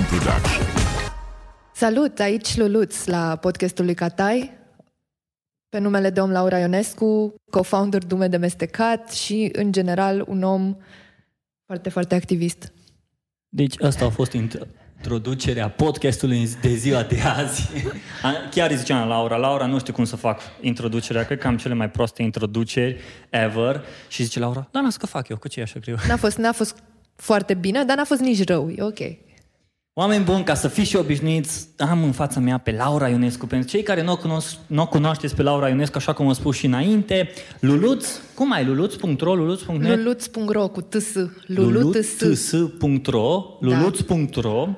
This 0.00 0.12
is 0.12 0.18
Big 0.18 0.20
Time 0.20 0.20
Production. 0.20 0.66
Salut, 1.74 2.18
aici 2.18 2.56
Luluț 2.56 3.04
la 3.04 3.36
podcastul 3.36 3.84
lui 3.84 3.94
Catai. 3.94 4.50
Pe 5.68 5.78
numele 5.78 6.10
de 6.10 6.20
om 6.20 6.30
Laura 6.30 6.58
Ionescu, 6.58 7.34
co-founder 7.50 8.02
Dume 8.06 8.28
de 8.28 8.36
Mestecat 8.36 9.12
și, 9.12 9.48
în 9.52 9.72
general, 9.72 10.24
un 10.28 10.42
om 10.42 10.76
foarte, 11.66 11.88
foarte 11.88 12.14
activist. 12.14 12.72
Deci 13.48 13.82
asta 13.82 14.04
a 14.04 14.08
fost 14.08 14.32
introducerea 14.32 15.68
podcastului 15.68 16.48
de 16.60 16.74
ziua 16.74 17.02
de 17.02 17.20
azi. 17.20 17.70
Chiar 18.54 18.70
îi 18.70 18.76
ziceam 18.76 19.08
Laura, 19.08 19.36
Laura, 19.36 19.66
nu 19.66 19.78
știu 19.78 19.92
cum 19.92 20.04
să 20.04 20.16
fac 20.16 20.40
introducerea, 20.60 21.24
cred 21.24 21.38
că 21.38 21.46
am 21.46 21.56
cele 21.56 21.74
mai 21.74 21.90
proaste 21.90 22.22
introduceri 22.22 23.00
ever. 23.30 23.84
Și 24.08 24.22
zice 24.22 24.38
Laura, 24.38 24.68
da, 24.70 24.80
n-am 24.80 24.90
să 24.90 25.06
fac 25.06 25.28
eu, 25.28 25.36
că 25.36 25.48
ce 25.48 25.60
e 25.60 25.62
așa 25.62 25.78
greu? 25.78 25.96
N-a 26.08 26.16
fost, 26.16 26.36
n-a 26.36 26.52
fost 26.52 26.82
foarte 27.16 27.54
bine, 27.54 27.84
dar 27.84 27.96
n-a 27.96 28.04
fost 28.04 28.20
nici 28.20 28.44
rău, 28.44 28.70
e 28.70 28.82
ok. 28.82 29.28
Oameni 30.00 30.24
buni, 30.24 30.44
ca 30.44 30.54
să 30.54 30.68
fiți 30.68 30.88
și 30.88 30.96
obișnuiți, 30.96 31.68
am 31.78 32.02
în 32.02 32.12
fața 32.12 32.40
mea 32.40 32.58
pe 32.58 32.72
Laura 32.72 33.08
Ionescu. 33.08 33.46
Pentru 33.46 33.68
cei 33.68 33.82
care 33.82 34.02
nu 34.02 34.12
o, 34.12 34.16
cunosc, 34.16 34.56
nu 34.66 34.82
o 34.82 34.86
cunoașteți 34.86 35.34
pe 35.34 35.42
Laura 35.42 35.68
Ionescu, 35.68 35.96
așa 35.96 36.12
cum 36.12 36.26
am 36.26 36.32
spus 36.32 36.56
și 36.56 36.66
înainte, 36.66 37.30
Luluț, 37.60 38.06
cum 38.34 38.52
ai? 38.52 38.64
Luluț.ro, 38.64 39.34
Luluț.net? 39.34 39.96
Luluț.ro 39.96 40.68
cu 40.68 40.80
ts. 40.80 41.14
Luluț.ro, 41.46 43.44
Luluț.ro, 43.60 44.68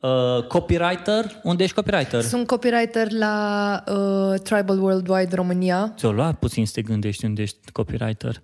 uh, 0.00 0.46
copywriter, 0.48 1.40
unde 1.42 1.62
ești 1.62 1.74
copywriter? 1.74 2.22
Sunt 2.22 2.46
copywriter 2.46 3.12
la 3.12 3.84
uh, 3.86 4.40
Tribal 4.40 4.82
Worldwide 4.82 5.34
România. 5.34 5.94
Ți-o 5.96 6.12
luat 6.12 6.38
puțin 6.38 6.66
să 6.66 6.72
te 6.74 6.82
gândești 6.82 7.24
unde 7.24 7.42
ești 7.42 7.70
copywriter? 7.72 8.42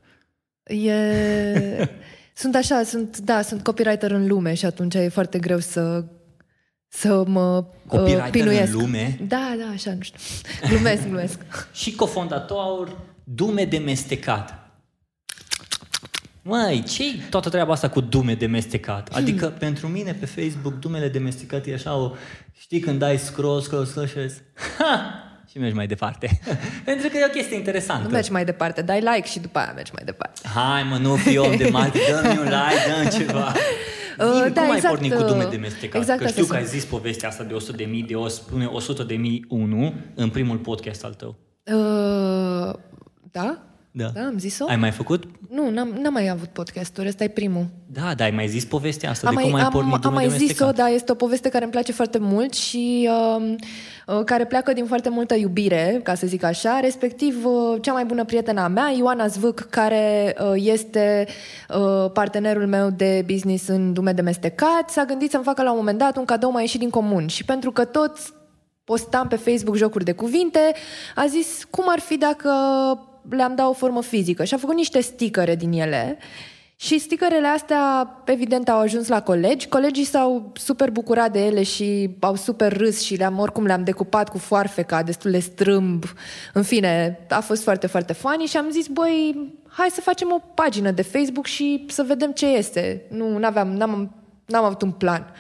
E... 0.63 1.89
sunt 2.43 2.55
așa, 2.55 2.83
sunt, 2.83 3.19
da, 3.19 3.43
sunt 3.43 3.63
copywriter 3.63 4.11
în 4.11 4.27
lume 4.27 4.55
și 4.55 4.65
atunci 4.65 4.95
e 4.95 5.09
foarte 5.09 5.39
greu 5.39 5.59
să 5.59 6.05
să 6.97 7.25
mă 7.27 7.65
Copywriter 7.87 8.25
uh, 8.25 8.31
pinuiesc. 8.31 8.73
în 8.73 8.79
lume? 8.79 9.19
Da, 9.29 9.55
da, 9.59 9.73
așa, 9.73 9.93
nu 9.93 10.01
știu. 10.01 10.19
Glumesc, 10.69 11.03
glumesc. 11.03 11.39
și 11.81 11.95
cofondator 11.95 12.97
Dume 13.25 13.65
de 13.65 13.79
Mestecat. 13.79 14.59
Măi, 16.43 16.83
ce 16.89 17.05
toată 17.31 17.49
treaba 17.49 17.73
asta 17.73 17.89
cu 17.89 18.01
dume 18.01 18.35
de 18.35 18.47
mestecat? 18.47 19.09
Adică, 19.13 19.47
hmm. 19.47 19.57
pentru 19.59 19.87
mine, 19.89 20.13
pe 20.13 20.27
Facebook, 20.27 20.79
dumele 20.79 21.09
de 21.09 21.19
mestecat 21.19 21.67
e 21.67 21.75
așa 21.75 21.97
o... 21.97 22.13
Știi, 22.53 22.81
când 22.81 22.99
dai 22.99 23.19
scroll, 23.19 23.61
scroll, 23.61 23.85
scroll 23.85 24.07
și 24.07 24.15
vezi, 24.15 24.43
ha! 24.79 25.15
Și 25.51 25.59
mergi 25.59 25.75
mai 25.75 25.87
departe. 25.87 26.41
pentru 26.85 27.09
că 27.09 27.17
e 27.17 27.25
o 27.25 27.29
chestie 27.31 27.57
interesantă. 27.57 28.03
Nu 28.03 28.11
mergi 28.11 28.33
mai 28.33 28.45
departe, 28.45 28.83
dai 28.83 29.01
like 29.01 29.27
și 29.27 29.39
după 29.39 29.59
aia 29.59 29.73
mergi 29.75 29.91
mai 29.95 30.05
departe. 30.05 30.49
Hai 30.49 30.83
mă, 30.83 30.97
nu 30.97 31.15
fi 31.15 31.39
om 31.39 31.57
de 31.57 31.69
mari, 31.69 31.91
dă-mi 32.11 32.39
un 32.39 32.45
like, 32.45 33.09
dă 33.11 33.17
ceva. 33.17 33.53
Bine, 34.17 34.29
uh, 34.29 34.53
da, 34.53 34.61
cum 34.61 34.71
ai 34.71 34.77
exact, 34.77 34.95
pornit 34.95 35.15
cu 35.15 35.23
dume 35.23 35.47
de 35.51 35.57
mestecat? 35.57 36.01
Exact 36.01 36.21
că 36.21 36.27
știu 36.27 36.41
că 36.41 36.47
sunt. 36.47 36.59
ai 36.59 36.67
zis 36.67 36.85
povestea 36.85 37.29
asta 37.29 37.45
de 37.45 37.55
100 37.55 37.77
de 37.77 37.85
mii, 37.85 38.03
de 38.03 38.15
o, 38.15 38.29
spune 38.29 38.67
100 38.67 39.03
de 39.03 39.15
mii 39.15 39.45
unu 39.49 39.95
în 40.15 40.29
primul 40.29 40.57
podcast 40.57 41.05
al 41.05 41.15
tău. 41.15 41.37
Uh, 41.65 42.75
da? 43.31 43.63
Da. 43.97 44.11
Da, 44.15 44.21
am 44.21 44.39
zis-o? 44.39 44.65
Ai 44.69 44.77
mai 44.77 44.91
făcut? 44.91 45.25
Nu, 45.51 45.71
n-am, 45.71 45.89
n-am 45.89 46.13
mai 46.13 46.29
avut 46.29 46.49
podcasturi, 46.49 47.09
ăsta 47.09 47.25
e 47.25 47.29
primul. 47.29 47.67
Da, 47.87 48.15
dar 48.15 48.27
ai 48.27 48.31
mai 48.31 48.49
zis 48.49 48.65
povestea 48.65 49.11
asta 49.11 49.29
Am 49.29 49.35
de 49.35 49.41
mai, 49.41 49.51
cum 49.51 49.59
ai 49.59 49.65
am, 49.65 49.71
pornit 49.71 49.93
am 49.93 50.01
dume 50.01 50.15
mai 50.15 50.25
de 50.29 50.31
zis-o, 50.31 50.47
mestecat. 50.47 50.75
dar 50.75 50.91
este 50.91 51.13
o 51.13 51.15
poveste 51.15 51.49
care 51.49 51.63
îmi 51.65 51.73
place 51.73 51.93
foarte 51.93 52.19
mult 52.19 52.53
și 52.55 53.09
uh, 53.37 53.55
uh, 54.07 54.25
care 54.25 54.45
pleacă 54.45 54.73
din 54.73 54.87
foarte 54.87 55.09
multă 55.09 55.35
iubire, 55.35 56.01
ca 56.03 56.15
să 56.15 56.27
zic 56.27 56.43
așa, 56.43 56.81
respectiv 56.81 57.45
uh, 57.45 57.79
cea 57.81 57.93
mai 57.93 58.05
bună 58.05 58.25
prietena 58.25 58.69
mea, 58.69 58.91
Ioana 58.97 59.27
Zvâc, 59.27 59.61
care 59.71 60.37
uh, 60.41 60.53
este 60.55 61.27
uh, 61.69 62.11
partenerul 62.13 62.67
meu 62.67 62.91
de 62.91 63.25
business 63.27 63.69
în 63.69 63.93
Dume 63.93 64.13
de 64.13 64.23
Mestecat, 64.23 64.91
s-a 64.91 65.05
gândit 65.05 65.31
să-mi 65.31 65.45
facă 65.45 65.63
la 65.63 65.71
un 65.71 65.77
moment 65.77 65.99
dat 65.99 66.17
un 66.17 66.25
cadou 66.25 66.51
mai 66.51 66.63
ieșit 66.63 66.81
din 66.81 66.91
comun 66.91 67.27
și 67.27 67.45
pentru 67.45 67.71
că 67.71 67.85
toți 67.85 68.33
postam 68.85 69.29
pe 69.29 69.37
Facebook 69.37 69.77
jocuri 69.77 70.05
de 70.05 70.13
cuvinte, 70.13 70.75
a 71.15 71.27
zis 71.27 71.67
cum 71.71 71.85
ar 71.89 71.99
fi 71.99 72.17
dacă 72.17 72.51
le-am 73.29 73.55
dat 73.55 73.67
o 73.69 73.73
formă 73.73 74.03
fizică 74.03 74.45
și 74.45 74.55
a 74.55 74.59
făcut 74.59 74.75
niște 74.75 75.01
sticăre 75.01 75.55
din 75.55 75.73
ele 75.73 76.19
și 76.77 76.99
sticărele 76.99 77.47
astea, 77.47 78.15
evident, 78.25 78.69
au 78.69 78.79
ajuns 78.79 79.09
la 79.09 79.23
colegi. 79.23 79.69
Colegii 79.69 80.05
s-au 80.05 80.53
super 80.55 80.91
bucurat 80.91 81.33
de 81.33 81.45
ele 81.45 81.63
și 81.63 82.17
au 82.21 82.37
super 82.37 82.77
râs 82.77 83.01
și 83.01 83.17
le-am, 83.17 83.39
oricum 83.39 83.65
le-am 83.65 83.85
decupat 83.85 84.29
cu 84.29 84.39
foarfeca, 84.39 85.03
destul 85.03 85.31
de 85.31 85.39
strâmb. 85.39 86.05
În 86.53 86.63
fine, 86.63 87.19
a 87.29 87.41
fost 87.41 87.63
foarte, 87.63 87.87
foarte 87.87 88.13
funny 88.13 88.47
și 88.47 88.57
am 88.57 88.71
zis, 88.71 88.87
băi, 88.87 89.53
hai 89.69 89.89
să 89.91 90.01
facem 90.01 90.33
o 90.33 90.39
pagină 90.55 90.91
de 90.91 91.03
Facebook 91.03 91.47
și 91.47 91.85
să 91.89 92.03
vedem 92.03 92.33
ce 92.33 92.47
este. 92.47 93.03
Nu, 93.11 93.39
n-aveam, 93.39 93.69
n-am, 93.69 94.15
n-am 94.47 94.65
avut 94.65 94.83
un 94.83 94.91
plan. 94.91 95.33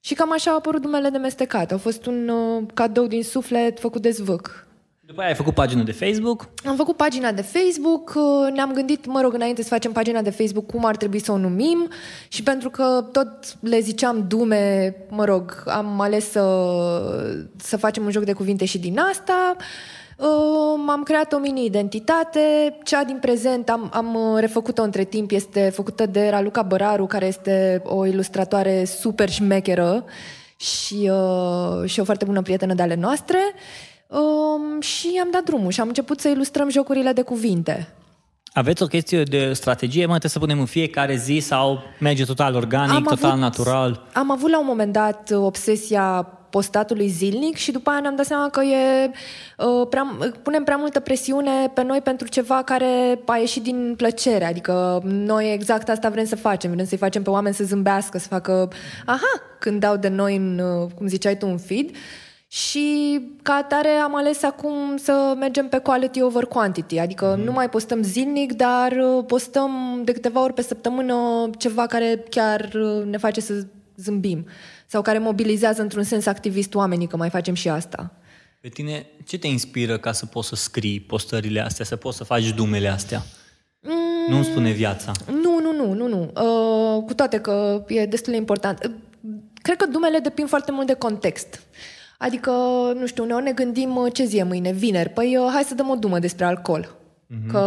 Și 0.00 0.14
cam 0.14 0.32
așa 0.32 0.50
au 0.50 0.56
apărut 0.56 0.82
numele 0.82 1.08
de 1.08 1.18
mestecat. 1.18 1.72
A 1.72 1.78
fost 1.78 2.06
un 2.06 2.28
uh, 2.28 2.62
cadou 2.74 3.06
din 3.06 3.22
suflet 3.22 3.80
făcut 3.80 4.02
de 4.02 4.10
zvâc. 4.10 4.63
După 5.06 5.20
aia 5.20 5.28
ai 5.28 5.36
făcut 5.36 5.54
pagină 5.54 5.82
de 5.82 5.92
Facebook. 5.92 6.48
Am 6.64 6.76
făcut 6.76 6.96
pagina 6.96 7.32
de 7.32 7.42
Facebook, 7.42 8.12
uh, 8.16 8.52
ne-am 8.52 8.72
gândit, 8.72 9.06
mă 9.06 9.20
rog, 9.20 9.34
înainte 9.34 9.62
să 9.62 9.68
facem 9.68 9.92
pagina 9.92 10.22
de 10.22 10.30
Facebook, 10.30 10.66
cum 10.66 10.84
ar 10.84 10.96
trebui 10.96 11.18
să 11.18 11.32
o 11.32 11.36
numim 11.36 11.88
și 12.28 12.42
pentru 12.42 12.70
că 12.70 13.04
tot 13.12 13.28
le 13.60 13.80
ziceam 13.80 14.24
dume, 14.28 14.94
mă 15.10 15.24
rog, 15.24 15.62
am 15.66 16.00
ales 16.00 16.30
să, 16.30 16.42
să 17.56 17.76
facem 17.76 18.04
un 18.04 18.10
joc 18.10 18.24
de 18.24 18.32
cuvinte 18.32 18.64
și 18.64 18.78
din 18.78 18.98
asta. 18.98 19.56
Uh, 20.18 20.84
am 20.88 21.02
creat 21.04 21.32
o 21.32 21.38
mini-identitate, 21.38 22.76
cea 22.84 23.04
din 23.04 23.18
prezent 23.20 23.68
am, 23.70 23.90
am 23.92 24.14
uh, 24.14 24.40
refăcut-o 24.40 24.82
între 24.82 25.04
timp, 25.04 25.30
este 25.30 25.70
făcută 25.74 26.06
de 26.06 26.28
Raluca 26.28 26.62
Băraru, 26.62 27.06
care 27.06 27.26
este 27.26 27.82
o 27.84 28.06
ilustratoare 28.06 28.84
super 28.84 29.30
șmecheră 29.30 30.04
și, 30.56 31.10
uh, 31.12 31.88
și 31.88 32.00
o 32.00 32.04
foarte 32.04 32.24
bună 32.24 32.42
prietenă 32.42 32.74
de 32.74 32.82
ale 32.82 32.94
noastre. 32.94 33.38
Um, 34.18 34.80
și 34.80 35.20
am 35.22 35.28
dat 35.32 35.42
drumul 35.44 35.70
și 35.70 35.80
am 35.80 35.88
început 35.88 36.20
să 36.20 36.28
ilustrăm 36.28 36.70
jocurile 36.70 37.12
de 37.12 37.22
cuvinte. 37.22 37.88
Aveți 38.52 38.82
o 38.82 38.86
chestie 38.86 39.22
de 39.22 39.52
strategie, 39.52 40.00
mă, 40.00 40.08
trebuie 40.08 40.30
să 40.30 40.38
punem 40.38 40.58
în 40.58 40.66
fiecare 40.66 41.16
zi 41.16 41.38
sau 41.38 41.82
merge 42.00 42.24
total 42.24 42.54
organic, 42.54 42.94
Am 42.94 43.02
total 43.02 43.30
avut- 43.30 43.40
natural? 43.40 44.06
Am 44.12 44.30
avut 44.30 44.50
la 44.50 44.58
un 44.58 44.66
moment 44.66 44.92
dat 44.92 45.30
obsesia 45.34 46.28
postatului 46.50 47.08
zilnic 47.08 47.56
și 47.56 47.72
după 47.72 47.90
aia 47.90 48.00
ne-am 48.00 48.16
dat 48.16 48.26
seama 48.26 48.48
că 48.50 48.60
e, 48.62 49.10
uh, 49.58 49.86
prea, 49.90 50.16
punem 50.42 50.64
prea 50.64 50.76
multă 50.76 51.00
presiune 51.00 51.50
pe 51.74 51.82
noi 51.82 52.00
pentru 52.00 52.26
ceva 52.28 52.62
care 52.62 53.18
a 53.26 53.36
ieșit 53.36 53.62
din 53.62 53.94
plăcere. 53.96 54.44
Adică 54.44 55.00
noi 55.04 55.52
exact 55.52 55.88
asta 55.88 56.08
vrem 56.08 56.24
să 56.24 56.36
facem. 56.36 56.70
Vrem 56.72 56.86
să-i 56.86 56.98
facem 56.98 57.22
pe 57.22 57.30
oameni 57.30 57.54
să 57.54 57.64
zâmbească, 57.64 58.18
să 58.18 58.28
facă 58.28 58.68
aha, 59.04 59.42
când 59.58 59.80
dau 59.80 59.96
de 59.96 60.08
noi 60.08 60.36
în, 60.36 60.58
uh, 60.58 60.90
cum 60.94 61.06
ziceai 61.06 61.36
tu, 61.36 61.46
un 61.48 61.58
feed. 61.58 61.90
Și 62.54 63.20
ca 63.42 63.52
atare 63.52 63.88
am 63.88 64.16
ales 64.16 64.42
acum 64.42 64.96
să 64.96 65.34
mergem 65.38 65.68
pe 65.68 65.78
quality 65.78 66.22
over 66.22 66.44
quantity, 66.44 66.98
adică 66.98 67.34
mm. 67.38 67.44
nu 67.44 67.52
mai 67.52 67.68
postăm 67.68 68.02
zilnic, 68.02 68.52
dar 68.52 68.92
uh, 68.92 69.24
postăm 69.26 70.02
de 70.04 70.12
câteva 70.12 70.42
ori 70.42 70.52
pe 70.52 70.62
săptămână 70.62 71.50
ceva 71.58 71.86
care 71.86 72.24
chiar 72.30 72.70
uh, 72.74 73.04
ne 73.04 73.16
face 73.16 73.40
să 73.40 73.66
zâmbim 73.96 74.46
sau 74.86 75.02
care 75.02 75.18
mobilizează 75.18 75.82
într-un 75.82 76.02
sens 76.02 76.26
activist 76.26 76.74
oamenii, 76.74 77.06
că 77.06 77.16
mai 77.16 77.30
facem 77.30 77.54
și 77.54 77.68
asta. 77.68 78.12
Pe 78.60 78.68
tine, 78.68 79.06
ce 79.26 79.38
te 79.38 79.46
inspiră 79.46 79.98
ca 79.98 80.12
să 80.12 80.26
poți 80.26 80.48
să 80.48 80.54
scrii 80.54 81.00
postările 81.00 81.60
astea, 81.60 81.84
să 81.84 81.96
poți 81.96 82.16
să 82.16 82.24
faci 82.24 82.50
dumele 82.50 82.88
astea? 82.88 83.22
Mm. 83.80 84.32
Nu-mi 84.32 84.44
spune 84.44 84.70
viața. 84.70 85.12
Nu, 85.26 85.60
nu, 85.60 85.72
nu, 85.72 85.92
nu, 85.92 86.08
nu. 86.08 86.20
Uh, 86.22 87.04
cu 87.04 87.14
toate 87.14 87.38
că 87.40 87.84
e 87.88 88.06
destul 88.06 88.32
de 88.32 88.38
important. 88.38 88.84
Uh, 88.84 88.90
Cred 89.62 89.76
că 89.76 89.86
dumele 89.86 90.18
depind 90.18 90.48
foarte 90.48 90.72
mult 90.72 90.86
de 90.86 90.94
context. 90.94 91.62
Adică, 92.24 92.50
nu 92.98 93.06
știu, 93.06 93.22
uneori 93.22 93.44
ne 93.44 93.52
gândim 93.52 93.96
uh, 93.96 94.12
ce 94.12 94.24
zi 94.24 94.36
e 94.36 94.42
mâine, 94.42 94.72
vineri. 94.72 95.08
Păi 95.08 95.36
uh, 95.36 95.50
hai 95.52 95.62
să 95.62 95.74
dăm 95.74 95.88
o 95.88 95.94
dumă 95.94 96.18
despre 96.18 96.44
alcool. 96.44 96.94
Mm-hmm. 96.94 97.50
Că 97.50 97.60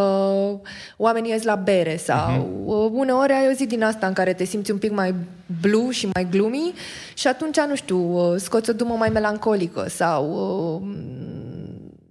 oamenii 0.97 1.31
ies 1.31 1.43
la 1.43 1.55
bere 1.55 1.95
sau 1.95 2.29
mm-hmm. 2.29 2.91
uneori 2.91 3.33
ai 3.33 3.47
o 3.49 3.53
zi 3.53 3.65
din 3.65 3.83
asta 3.83 4.07
în 4.07 4.13
care 4.13 4.33
te 4.33 4.43
simți 4.43 4.71
un 4.71 4.77
pic 4.77 4.91
mai 4.91 5.15
blue 5.61 5.91
și 5.91 6.09
mai 6.13 6.27
gloomy 6.29 6.73
și 7.13 7.27
atunci, 7.27 7.59
nu 7.59 7.75
știu, 7.75 7.97
uh, 7.97 8.39
scoți 8.39 8.69
o 8.69 8.73
dumă 8.73 8.95
mai 8.95 9.09
melancolică 9.09 9.85
sau 9.89 10.31
uh, 10.75 10.95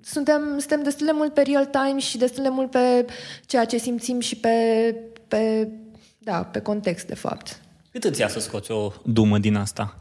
suntem, 0.01 0.43
suntem 0.59 0.83
destul 0.83 1.07
de 1.07 1.13
mult 1.15 1.35
pe 1.35 1.43
real 1.43 1.65
time 1.65 1.99
și 1.99 2.19
destul 2.19 2.43
de 2.43 2.49
mult 2.49 2.71
pe 2.71 3.07
ceea 3.47 3.65
ce 3.65 3.77
simțim 3.77 4.21
și 4.21 4.37
pe, 4.37 4.51
pe, 5.29 5.69
da, 6.19 6.43
pe 6.43 6.61
context, 6.61 7.07
de 7.07 7.15
fapt. 7.15 7.61
Cât 8.01 8.05
îți 8.11 8.21
ia 8.21 8.29
să 8.29 8.41
scoți 8.41 8.71
o 8.71 8.93
dumă 9.05 9.39
din 9.39 9.57
asta? 9.57 9.97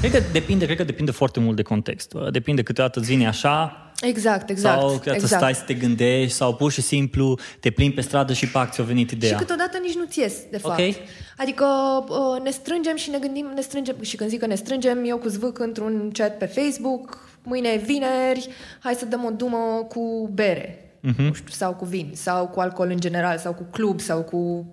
Cred 0.00 0.12
că 0.12 0.22
depinde, 0.32 0.64
cred 0.64 0.76
că 0.76 0.84
depinde 0.84 1.10
foarte 1.10 1.40
mult 1.40 1.56
de 1.56 1.62
context. 1.62 2.12
Depinde 2.30 2.62
câteodată 2.62 2.98
îți 2.98 3.08
vine 3.08 3.26
așa, 3.26 3.80
Exact, 4.00 4.50
exact. 4.50 4.78
sau 4.80 4.88
câteodată 4.88 5.22
exact. 5.22 5.42
stai 5.42 5.54
să 5.54 5.62
te 5.66 5.74
gândești, 5.74 6.36
sau 6.36 6.54
pur 6.54 6.72
și 6.72 6.80
simplu 6.80 7.38
te 7.60 7.70
plimbi 7.70 7.94
pe 7.94 8.00
stradă 8.00 8.32
și 8.32 8.48
pac 8.48 8.72
ți-a 8.72 8.84
venit 8.84 9.10
ideea. 9.10 9.32
Și 9.32 9.38
câteodată 9.38 9.78
nici 9.82 9.94
nu-ți 9.94 10.18
ies, 10.18 10.34
de 10.50 10.58
fapt. 10.58 10.78
Ok. 10.80 10.94
Adică 11.36 11.64
uh, 12.08 12.42
ne 12.42 12.50
strângem 12.50 12.96
și 12.96 13.10
ne 13.10 13.18
gândim, 13.18 13.50
ne 13.54 13.60
strângem, 13.60 13.96
și 14.02 14.16
când 14.16 14.30
zic 14.30 14.40
că 14.40 14.46
ne 14.46 14.54
strângem, 14.54 15.04
eu 15.04 15.18
cu 15.18 15.28
zvâc 15.28 15.58
într-un 15.58 16.10
chat 16.12 16.38
pe 16.38 16.46
Facebook, 16.46 17.28
mâine 17.42 17.68
e 17.68 17.76
vineri, 17.76 18.48
hai 18.80 18.94
să 18.94 19.04
dăm 19.04 19.24
o 19.24 19.30
dumă 19.30 19.86
cu 19.88 20.30
bere, 20.34 20.98
Mhm. 21.00 21.22
nu 21.22 21.32
știu, 21.32 21.52
sau 21.52 21.74
cu 21.74 21.84
vin, 21.84 22.10
sau 22.14 22.46
cu 22.48 22.60
alcool 22.60 22.90
în 22.90 23.00
general, 23.00 23.38
sau 23.38 23.52
cu 23.54 23.66
club, 23.70 24.00
sau 24.00 24.22
cu 24.22 24.66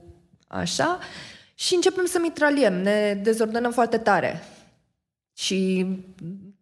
așa. 0.48 1.00
Și 1.66 1.76
începem 1.76 2.06
să 2.06 2.20
mitraliem, 2.22 2.74
ne 2.74 3.20
dezordonăm 3.22 3.72
foarte 3.72 3.98
tare. 3.98 4.44
Și 5.34 5.86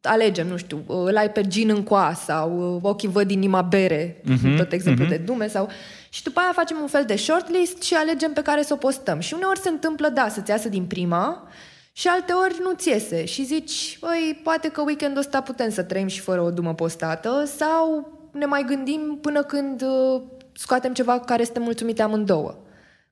alegem, 0.02 0.48
nu 0.48 0.58
știu, 0.58 0.84
îl 0.88 1.18
ai 1.18 1.32
pe 1.32 1.42
gin 1.48 1.70
în 1.70 1.84
coa 1.84 2.14
sau 2.14 2.80
ochii 2.84 3.08
văd 3.08 3.32
inima 3.32 3.62
bere, 3.62 4.22
uh-huh, 4.22 4.58
tot 4.58 4.72
exemplu 4.72 5.06
uh-huh. 5.06 5.10
de 5.10 5.18
dume 5.18 5.48
sau... 5.48 5.70
Și 6.10 6.24
după 6.24 6.40
aia 6.40 6.52
facem 6.54 6.78
un 6.82 6.88
fel 6.88 7.06
de 7.06 7.16
shortlist 7.16 7.82
și 7.82 7.94
alegem 7.94 8.34
pe 8.34 8.42
care 8.42 8.62
să 8.62 8.74
o 8.74 8.76
postăm. 8.76 9.20
Și 9.20 9.34
uneori 9.34 9.60
se 9.60 9.70
întâmplă, 9.70 10.10
da, 10.10 10.28
să-ți 10.30 10.50
iasă 10.50 10.70
din 10.70 10.86
prima 10.86 11.48
și 11.92 12.08
alte 12.08 12.32
ori 12.32 12.56
nu-ți 12.64 12.90
iese. 12.90 13.26
Și 13.26 13.44
zici, 13.44 13.98
băi, 14.00 14.40
poate 14.44 14.70
că 14.70 14.82
weekendul 14.82 15.20
ăsta 15.20 15.42
putem 15.42 15.70
să 15.70 15.84
trăim 15.84 16.08
și 16.08 16.20
fără 16.20 16.42
o 16.42 16.52
dumă 16.52 16.74
postată 16.74 17.44
sau 17.58 18.12
ne 18.32 18.46
mai 18.46 18.64
gândim 18.68 19.18
până 19.22 19.44
când 19.44 19.82
uh, 19.82 20.22
scoatem 20.54 20.94
ceva 20.94 21.20
cu 21.20 21.26
care 21.26 21.44
suntem 21.44 21.64
mulțumite 21.64 22.02
amândouă. 22.02 22.56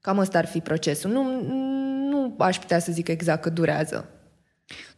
Cam 0.02 0.18
ăsta 0.18 0.38
ar 0.38 0.46
fi 0.46 0.60
procesul. 0.60 1.12
Nu, 1.12 1.24
nu 2.38 2.46
aș 2.46 2.60
putea 2.60 2.80
să 2.80 2.92
zic 2.92 3.08
exact 3.08 3.42
că 3.42 3.50
durează. 3.50 4.10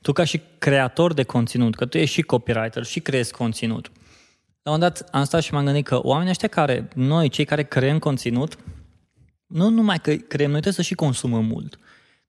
Tu 0.01 0.11
ca 0.11 0.23
și 0.23 0.41
creator 0.57 1.13
de 1.13 1.23
conținut, 1.23 1.75
că 1.75 1.85
tu 1.85 1.97
ești 1.97 2.13
și 2.13 2.21
copywriter 2.21 2.83
și 2.83 2.99
creezi 2.99 3.31
conținut, 3.31 3.91
la 4.63 4.71
un 4.71 4.77
moment 4.77 4.99
dat 4.99 5.09
am 5.11 5.23
stat 5.23 5.41
și 5.41 5.53
m-am 5.53 5.65
gândit 5.65 5.85
că 5.85 5.99
oamenii 6.03 6.31
ăștia 6.31 6.47
care, 6.47 6.87
noi, 6.95 7.29
cei 7.29 7.45
care 7.45 7.63
creăm 7.63 7.99
conținut, 7.99 8.57
nu 9.47 9.69
numai 9.69 9.99
că 9.99 10.13
creăm, 10.13 10.51
noi 10.51 10.61
trebuie 10.61 10.73
să 10.73 10.81
și 10.81 10.95
consumăm 10.95 11.45
mult. 11.45 11.79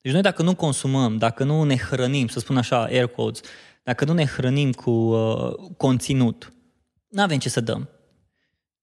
Deci 0.00 0.12
noi 0.12 0.22
dacă 0.22 0.42
nu 0.42 0.54
consumăm, 0.54 1.18
dacă 1.18 1.44
nu 1.44 1.62
ne 1.62 1.76
hrănim, 1.76 2.28
să 2.28 2.38
spun 2.38 2.56
așa, 2.56 2.82
air 2.82 3.06
quotes, 3.06 3.40
dacă 3.82 4.04
nu 4.04 4.12
ne 4.12 4.24
hrănim 4.24 4.72
cu 4.72 4.90
uh, 4.90 5.52
conținut, 5.76 6.52
nu 7.08 7.22
avem 7.22 7.38
ce 7.38 7.48
să 7.48 7.60
dăm. 7.60 7.88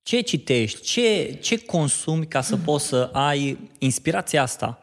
Ce 0.01 0.21
citești, 0.21 0.81
ce, 0.81 1.37
ce 1.41 1.65
consumi 1.65 2.27
ca 2.27 2.41
să 2.41 2.57
poți 2.57 2.87
să 2.87 3.09
ai 3.13 3.69
inspirația 3.77 4.41
asta? 4.41 4.79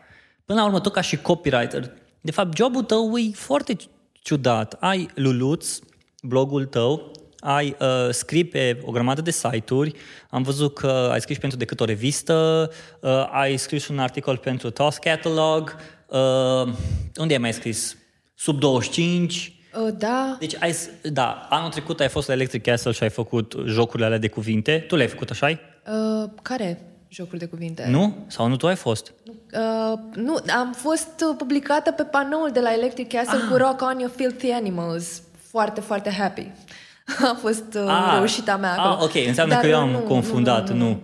Până 0.46 0.60
la 0.60 0.66
urmă, 0.66 0.80
tot 0.80 0.92
ca 0.92 1.00
și 1.00 1.16
copywriter, 1.16 1.92
de 2.20 2.30
fapt, 2.30 2.56
jobul 2.56 2.82
tău 2.82 3.16
e 3.16 3.30
foarte 3.34 3.76
ciudat. 4.12 4.76
Ai 4.80 5.08
Luluț, 5.14 5.78
blogul 6.22 6.64
tău, 6.64 7.10
ai 7.38 7.76
uh, 7.80 8.10
scrii 8.10 8.44
pe 8.44 8.80
o 8.84 8.90
grămadă 8.90 9.20
de 9.20 9.30
site-uri, 9.30 9.92
am 10.30 10.42
văzut 10.42 10.74
că 10.74 11.08
ai 11.12 11.20
scris 11.20 11.38
pentru 11.38 11.58
decât 11.58 11.80
o 11.80 11.84
revistă, 11.84 12.70
uh, 13.00 13.28
ai 13.32 13.56
scris 13.56 13.88
un 13.88 13.98
articol 13.98 14.36
pentru 14.36 14.70
Toss 14.70 14.98
Catalog, 14.98 15.76
uh, 16.06 16.74
unde 17.16 17.32
ai 17.32 17.40
mai 17.40 17.52
scris? 17.52 17.96
Sub 18.34 18.58
25? 18.58 19.52
Uh, 19.74 19.94
da. 19.98 20.36
Deci, 20.40 20.54
ai, 20.60 20.74
da, 21.02 21.46
anul 21.50 21.70
trecut 21.70 22.00
ai 22.00 22.08
fost 22.08 22.28
la 22.28 22.34
Electric 22.34 22.62
Castle 22.62 22.92
și 22.92 23.02
ai 23.02 23.10
făcut 23.10 23.54
jocurile 23.64 24.06
alea 24.06 24.18
de 24.18 24.28
cuvinte. 24.28 24.84
Tu 24.88 24.96
le-ai 24.96 25.08
făcut 25.08 25.30
așa? 25.30 25.48
Uh, 25.48 26.30
care? 26.42 26.95
Jocuri 27.08 27.38
de 27.38 27.46
cuvinte. 27.46 27.86
Nu? 27.90 28.16
Sau 28.26 28.48
nu 28.48 28.56
tu 28.56 28.66
ai 28.66 28.76
fost? 28.76 29.12
Uh, 29.26 29.98
nu, 30.14 30.36
am 30.56 30.72
fost 30.72 31.24
publicată 31.36 31.90
pe 31.90 32.02
panoul 32.02 32.50
de 32.52 32.60
la 32.60 32.72
Electric 32.72 33.08
Castle 33.08 33.38
ah. 33.42 33.48
cu 33.50 33.56
Rock 33.56 33.80
On 33.80 33.98
Your 33.98 34.12
Filthy 34.16 34.50
Animals. 34.50 35.22
Foarte, 35.50 35.80
foarte 35.80 36.10
happy. 36.10 36.50
A 37.32 37.36
fost 37.40 37.74
uh, 37.74 37.86
ah. 37.86 38.12
reușita 38.14 38.56
mea 38.56 38.72
acolo. 38.72 38.94
Ah, 38.94 39.02
ok, 39.02 39.26
înseamnă 39.26 39.54
Dar 39.54 39.62
că 39.62 39.68
eu 39.68 39.78
am 39.78 39.90
nu, 39.90 39.98
confundat, 39.98 40.70
nu. 40.70 40.76
Nu, 40.76 40.84
nu. 40.84 41.02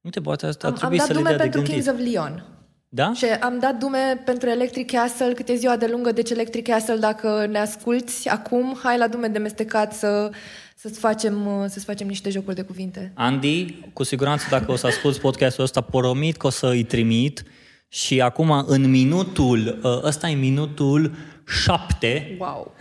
nu 0.00 0.10
te 0.10 0.20
poate 0.20 0.46
asta, 0.46 0.66
am, 0.66 0.78
am 0.80 0.96
dat 0.96 1.06
să 1.06 1.12
dume 1.12 1.30
le 1.30 1.36
pentru 1.36 1.62
Kings 1.62 1.86
of 1.86 1.98
Leon. 1.98 2.51
Da? 2.94 3.12
Și 3.14 3.24
am 3.24 3.58
dat 3.58 3.78
dume 3.78 4.22
pentru 4.24 4.48
Electric 4.48 4.90
Castle, 4.90 5.32
câte 5.32 5.54
ziua 5.54 5.76
de 5.76 5.86
lungă, 5.90 6.12
deci 6.12 6.30
Electric 6.30 6.68
Castle, 6.68 6.96
dacă 6.96 7.46
ne 7.50 7.58
asculti 7.58 8.28
acum, 8.28 8.78
hai 8.82 8.98
la 8.98 9.08
dume 9.08 9.26
de 9.26 9.38
mestecat 9.38 9.92
să 9.92 10.30
să-ți 10.76 10.98
facem, 10.98 11.46
uh, 11.46 11.64
să-ți 11.68 11.84
facem 11.84 12.06
niște 12.06 12.30
jocuri 12.30 12.56
de 12.56 12.62
cuvinte. 12.62 13.12
Andy, 13.14 13.74
cu 13.92 14.02
siguranță 14.02 14.46
dacă 14.50 14.72
o 14.72 14.76
să 14.76 14.86
asculti 14.86 15.18
podcastul 15.18 15.64
ăsta, 15.64 15.80
poromit 15.80 16.36
că 16.36 16.46
o 16.46 16.50
să 16.50 16.68
îi 16.68 16.82
trimit 16.82 17.44
și 17.88 18.20
acum 18.20 18.64
în 18.66 18.90
minutul, 18.90 19.78
uh, 19.82 20.02
ăsta 20.02 20.28
e 20.28 20.34
minutul 20.34 21.14
șapte, 21.46 22.36
wow. 22.38 22.74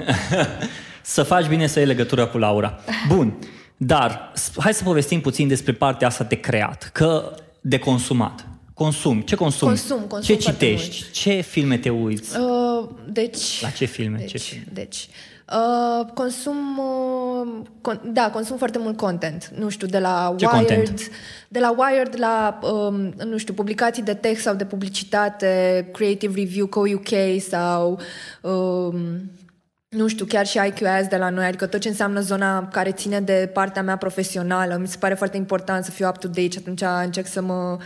să 1.02 1.24
faci 1.24 1.48
bine 1.48 1.68
să 1.68 1.80
iei 1.80 1.88
legătura 1.88 2.26
cu 2.28 2.38
Laura. 2.38 2.80
Bun, 3.08 3.40
dar 3.78 4.32
hai 4.58 4.74
să 4.74 4.84
povestim 4.84 5.22
puțin 5.22 5.48
despre 5.48 5.72
partea 5.72 6.08
asta 6.08 6.24
de 6.24 6.36
creat, 6.36 6.90
că 6.94 7.36
de 7.62 7.80
consumat. 7.80 8.51
Consum. 8.82 9.22
Ce 9.22 9.36
consumi? 9.36 9.70
Consum, 9.72 10.00
consum 10.00 10.36
Ce 10.36 10.42
citești? 10.42 11.00
Mult. 11.02 11.12
Ce 11.12 11.42
filme 11.42 11.78
te 11.78 11.90
uiți? 11.90 12.38
Uh, 12.38 12.90
deci... 13.08 13.62
La 13.62 13.70
ce 13.70 13.86
filme? 13.86 14.18
Deci, 14.18 14.32
ce 14.32 14.38
filme? 14.38 14.66
deci 14.74 15.10
Uh, 15.54 16.06
consum, 16.14 16.78
uh, 16.78 17.62
con- 17.82 18.02
da, 18.04 18.30
consum 18.30 18.58
foarte 18.58 18.78
mult 18.78 18.98
content. 18.98 19.52
Nu 19.58 19.70
știu, 19.70 19.88
de 19.88 20.00
la 20.00 20.36
Ce 20.38 20.46
Wired, 20.46 20.68
content? 20.68 21.10
de 21.48 21.60
la 21.60 21.76
Wired 21.78 22.16
la, 22.18 22.60
um, 22.62 23.14
nu 23.26 23.38
știu, 23.38 23.54
publicații 23.54 24.04
de 24.04 24.14
text 24.14 24.42
sau 24.42 24.56
de 24.56 24.66
publicitate, 24.66 25.90
Creative 25.94 26.34
Review 26.36 26.68
Co-UK 26.68 27.42
sau 27.50 28.00
um, 28.42 28.96
nu 29.90 30.08
știu, 30.08 30.26
chiar 30.26 30.46
și 30.46 30.60
IQS 30.68 31.08
de 31.10 31.18
la 31.18 31.30
noi, 31.30 31.46
adică 31.46 31.66
tot 31.66 31.80
ce 31.80 31.88
înseamnă 31.88 32.20
zona 32.20 32.68
care 32.68 32.92
ține 32.92 33.20
de 33.20 33.50
partea 33.54 33.84
mea 33.84 33.98
profesională. 33.98 34.78
Mi 34.80 34.88
se 34.88 34.98
pare 35.00 35.14
foarte 35.14 35.38
important 35.38 35.84
să 35.84 35.92
fiu 35.92 36.08
up-to-date 36.08 36.50
și 36.50 36.58
atunci 36.58 36.82
încerc 37.04 37.28
să 37.28 37.42
mă 37.42 37.78
uh, 37.80 37.84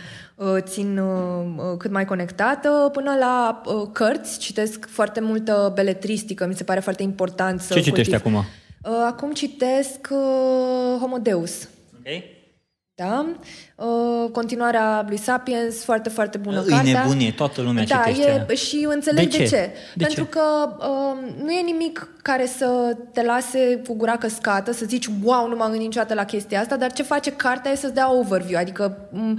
țin 0.60 0.98
uh, 0.98 1.44
uh, 1.56 1.76
cât 1.78 1.90
mai 1.90 2.04
conectată. 2.04 2.88
Până 2.92 3.16
la 3.18 3.62
uh, 3.66 3.88
cărți, 3.92 4.38
citesc 4.38 4.86
foarte 4.88 5.20
multă 5.20 5.72
beletristică, 5.74 6.46
mi 6.46 6.54
se 6.54 6.64
pare 6.64 6.80
foarte 6.80 7.02
important 7.02 7.60
să 7.60 7.74
Ce 7.74 7.80
citești 7.80 8.12
cultiv. 8.18 8.34
acum? 8.34 8.44
Uh, 8.92 9.06
acum 9.06 9.32
citesc 9.32 10.08
uh, 10.10 10.98
Homo 11.00 11.18
Deus. 11.18 11.68
Okay. 11.98 12.24
Da? 12.94 13.26
Uh, 13.76 14.30
continuarea 14.32 15.04
lui 15.08 15.16
Sapiens, 15.18 15.84
foarte, 15.84 16.08
foarte 16.08 16.38
bună 16.38 16.64
e 16.66 16.70
cartea. 16.70 17.02
nebunie, 17.02 17.32
toată 17.32 17.60
lumea 17.62 17.84
da, 17.84 18.02
citește. 18.06 18.46
E, 18.48 18.54
și 18.54 18.86
înțeleg 18.90 19.30
de 19.30 19.36
de 19.36 19.44
ce. 19.44 19.48
ce. 19.48 19.70
De 19.94 20.04
Pentru 20.04 20.24
ce? 20.24 20.28
că 20.28 20.42
uh, 20.78 21.42
nu 21.42 21.50
e 21.50 21.62
nimic 21.64 22.08
care 22.22 22.46
să 22.46 22.96
te 23.12 23.22
lase 23.22 23.82
cu 23.86 23.94
gura 23.94 24.16
căscată, 24.16 24.72
să 24.72 24.84
zici, 24.84 25.08
wow, 25.22 25.48
nu 25.48 25.56
m-am 25.56 25.68
gândit 25.68 25.86
niciodată 25.86 26.14
la 26.14 26.24
chestia 26.24 26.60
asta, 26.60 26.76
dar 26.76 26.92
ce 26.92 27.02
face 27.02 27.32
cartea 27.32 27.70
e 27.70 27.74
să-ți 27.76 27.94
dea 27.94 28.12
overview, 28.12 28.60
adică 28.60 28.96
m- 29.12 29.34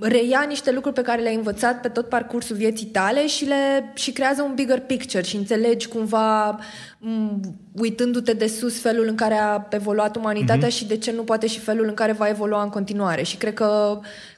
reia 0.00 0.44
niște 0.48 0.72
lucruri 0.72 0.94
pe 0.94 1.02
care 1.02 1.22
le-ai 1.22 1.34
învățat 1.34 1.80
pe 1.80 1.88
tot 1.88 2.08
parcursul 2.08 2.56
vieții 2.56 2.86
tale 2.86 3.26
și, 3.26 3.44
le, 3.44 3.92
și 3.94 4.12
creează 4.12 4.42
un 4.42 4.54
bigger 4.54 4.80
picture 4.80 5.22
și 5.22 5.36
înțelegi 5.36 5.88
cumva, 5.88 6.58
m- 6.58 7.40
uitându-te 7.80 8.32
de 8.32 8.46
sus, 8.46 8.80
felul 8.80 9.06
în 9.08 9.14
care 9.14 9.34
a 9.34 9.66
evoluat 9.70 10.16
umanitatea 10.16 10.68
mm-hmm. 10.68 10.72
și 10.72 10.86
de 10.86 10.96
ce 10.96 11.12
nu 11.12 11.22
poate 11.22 11.46
și 11.46 11.58
felul 11.58 11.86
în 11.86 11.94
care 11.94 12.12
va 12.12 12.28
evolua 12.28 12.62
în 12.62 12.68
continuare. 12.68 13.22
Și 13.22 13.36
cred 13.36 13.54
că, 13.54 13.77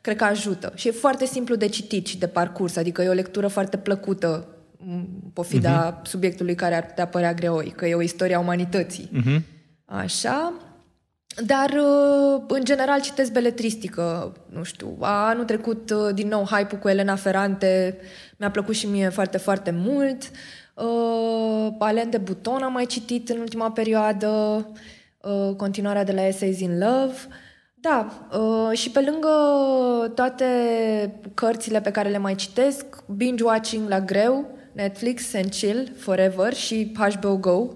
cred 0.01 0.17
că 0.17 0.25
ajută. 0.25 0.73
Și 0.75 0.89
e 0.89 0.91
foarte 0.91 1.25
simplu 1.25 1.55
de 1.55 1.67
citit 1.67 2.07
și 2.07 2.19
de 2.19 2.27
parcurs, 2.27 2.77
adică 2.77 3.03
e 3.03 3.09
o 3.09 3.13
lectură 3.13 3.47
foarte 3.47 3.77
plăcută 3.77 4.47
în 4.87 5.07
pofida 5.33 6.01
mm-hmm. 6.01 6.03
subiectului 6.03 6.55
care 6.55 6.75
ar 6.75 6.87
putea 6.87 7.07
părea 7.07 7.35
greoi, 7.35 7.73
că 7.77 7.87
e 7.87 7.95
o 7.95 8.03
istorie 8.03 8.35
a 8.35 8.41
umanității. 8.41 9.11
Mm-hmm. 9.13 9.43
Așa. 9.85 10.53
Dar, 11.47 11.71
uh, 11.71 12.43
în 12.49 12.65
general, 12.65 13.01
citesc 13.01 13.33
beletristică. 13.33 14.37
Nu 14.47 14.63
știu, 14.63 14.97
anul 15.01 15.45
trecut, 15.45 15.91
uh, 15.91 16.15
din 16.15 16.29
nou, 16.29 16.45
hype 16.45 16.77
cu 16.77 16.89
Elena 16.89 17.15
Ferrante 17.15 17.99
mi-a 18.37 18.51
plăcut 18.51 18.75
și 18.75 18.87
mie 18.87 19.09
foarte, 19.09 19.39
foarte 19.39 19.71
mult. 19.71 20.31
Uh, 20.75 21.75
Alain 21.79 22.11
de 22.11 22.19
Buton 22.19 22.63
am 22.63 22.73
mai 22.73 22.87
citit 22.87 23.29
în 23.29 23.39
ultima 23.39 23.71
perioadă. 23.71 24.29
Uh, 25.21 25.55
continuarea 25.57 26.05
de 26.05 26.13
la 26.13 26.27
Essays 26.27 26.61
in 26.61 26.79
Love. 26.79 27.17
Da, 27.81 28.29
uh, 28.33 28.79
și 28.79 28.91
pe 28.91 29.01
lângă 29.01 29.29
toate 30.15 30.45
cărțile 31.35 31.81
pe 31.81 31.91
care 31.91 32.09
le 32.09 32.19
mai 32.19 32.35
citesc, 32.35 32.85
binge-watching 33.17 33.89
la 33.89 34.01
greu, 34.01 34.59
Netflix 34.73 35.35
and 35.35 35.51
Chill, 35.51 35.93
Forever 35.99 36.55
și 36.55 36.93
HBO 36.95 37.37
Go. 37.37 37.69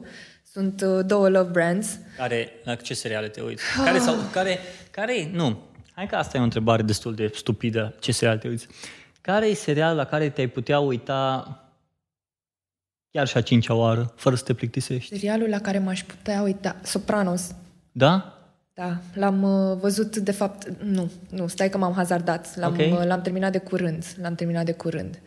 Sunt 0.52 0.82
uh, 0.86 1.04
două 1.06 1.28
love 1.28 1.50
brands. 1.50 1.98
Care, 2.16 2.52
la 2.64 2.74
ce 2.74 2.94
seriale 2.94 3.28
te 3.28 3.40
uiți? 3.40 3.62
Care, 3.84 3.98
sau, 3.98 4.14
care, 4.32 4.58
care 4.90 5.30
Nu. 5.32 5.58
Hai 5.94 6.06
că 6.06 6.16
asta 6.16 6.36
e 6.36 6.40
o 6.40 6.44
întrebare 6.44 6.82
destul 6.82 7.14
de 7.14 7.30
stupidă. 7.34 7.94
Ce 8.00 8.12
serial 8.12 8.38
te 8.38 8.48
uiți? 8.48 8.66
Care 9.20 9.46
e 9.46 9.54
serial 9.54 9.96
la 9.96 10.04
care 10.04 10.28
te-ai 10.28 10.46
putea 10.46 10.78
uita 10.78 11.48
chiar 13.10 13.26
și 13.26 13.36
a 13.36 13.40
cincea 13.40 13.74
oară, 13.74 14.12
fără 14.16 14.36
să 14.36 14.44
te 14.44 14.54
plictisești? 14.54 15.14
Serialul 15.14 15.48
la 15.48 15.60
care 15.60 15.78
m-aș 15.78 16.02
putea 16.02 16.42
uita, 16.42 16.76
Sopranos. 16.82 17.54
Da? 17.92 18.33
Da, 18.74 18.98
l-am 19.14 19.42
uh, 19.42 19.76
văzut, 19.80 20.16
de 20.16 20.32
fapt, 20.32 20.68
nu, 20.82 21.10
nu, 21.30 21.46
stai 21.46 21.70
că 21.70 21.78
m-am 21.78 21.92
hazardat. 21.92 22.56
L-am, 22.56 22.72
Ok. 22.72 22.78
uh, 22.78 23.04
l-am 23.06 23.20
terminat 23.22 23.52
de 23.52 23.58
curând, 23.58 24.04
l-am 24.20 24.34
terminat 24.34 24.64
de 24.64 24.72
curând. 24.72 25.20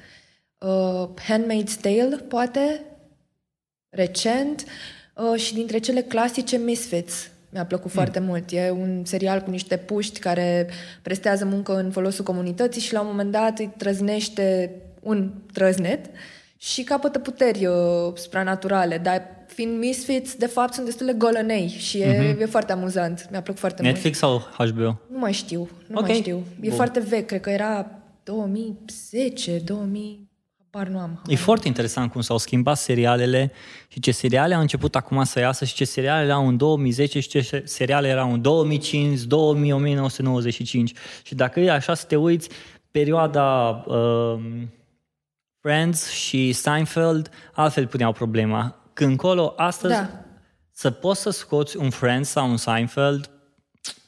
Uh, 0.58 1.10
Handmaid's 1.22 1.82
Tale, 1.82 2.18
poate, 2.28 2.82
recent, 3.90 4.64
uh, 5.16 5.40
și 5.40 5.54
dintre 5.54 5.78
cele 5.78 6.02
clasice, 6.02 6.58
Misfits. 6.58 7.30
Mi-a 7.50 7.66
plăcut 7.66 7.92
foarte 7.92 8.20
mult. 8.20 8.52
E 8.52 8.70
un 8.70 9.06
serial 9.06 9.42
cu 9.42 9.50
niște 9.50 9.78
puști 9.78 10.20
care 10.20 10.70
prestează 11.02 11.46
muncă 11.46 11.78
în 11.78 11.92
folosul 11.92 12.24
comunității 12.24 12.82
și 12.82 12.94
la 12.94 13.02
un 13.02 13.08
moment 13.08 13.32
dat 13.32 13.60
îi 13.60 13.74
trăznește 13.78 14.72
un 15.00 15.32
trăznet 15.54 16.06
și 16.58 16.84
capătă 16.84 17.20
puteri 17.20 17.66
uh, 17.66 17.74
supranaturale, 18.16 18.98
dar 18.98 19.22
fiind 19.48 19.78
Misfits, 19.78 20.36
de 20.36 20.46
fapt, 20.46 20.74
sunt 20.74 20.86
destul 20.86 21.06
de 21.06 21.14
golănei 21.14 21.68
și 21.68 21.98
e, 21.98 22.38
e 22.40 22.46
foarte 22.46 22.72
amuzant. 22.72 23.28
Mi-a 23.32 23.42
plăcut 23.42 23.60
foarte 23.60 23.82
Netflix 23.82 24.18
sau 24.18 24.38
HBO? 24.58 24.66
mult. 24.82 24.98
Nu 25.12 25.18
mai 25.20 25.34
știu, 25.34 25.70
nu 25.88 25.98
Ok. 25.98 26.08
mai 26.08 26.16
știu. 26.16 26.38
E 26.62 26.68
Bun. 26.68 26.76
foarte 26.76 27.00
vechi, 27.00 27.26
cred 27.26 27.42
că 27.42 27.50
era 27.50 27.88
2010, 28.24 29.58
2000... 29.66 30.26
Par 30.70 30.88
nu 30.88 31.00
am. 31.00 31.22
E 31.28 31.36
foarte 31.36 31.68
interesant 31.68 32.12
cum 32.12 32.22
s-au 32.22 32.38
schimbat 32.38 32.78
serialele 32.78 33.52
și 33.88 34.00
ce 34.00 34.12
seriale 34.12 34.54
au 34.54 34.62
început 34.62 34.96
acum 34.96 35.24
să 35.24 35.40
iasă 35.40 35.66
și 35.66 35.74
ce 35.74 35.86
seriale 35.86 36.24
erau 36.26 36.48
în 36.48 36.58
2010 36.58 37.20
și 37.20 37.28
ce 37.28 37.62
seriale 37.66 38.08
erau 38.08 38.32
în 38.34 38.42
2005, 38.42 39.20
2000, 39.22 39.72
1995. 39.72 40.94
Și 41.24 41.36
dacă 41.36 41.60
e 41.60 41.72
așa 41.72 41.94
să 41.94 42.06
te 42.06 42.16
uiți, 42.16 42.50
perioada 42.92 43.70
uh, 43.88 44.40
Friends 45.68 46.10
și 46.10 46.52
Seinfeld 46.54 47.30
altfel 47.54 47.88
puneau 47.88 48.12
problema. 48.12 48.76
Când 48.94 49.10
încolo, 49.10 49.54
astăzi, 49.58 49.94
Da. 49.94 50.10
să 50.72 50.92
poți 50.92 51.22
să 51.22 51.30
scoți 51.30 51.78
un 51.78 51.90
Friends 51.90 52.30
sau 52.30 52.50
un 52.50 52.58
Seinfeld, 52.58 53.30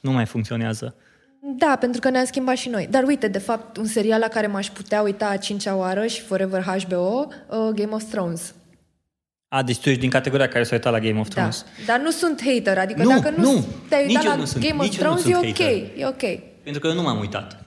nu 0.02 0.12
mai 0.12 0.26
funcționează. 0.26 0.96
Da, 1.42 1.78
pentru 1.80 2.00
că 2.02 2.10
ne-am 2.10 2.26
schimbat 2.26 2.56
și 2.56 2.70
noi. 2.70 2.88
Dar 2.92 3.04
uite, 3.04 3.28
de 3.28 3.40
fapt, 3.40 3.78
un 3.78 3.86
serial 3.86 4.20
la 4.20 4.28
care 4.28 4.48
m-aș 4.48 4.68
putea 4.70 5.02
uita 5.02 5.28
a 5.30 5.38
cincea 5.38 5.76
oară 5.76 6.06
și 6.06 6.22
Forever 6.22 6.62
HBO, 6.62 7.28
uh, 7.50 7.58
Game 7.74 7.92
of 7.94 8.04
Thrones. 8.04 8.54
A, 9.48 9.64
deci 9.64 9.78
tu 9.80 9.88
ești 9.90 10.02
din 10.02 10.10
categoria 10.10 10.48
care 10.48 10.64
s-a 10.64 10.76
uitat 10.76 10.92
la 10.92 11.00
Game 11.00 11.20
of 11.20 11.28
Da. 11.28 11.34
Thrones. 11.36 11.66
Dar 11.86 12.00
nu 12.00 12.12
sunt 12.12 12.42
hater, 12.46 12.78
adică 12.78 13.04
Nu, 13.04 13.10
dacă 13.10 13.30
nu, 13.38 13.52
nu. 13.52 13.66
te-ai 13.90 14.06
Nici 14.06 14.10
uitat 14.16 14.24
eu 14.24 14.30
la 14.32 14.36
nu 14.38 14.46
sunt, 14.46 14.64
Game 14.64 14.80
of 14.80 14.86
nici 14.86 14.98
eu 14.98 15.08
nu 15.12 15.16
Thrones, 15.16 15.22
sunt 15.36 15.46
e 15.46 15.50
ok, 15.50 15.58
hater. 15.58 15.98
e 15.98 16.06
ok. 16.06 16.42
Pentru 16.64 16.82
că 16.82 16.88
eu 16.88 16.94
nu 16.94 17.02
m-am 17.02 17.20
uitat. 17.20 17.58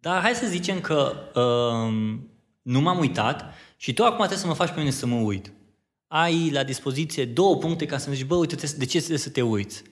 Dar 0.00 0.20
hai 0.20 0.32
să 0.34 0.46
zicem 0.46 0.80
că 0.80 1.12
um, 1.40 2.26
nu 2.62 2.80
m-am 2.80 2.98
uitat 2.98 3.54
și 3.76 3.92
tu 3.92 4.02
acum 4.02 4.16
trebuie 4.16 4.38
să 4.38 4.46
mă 4.46 4.52
faci 4.54 4.70
pe 4.70 4.78
mine 4.78 4.90
să 4.90 5.06
mă 5.06 5.16
uit. 5.16 5.52
Ai 6.06 6.50
la 6.52 6.62
dispoziție 6.62 7.24
două 7.24 7.56
puncte 7.56 7.86
ca 7.86 7.98
să-mi 7.98 8.16
zici, 8.16 8.24
bă, 8.26 8.34
uite, 8.34 8.54
trebuie- 8.54 8.78
de 8.78 8.84
ce 8.84 8.98
trebuie 8.98 9.18
să 9.18 9.28
te 9.30 9.42
uiți? 9.42 9.82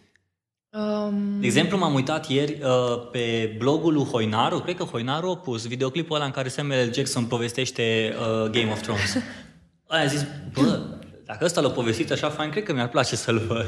Um, 0.70 1.40
De 1.40 1.46
exemplu, 1.46 1.78
m-am 1.78 1.94
uitat 1.94 2.28
ieri 2.28 2.58
uh, 2.62 3.08
pe 3.12 3.54
blogul 3.58 3.92
lui 3.92 4.04
Hoinaru, 4.04 4.58
cred 4.60 4.76
că 4.76 4.82
Hoinaru 4.84 5.30
a 5.30 5.36
pus 5.36 5.66
videoclipul 5.66 6.16
ăla 6.16 6.24
în 6.24 6.30
care 6.30 6.48
Samuel 6.48 6.88
L. 6.88 6.92
Jackson 6.94 7.24
povestește 7.24 8.14
uh, 8.18 8.50
Game 8.50 8.70
of 8.70 8.80
Thrones. 8.80 9.16
Aia 9.86 10.04
a 10.04 10.06
zis, 10.06 10.26
bă, 10.52 10.80
dacă 11.24 11.44
ăsta 11.44 11.60
l-a 11.60 11.70
povestit 11.70 12.10
așa 12.10 12.28
fain, 12.28 12.50
cred 12.50 12.62
că 12.62 12.72
mi-ar 12.72 12.88
place 12.88 13.16
să-l 13.16 13.38
văd. 13.38 13.66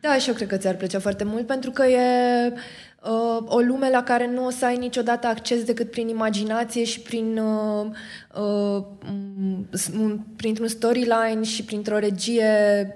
Da, 0.00 0.18
și 0.18 0.28
eu 0.28 0.34
cred 0.34 0.48
că 0.48 0.56
ți-ar 0.56 0.74
plăcea 0.74 1.00
foarte 1.00 1.24
mult, 1.24 1.46
pentru 1.46 1.70
că 1.70 1.84
e 1.86 2.00
uh, 3.02 3.44
o 3.46 3.58
lume 3.58 3.90
la 3.90 4.02
care 4.02 4.26
nu 4.26 4.46
o 4.46 4.50
să 4.50 4.64
ai 4.64 4.76
niciodată 4.76 5.26
acces 5.26 5.64
decât 5.64 5.90
prin 5.90 6.08
imaginație 6.08 6.84
și 6.84 7.00
prin, 7.00 7.38
uh, 7.38 7.86
uh, 8.34 8.84
m- 9.04 9.70
s- 9.70 9.88
un- 9.88 10.20
printr-un 10.36 10.68
storyline 10.68 11.42
și 11.42 11.64
printr-o 11.64 11.98
regie. 11.98 12.92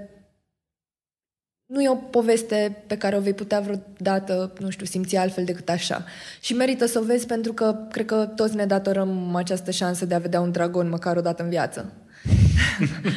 Nu 1.67 1.83
e 1.83 1.89
o 1.89 1.95
poveste 1.95 2.85
pe 2.87 2.97
care 2.97 3.17
o 3.17 3.21
vei 3.21 3.35
putea 3.35 3.61
vreodată, 3.61 4.53
nu 4.59 4.71
știu, 4.71 4.87
simți 4.87 5.17
altfel 5.17 5.45
decât 5.45 5.69
așa. 5.69 6.05
Și 6.41 6.55
merită 6.55 6.87
să 6.87 6.99
o 6.99 7.03
vezi 7.05 7.27
pentru 7.27 7.53
că 7.53 7.87
cred 7.91 8.07
că 8.07 8.27
toți 8.27 8.57
ne 8.57 8.67
datorăm 8.67 9.35
această 9.35 9.71
șansă 9.71 10.07
de 10.07 10.15
a 10.15 10.19
vedea 10.19 10.41
un 10.41 10.51
dragon 10.51 10.89
măcar 10.89 11.17
o 11.17 11.21
dată 11.21 11.43
în 11.43 11.49
viață. 11.49 11.93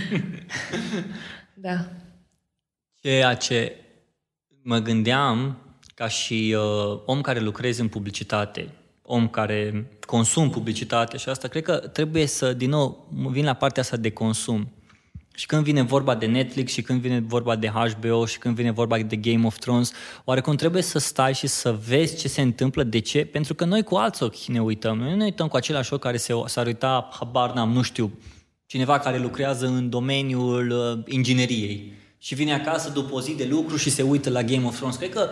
da. 1.53 1.85
Ceea 3.01 3.33
ce 3.33 3.75
mă 4.61 4.77
gândeam 4.79 5.64
ca 5.95 6.07
și 6.07 6.55
uh, 6.57 6.99
om 7.05 7.21
care 7.21 7.39
lucrezi 7.39 7.81
în 7.81 7.87
publicitate, 7.87 8.69
om 9.01 9.27
care 9.27 9.87
consum 10.05 10.49
publicitate 10.49 11.17
și 11.17 11.29
asta, 11.29 11.47
cred 11.47 11.63
că 11.63 11.75
trebuie 11.75 12.25
să, 12.25 12.53
din 12.53 12.69
nou, 12.69 13.07
mă 13.13 13.29
vin 13.29 13.45
la 13.45 13.53
partea 13.53 13.81
asta 13.81 13.97
de 13.97 14.11
consum. 14.11 14.69
Și 15.35 15.45
când 15.45 15.63
vine 15.63 15.81
vorba 15.81 16.15
de 16.15 16.25
Netflix 16.25 16.71
și 16.71 16.81
când 16.81 17.01
vine 17.01 17.19
vorba 17.19 17.55
de 17.55 17.67
HBO 17.67 18.25
și 18.25 18.37
când 18.37 18.55
vine 18.55 18.71
vorba 18.71 18.97
de 18.97 19.15
Game 19.15 19.45
of 19.45 19.57
Thrones, 19.57 19.91
oarecum 20.23 20.55
trebuie 20.55 20.81
să 20.81 20.99
stai 20.99 21.33
și 21.33 21.47
să 21.47 21.79
vezi 21.87 22.17
ce 22.17 22.27
se 22.27 22.41
întâmplă, 22.41 22.83
de 22.83 22.99
ce? 22.99 23.25
Pentru 23.25 23.53
că 23.55 23.65
noi 23.65 23.83
cu 23.83 23.95
alți 23.95 24.23
ochi 24.23 24.45
ne 24.45 24.61
uităm. 24.61 24.97
Noi 24.97 25.09
nu 25.09 25.15
ne 25.15 25.23
uităm 25.23 25.47
cu 25.47 25.55
același 25.55 25.93
ochi 25.93 26.01
care 26.01 26.17
se, 26.17 26.33
s-ar 26.45 26.65
uita, 26.65 27.09
habar 27.19 27.51
n-am, 27.53 27.71
nu 27.71 27.81
știu, 27.81 28.19
cineva 28.65 28.99
care 28.99 29.19
lucrează 29.19 29.67
în 29.67 29.89
domeniul 29.89 30.69
uh, 30.69 31.13
ingineriei 31.13 31.93
și 32.17 32.35
vine 32.35 32.53
acasă 32.53 32.89
după 32.89 33.15
o 33.15 33.21
zi 33.21 33.35
de 33.35 33.47
lucru 33.49 33.77
și 33.77 33.89
se 33.89 34.01
uită 34.01 34.29
la 34.29 34.43
Game 34.43 34.65
of 34.65 34.75
Thrones. 34.75 34.95
Cred 34.95 35.09
că 35.13 35.29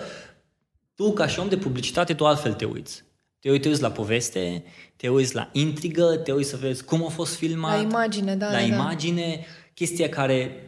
tu, 0.95 1.13
ca 1.13 1.27
și 1.27 1.39
om 1.39 1.49
de 1.49 1.57
publicitate, 1.57 2.13
tu 2.13 2.25
altfel 2.25 2.53
te 2.53 2.65
uiți. 2.65 3.03
Te 3.39 3.51
uiți 3.51 3.81
la 3.81 3.91
poveste, 3.91 4.63
te 4.95 5.09
uiți 5.09 5.35
la 5.35 5.49
intrigă, 5.51 6.03
te 6.23 6.31
uiți 6.31 6.49
să 6.49 6.57
vezi 6.57 6.83
cum 6.83 7.05
a 7.05 7.09
fost 7.09 7.35
filmat. 7.35 7.75
La 7.75 7.81
imagine, 7.81 8.35
da, 8.35 8.45
La 8.45 8.51
da, 8.51 8.57
da. 8.57 8.63
imagine, 8.63 9.45
chestia 9.73 10.09
care 10.09 10.67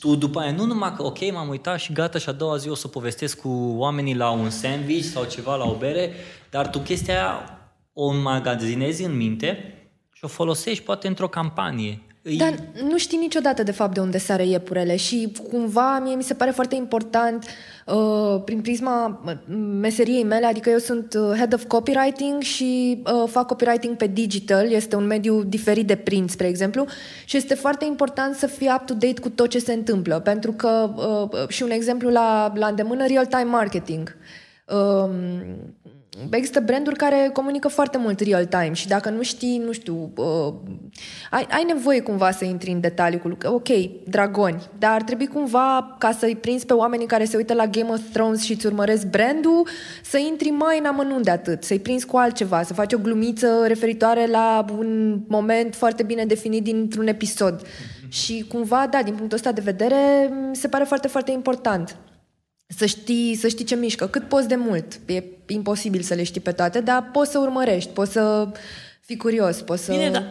tu 0.00 0.14
după 0.14 0.40
aia, 0.40 0.52
nu 0.52 0.64
numai 0.64 0.94
că 0.96 1.02
ok, 1.02 1.32
m-am 1.32 1.48
uitat 1.48 1.78
și 1.80 1.92
gata 1.92 2.18
și 2.18 2.28
a 2.28 2.32
doua 2.32 2.56
zi 2.56 2.68
o 2.68 2.74
să 2.74 2.88
povestesc 2.88 3.40
cu 3.40 3.74
oamenii 3.76 4.14
la 4.14 4.30
un 4.30 4.50
sandwich 4.50 5.04
sau 5.04 5.24
ceva 5.24 5.56
la 5.56 5.64
o 5.64 5.74
bere, 5.76 6.12
dar 6.50 6.70
tu 6.70 6.78
chestia 6.78 7.14
aia 7.14 7.58
o 7.92 8.06
înmagazinezi 8.06 9.04
în 9.04 9.16
minte 9.16 9.74
și 10.12 10.24
o 10.24 10.28
folosești 10.28 10.84
poate 10.84 11.06
într-o 11.06 11.28
campanie. 11.28 12.02
Îi- 12.26 12.36
Dar 12.36 12.54
nu 12.88 12.98
știi 12.98 13.18
niciodată, 13.18 13.62
de 13.62 13.70
fapt, 13.72 13.94
de 13.94 14.00
unde 14.00 14.18
sare 14.18 14.46
iepurele 14.46 14.96
și 14.96 15.32
cumva 15.50 15.98
mie 15.98 16.14
mi 16.14 16.22
se 16.22 16.34
pare 16.34 16.50
foarte 16.50 16.74
important 16.74 17.44
uh, 17.86 18.42
prin 18.44 18.60
prisma 18.60 19.22
uh, 19.26 19.32
meseriei 19.80 20.24
mele, 20.24 20.46
adică 20.46 20.70
eu 20.70 20.78
sunt 20.78 21.14
uh, 21.14 21.36
head 21.36 21.54
of 21.54 21.64
copywriting 21.66 22.42
și 22.42 23.02
uh, 23.06 23.28
fac 23.30 23.46
copywriting 23.46 23.96
pe 23.96 24.06
digital, 24.06 24.70
este 24.70 24.96
un 24.96 25.06
mediu 25.06 25.42
diferit 25.42 25.86
de 25.86 25.96
print, 25.96 26.30
spre 26.30 26.46
exemplu, 26.46 26.86
și 27.24 27.36
este 27.36 27.54
foarte 27.54 27.84
important 27.84 28.34
să 28.34 28.46
fii 28.46 28.70
up-to-date 28.74 29.20
cu 29.20 29.28
tot 29.28 29.48
ce 29.48 29.58
se 29.58 29.72
întâmplă, 29.72 30.20
pentru 30.20 30.52
că, 30.52 30.90
uh, 31.32 31.48
și 31.48 31.62
un 31.62 31.70
exemplu 31.70 32.08
la, 32.10 32.52
la 32.56 32.66
îndemână, 32.66 33.06
real-time 33.06 33.42
marketing. 33.42 34.16
Um, 34.68 35.10
Există 36.30 36.60
branduri 36.60 36.96
care 36.96 37.30
comunică 37.32 37.68
foarte 37.68 37.98
mult 37.98 38.20
real-time 38.20 38.72
și 38.72 38.88
dacă 38.88 39.10
nu 39.10 39.22
știi, 39.22 39.58
nu 39.58 39.72
știu, 39.72 40.12
uh, 40.16 40.54
ai, 41.30 41.46
ai 41.50 41.64
nevoie 41.66 42.00
cumva 42.00 42.30
să 42.30 42.44
intri 42.44 42.70
în 42.70 42.80
detaliu 42.80 43.18
cu 43.18 43.28
lucruri. 43.28 43.54
Ok, 43.54 43.68
dragoni, 44.08 44.62
dar 44.78 44.92
ar 44.92 45.02
trebui 45.02 45.26
cumva 45.26 45.96
ca 45.98 46.12
să-i 46.12 46.36
prinzi 46.36 46.66
pe 46.66 46.72
oamenii 46.72 47.06
care 47.06 47.24
se 47.24 47.36
uită 47.36 47.54
la 47.54 47.66
Game 47.66 47.90
of 47.90 48.00
Thrones 48.12 48.42
și 48.42 48.52
îți 48.52 48.66
urmăresc 48.66 49.06
brandul, 49.06 49.68
să 50.02 50.18
intri 50.18 50.48
mai 50.48 50.78
în 50.78 50.84
amănunt 50.84 51.24
de 51.24 51.30
atât, 51.30 51.64
să-i 51.64 51.78
prinzi 51.78 52.06
cu 52.06 52.16
altceva, 52.16 52.62
să 52.62 52.74
faci 52.74 52.92
o 52.92 52.98
glumiță 52.98 53.64
referitoare 53.66 54.26
la 54.26 54.64
un 54.78 55.20
moment 55.28 55.74
foarte 55.74 56.02
bine 56.02 56.24
definit 56.24 56.62
dintr-un 56.62 57.06
episod. 57.06 57.66
Și 58.08 58.44
cumva, 58.48 58.86
da, 58.90 59.02
din 59.02 59.14
punctul 59.14 59.36
ăsta 59.36 59.52
de 59.52 59.60
vedere, 59.64 60.30
mi 60.48 60.56
se 60.56 60.68
pare 60.68 60.84
foarte, 60.84 61.08
foarte 61.08 61.30
important 61.30 61.96
să 62.76 62.86
știi, 62.86 63.34
să 63.34 63.48
știi 63.48 63.64
ce 63.64 63.74
mișcă, 63.74 64.06
cât 64.06 64.28
poți 64.28 64.48
de 64.48 64.54
mult. 64.56 65.00
E 65.06 65.22
imposibil 65.46 66.00
să 66.00 66.14
le 66.14 66.22
știi 66.22 66.40
pe 66.40 66.52
toate, 66.52 66.80
dar 66.80 67.08
poți 67.12 67.30
să 67.30 67.38
urmărești, 67.38 67.90
poți 67.90 68.12
să 68.12 68.48
fii 69.00 69.16
curios, 69.16 69.60
poți 69.60 69.84
să... 69.84 69.92
Bine, 69.92 70.10
da. 70.10 70.22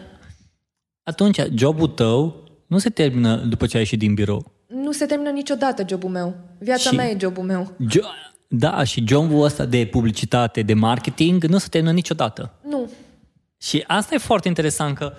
Atunci, 1.04 1.40
jobul 1.56 1.88
tău 1.88 2.44
nu 2.68 2.78
se 2.78 2.90
termină 2.90 3.36
după 3.36 3.66
ce 3.66 3.76
ai 3.76 3.82
ieșit 3.82 4.00
din 4.00 4.14
birou. 4.14 4.52
Nu 4.68 4.92
se 4.92 5.06
termină 5.06 5.30
niciodată 5.30 5.84
jobul 5.90 6.10
meu. 6.10 6.36
Viața 6.60 6.90
Și- 6.90 6.96
mea 6.96 7.10
e 7.10 7.18
jobul 7.20 7.44
meu. 7.44 7.72
Jo- 7.96 8.32
da, 8.48 8.84
și 8.84 9.04
jobul 9.08 9.44
ăsta 9.44 9.66
de 9.66 9.86
publicitate, 9.92 10.62
de 10.62 10.74
marketing, 10.74 11.44
nu 11.44 11.58
se 11.58 11.68
termină 11.70 11.94
niciodată. 11.94 12.54
Nu. 12.70 12.90
Și 13.58 13.84
asta 13.88 14.14
e 14.16 14.18
foarte 14.18 14.48
interesant 14.48 14.98
că 14.98 15.14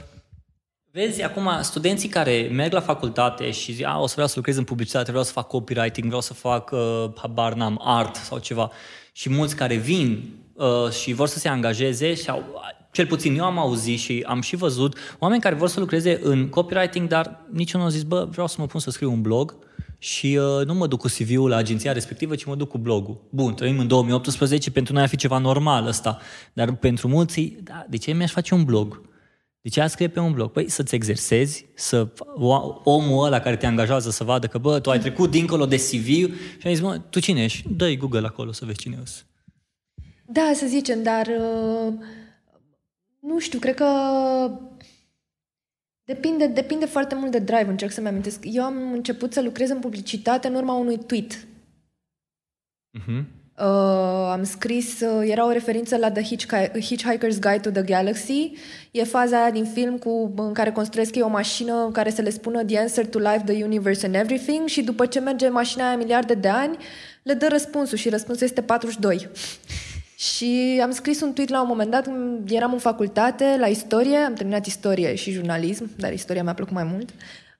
Vezi, 0.96 1.22
acum, 1.22 1.50
studenții 1.60 2.08
care 2.08 2.48
merg 2.52 2.72
la 2.72 2.80
facultate 2.80 3.50
și 3.50 3.72
zic, 3.72 3.86
a, 3.86 4.00
o 4.00 4.06
să 4.06 4.12
vreau 4.12 4.28
să 4.28 4.34
lucrez 4.36 4.56
în 4.56 4.64
publicitate, 4.64 5.10
vreau 5.10 5.24
să 5.24 5.32
fac 5.32 5.46
copywriting, 5.46 6.06
vreau 6.06 6.20
să 6.20 6.34
fac, 6.34 6.70
uh, 6.70 7.04
habar 7.16 7.54
n-am, 7.54 7.80
art 7.84 8.14
sau 8.14 8.38
ceva. 8.38 8.70
Și 9.12 9.30
mulți 9.30 9.56
care 9.56 9.74
vin 9.74 10.24
uh, 10.52 10.90
și 10.90 11.12
vor 11.12 11.28
să 11.28 11.38
se 11.38 11.48
angajeze 11.48 12.14
și 12.14 12.30
au, 12.30 12.62
cel 12.92 13.06
puțin 13.06 13.36
eu 13.36 13.44
am 13.44 13.58
auzit 13.58 13.98
și 13.98 14.24
am 14.26 14.40
și 14.40 14.56
văzut 14.56 14.98
oameni 15.18 15.40
care 15.40 15.54
vor 15.54 15.68
să 15.68 15.80
lucreze 15.80 16.18
în 16.22 16.48
copywriting, 16.48 17.08
dar 17.08 17.40
niciunul 17.50 17.86
nu 17.86 17.92
a 17.92 17.94
zis, 17.96 18.02
bă, 18.02 18.28
vreau 18.30 18.46
să 18.46 18.56
mă 18.58 18.66
pun 18.66 18.80
să 18.80 18.90
scriu 18.90 19.10
un 19.10 19.22
blog 19.22 19.56
și 19.98 20.38
uh, 20.40 20.66
nu 20.66 20.74
mă 20.74 20.86
duc 20.86 21.00
cu 21.00 21.08
CV-ul 21.08 21.48
la 21.48 21.56
agenția 21.56 21.92
respectivă, 21.92 22.34
ci 22.34 22.44
mă 22.44 22.54
duc 22.54 22.68
cu 22.68 22.78
blogul. 22.78 23.20
Bun, 23.30 23.54
trăim 23.54 23.78
în 23.78 23.86
2018, 23.86 24.70
pentru 24.70 24.92
noi 24.92 25.02
ar 25.02 25.08
fi 25.08 25.16
ceva 25.16 25.38
normal 25.38 25.86
ăsta, 25.86 26.18
dar 26.52 26.74
pentru 26.74 27.08
mulți, 27.08 27.56
da, 27.62 27.84
de 27.88 27.96
ce 27.96 28.12
mi-aș 28.12 28.30
face 28.30 28.54
un 28.54 28.64
blog? 28.64 29.12
De 29.64 29.70
ce 29.70 29.80
a 29.80 29.86
scrie 29.86 30.08
pe 30.08 30.20
un 30.20 30.32
blog? 30.32 30.50
Păi 30.50 30.68
să-ți 30.68 30.94
exersezi, 30.94 31.66
să 31.74 32.08
o- 32.34 32.80
omul 32.84 33.24
ăla 33.26 33.40
care 33.40 33.56
te 33.56 33.66
angajează 33.66 34.10
să 34.10 34.24
vadă 34.24 34.46
că, 34.46 34.58
bă, 34.58 34.80
tu 34.80 34.90
ai 34.90 34.98
trecut 34.98 35.30
dincolo 35.30 35.66
de 35.66 35.76
CV 35.76 36.06
și 36.60 36.66
ai 36.66 36.74
zis, 36.74 36.80
mă, 36.80 36.98
tu 36.98 37.20
cine 37.20 37.42
ești? 37.44 37.68
Dă-i 37.76 37.96
Google 37.96 38.26
acolo 38.26 38.52
să 38.52 38.64
vezi 38.64 38.78
cine 38.78 38.98
ești. 39.02 39.24
Da, 40.26 40.52
să 40.54 40.66
zicem, 40.66 41.02
dar 41.02 41.26
uh, 41.26 41.92
nu 43.20 43.38
știu, 43.38 43.58
cred 43.58 43.74
că 43.74 43.86
depinde, 46.04 46.46
depinde 46.46 46.84
foarte 46.86 47.14
mult 47.14 47.30
de 47.30 47.38
drive, 47.38 47.70
încerc 47.70 47.92
să-mi 47.92 48.08
amintesc. 48.08 48.40
Eu 48.42 48.62
am 48.64 48.92
început 48.92 49.32
să 49.32 49.42
lucrez 49.42 49.70
în 49.70 49.80
publicitate 49.80 50.48
în 50.48 50.54
urma 50.54 50.74
unui 50.74 50.98
tweet. 50.98 51.46
Uh-huh. 53.00 53.24
Uh, 53.58 54.30
am 54.32 54.44
scris, 54.44 55.00
uh, 55.00 55.28
era 55.30 55.46
o 55.46 55.50
referință 55.50 55.96
la 55.96 56.10
The 56.10 56.22
Hitchhi- 56.22 56.70
Hitchhiker's 56.70 57.38
Guide 57.40 57.60
to 57.62 57.70
the 57.70 57.82
Galaxy. 57.82 58.52
E 58.90 59.04
faza 59.04 59.40
aia 59.42 59.50
din 59.50 59.64
film 59.64 59.96
cu, 59.98 60.32
în 60.36 60.52
care 60.52 60.70
construiesc 60.72 61.14
ei 61.14 61.22
o 61.22 61.28
mașină 61.28 61.90
care 61.92 62.10
să 62.10 62.22
le 62.22 62.30
spună 62.30 62.64
The 62.64 62.78
answer 62.78 63.06
to 63.06 63.18
life, 63.18 63.42
the 63.46 63.64
universe 63.64 64.06
and 64.06 64.14
everything 64.14 64.66
și 64.66 64.82
după 64.82 65.06
ce 65.06 65.20
merge 65.20 65.48
mașina 65.48 65.86
aia 65.86 65.96
miliarde 65.96 66.34
de 66.34 66.48
ani, 66.48 66.76
le 67.22 67.32
dă 67.34 67.46
răspunsul 67.50 67.98
și 67.98 68.08
răspunsul 68.08 68.46
este 68.46 68.62
42. 68.62 69.28
Și 70.16 70.80
am 70.82 70.90
scris 70.90 71.20
un 71.20 71.32
tweet 71.32 71.50
la 71.50 71.60
un 71.60 71.66
moment 71.68 71.90
dat, 71.90 72.04
când 72.04 72.50
eram 72.50 72.72
în 72.72 72.78
facultate, 72.78 73.56
la 73.58 73.66
istorie, 73.66 74.16
am 74.16 74.34
terminat 74.34 74.66
istorie 74.66 75.14
și 75.14 75.30
jurnalism, 75.30 75.90
dar 75.96 76.12
istoria 76.12 76.42
mi-a 76.42 76.54
plăcut 76.54 76.74
mai 76.74 76.84
mult. 76.84 77.08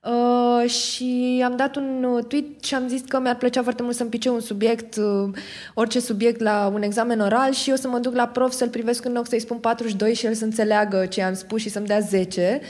Uh, 0.04 0.70
și 0.70 1.42
am 1.44 1.56
dat 1.56 1.76
un 1.76 2.04
uh, 2.04 2.24
tweet 2.24 2.64
și 2.64 2.74
am 2.74 2.88
zis 2.88 3.00
că 3.08 3.20
mi-ar 3.20 3.36
plăcea 3.36 3.62
foarte 3.62 3.82
mult 3.82 3.94
să-mi 3.94 4.10
pice 4.10 4.28
un 4.28 4.40
subiect, 4.40 4.96
uh, 4.96 5.30
orice 5.74 6.00
subiect 6.00 6.40
la 6.40 6.70
un 6.74 6.82
examen 6.82 7.20
oral 7.20 7.52
și 7.52 7.70
eu 7.70 7.76
să 7.76 7.88
mă 7.88 7.98
duc 7.98 8.14
la 8.14 8.26
prof 8.26 8.52
să-l 8.52 8.68
privesc 8.68 9.04
în 9.04 9.16
ochi, 9.16 9.28
să-i 9.28 9.40
spun 9.40 9.56
42 9.56 10.14
și 10.14 10.26
el 10.26 10.34
să 10.34 10.44
înțeleagă 10.44 11.06
ce 11.06 11.22
am 11.22 11.34
spus 11.34 11.60
și 11.60 11.68
să-mi 11.68 11.86
dea 11.86 11.98
10. 12.00 12.60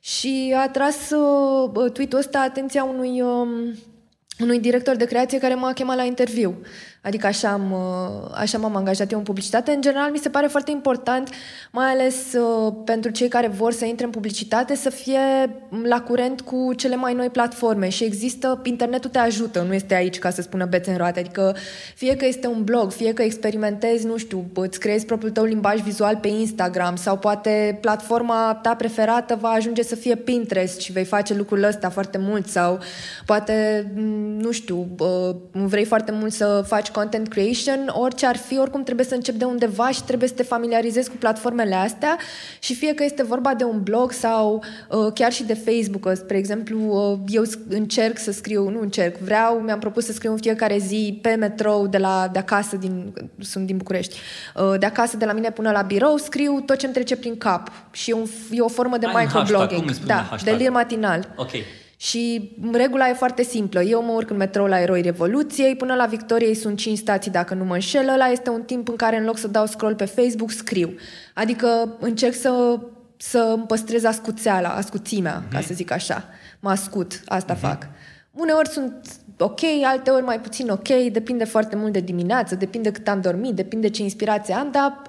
Și 0.00 0.54
a 0.56 0.68
tras 0.68 1.10
uh, 1.10 1.92
tweet-ul 1.92 2.18
ăsta 2.18 2.40
atenția 2.40 2.84
unui, 2.84 3.20
uh, 3.20 3.74
unui 4.40 4.60
director 4.60 4.96
de 4.96 5.04
creație 5.04 5.38
care 5.38 5.54
m-a 5.54 5.72
chemat 5.72 5.96
la 5.96 6.04
interviu. 6.04 6.60
Adică 7.02 7.26
așa, 7.26 7.48
am, 7.48 7.72
uh, 7.72 8.30
așa 8.34 8.58
m-am 8.58 8.76
angajat 8.76 9.12
eu 9.12 9.18
în 9.18 9.24
publicitate. 9.24 9.70
În 9.70 9.80
general, 9.80 10.10
mi 10.10 10.18
se 10.18 10.28
pare 10.28 10.46
foarte 10.46 10.70
important, 10.70 11.28
mai 11.70 11.86
ales 11.90 12.32
uh, 12.32 12.72
pentru 12.84 13.10
cei 13.10 13.28
care 13.28 13.48
vor 13.48 13.72
să 13.72 13.84
intre 13.84 14.04
în 14.04 14.10
publicitate, 14.10 14.74
să 14.74 14.90
fie 14.90 15.18
la 15.82 16.00
curent 16.00 16.40
cu 16.40 16.72
cele 16.76 16.96
mai 16.96 17.14
noi 17.14 17.28
platforme. 17.28 17.88
Și 17.88 18.04
există, 18.04 18.60
internetul 18.64 19.10
te 19.10 19.18
ajută, 19.18 19.62
nu 19.62 19.74
este 19.74 19.94
aici 19.94 20.18
ca 20.18 20.30
să 20.30 20.42
spună 20.42 20.64
bețe 20.64 20.90
în 20.90 20.96
roate. 20.96 21.20
Adică 21.20 21.56
fie 21.94 22.16
că 22.16 22.26
este 22.26 22.46
un 22.46 22.64
blog, 22.64 22.92
fie 22.92 23.12
că 23.12 23.22
experimentezi, 23.22 24.06
nu 24.06 24.16
știu, 24.16 24.44
îți 24.54 24.80
creezi 24.80 25.06
propriul 25.06 25.32
tău 25.32 25.44
limbaj 25.44 25.80
vizual 25.80 26.16
pe 26.16 26.28
Instagram 26.28 26.96
sau 26.96 27.18
poate 27.18 27.78
platforma 27.80 28.58
ta 28.62 28.74
preferată 28.74 29.38
va 29.40 29.48
ajunge 29.48 29.82
să 29.82 29.94
fie 29.94 30.16
Pinterest 30.16 30.80
și 30.80 30.92
vei 30.92 31.04
face 31.04 31.34
lucrul 31.34 31.62
ăsta 31.62 31.90
foarte 31.90 32.18
mult 32.18 32.48
sau 32.48 32.78
poate, 33.26 33.86
nu 34.36 34.50
știu, 34.50 34.88
vrei 35.52 35.84
foarte 35.84 36.12
mult 36.12 36.32
să 36.32 36.64
faci 36.66 36.90
content 36.92 37.28
creation, 37.28 37.92
orice 37.92 38.26
ar 38.26 38.36
fi, 38.36 38.58
oricum 38.58 38.82
trebuie 38.82 39.06
să 39.06 39.14
începi 39.14 39.38
de 39.38 39.44
undeva 39.44 39.90
și 39.90 40.02
trebuie 40.02 40.28
să 40.28 40.34
te 40.34 40.42
familiarizezi 40.42 41.10
cu 41.10 41.16
platformele 41.16 41.74
astea 41.74 42.18
și 42.58 42.74
fie 42.74 42.94
că 42.94 43.04
este 43.04 43.22
vorba 43.22 43.54
de 43.54 43.64
un 43.64 43.82
blog 43.82 44.12
sau 44.12 44.64
uh, 44.88 45.12
chiar 45.14 45.32
și 45.32 45.44
de 45.44 45.54
Facebook, 45.54 46.12
spre 46.14 46.36
exemplu, 46.36 46.78
uh, 46.78 47.18
eu 47.28 47.42
încerc 47.68 48.18
să 48.18 48.32
scriu, 48.32 48.68
nu 48.68 48.80
încerc, 48.80 49.16
vreau, 49.16 49.54
mi-am 49.54 49.78
propus 49.78 50.04
să 50.04 50.12
scriu 50.12 50.30
în 50.30 50.38
fiecare 50.38 50.78
zi 50.78 51.18
pe 51.22 51.34
metrou 51.34 51.86
de, 51.86 51.98
la, 51.98 52.28
de 52.32 52.38
acasă, 52.38 52.76
din, 52.76 53.14
sunt 53.38 53.66
din 53.66 53.76
București, 53.76 54.18
uh, 54.54 54.78
de 54.78 54.86
acasă 54.86 55.16
de 55.16 55.24
la 55.24 55.32
mine 55.32 55.50
până 55.50 55.70
la 55.70 55.82
birou, 55.82 56.16
scriu 56.16 56.60
tot 56.60 56.76
ce 56.76 56.84
îmi 56.84 56.94
trece 56.94 57.16
prin 57.16 57.36
cap 57.36 57.70
și 57.90 58.10
e, 58.10 58.14
un, 58.14 58.26
e 58.50 58.60
o 58.60 58.68
formă 58.68 58.98
de 58.98 59.06
Ai 59.06 59.24
microblogging. 59.24 59.90
Da, 59.90 60.36
de 60.44 60.50
lir 60.50 60.70
matinal. 60.70 61.28
Ok. 61.36 61.50
Și 62.02 62.52
regula 62.72 63.08
e 63.08 63.12
foarte 63.12 63.42
simplă. 63.42 63.82
Eu 63.82 64.02
mă 64.02 64.12
urc 64.12 64.30
în 64.30 64.36
metrou 64.36 64.66
la 64.66 64.80
Eroi 64.80 65.02
Revoluției, 65.02 65.76
până 65.76 65.94
la 65.94 66.06
Victoriei 66.06 66.54
sunt 66.54 66.78
5 66.78 66.98
stații 66.98 67.30
dacă 67.30 67.54
nu 67.54 67.64
mă 67.64 67.74
înșel. 67.74 68.08
Ăla 68.08 68.26
este 68.26 68.50
un 68.50 68.62
timp 68.62 68.88
în 68.88 68.96
care 68.96 69.18
în 69.18 69.24
loc 69.24 69.38
să 69.38 69.48
dau 69.48 69.66
scroll 69.66 69.94
pe 69.94 70.04
Facebook, 70.04 70.50
scriu. 70.50 70.94
Adică 71.34 71.96
încerc 72.00 72.34
să, 72.34 72.78
să 73.16 73.52
îmi 73.56 73.66
păstrez 73.66 74.04
ascuțeala, 74.04 74.68
ascuțimea, 74.68 75.42
mm-hmm. 75.42 75.52
ca 75.52 75.60
să 75.60 75.74
zic 75.74 75.90
așa. 75.90 76.24
Mă 76.60 76.70
ascut, 76.70 77.22
asta 77.26 77.56
mm-hmm. 77.56 77.60
fac. 77.60 77.86
Uneori 78.30 78.68
sunt 78.68 79.06
ok, 79.38 79.60
alteori 79.84 80.24
mai 80.24 80.40
puțin 80.40 80.68
ok, 80.68 80.88
depinde 81.12 81.44
foarte 81.44 81.76
mult 81.76 81.92
de 81.92 82.00
dimineață, 82.00 82.54
depinde 82.54 82.90
cât 82.90 83.08
am 83.08 83.20
dormit, 83.20 83.54
depinde 83.54 83.88
ce 83.88 84.02
inspirație 84.02 84.54
am, 84.54 84.68
dar 84.70 85.02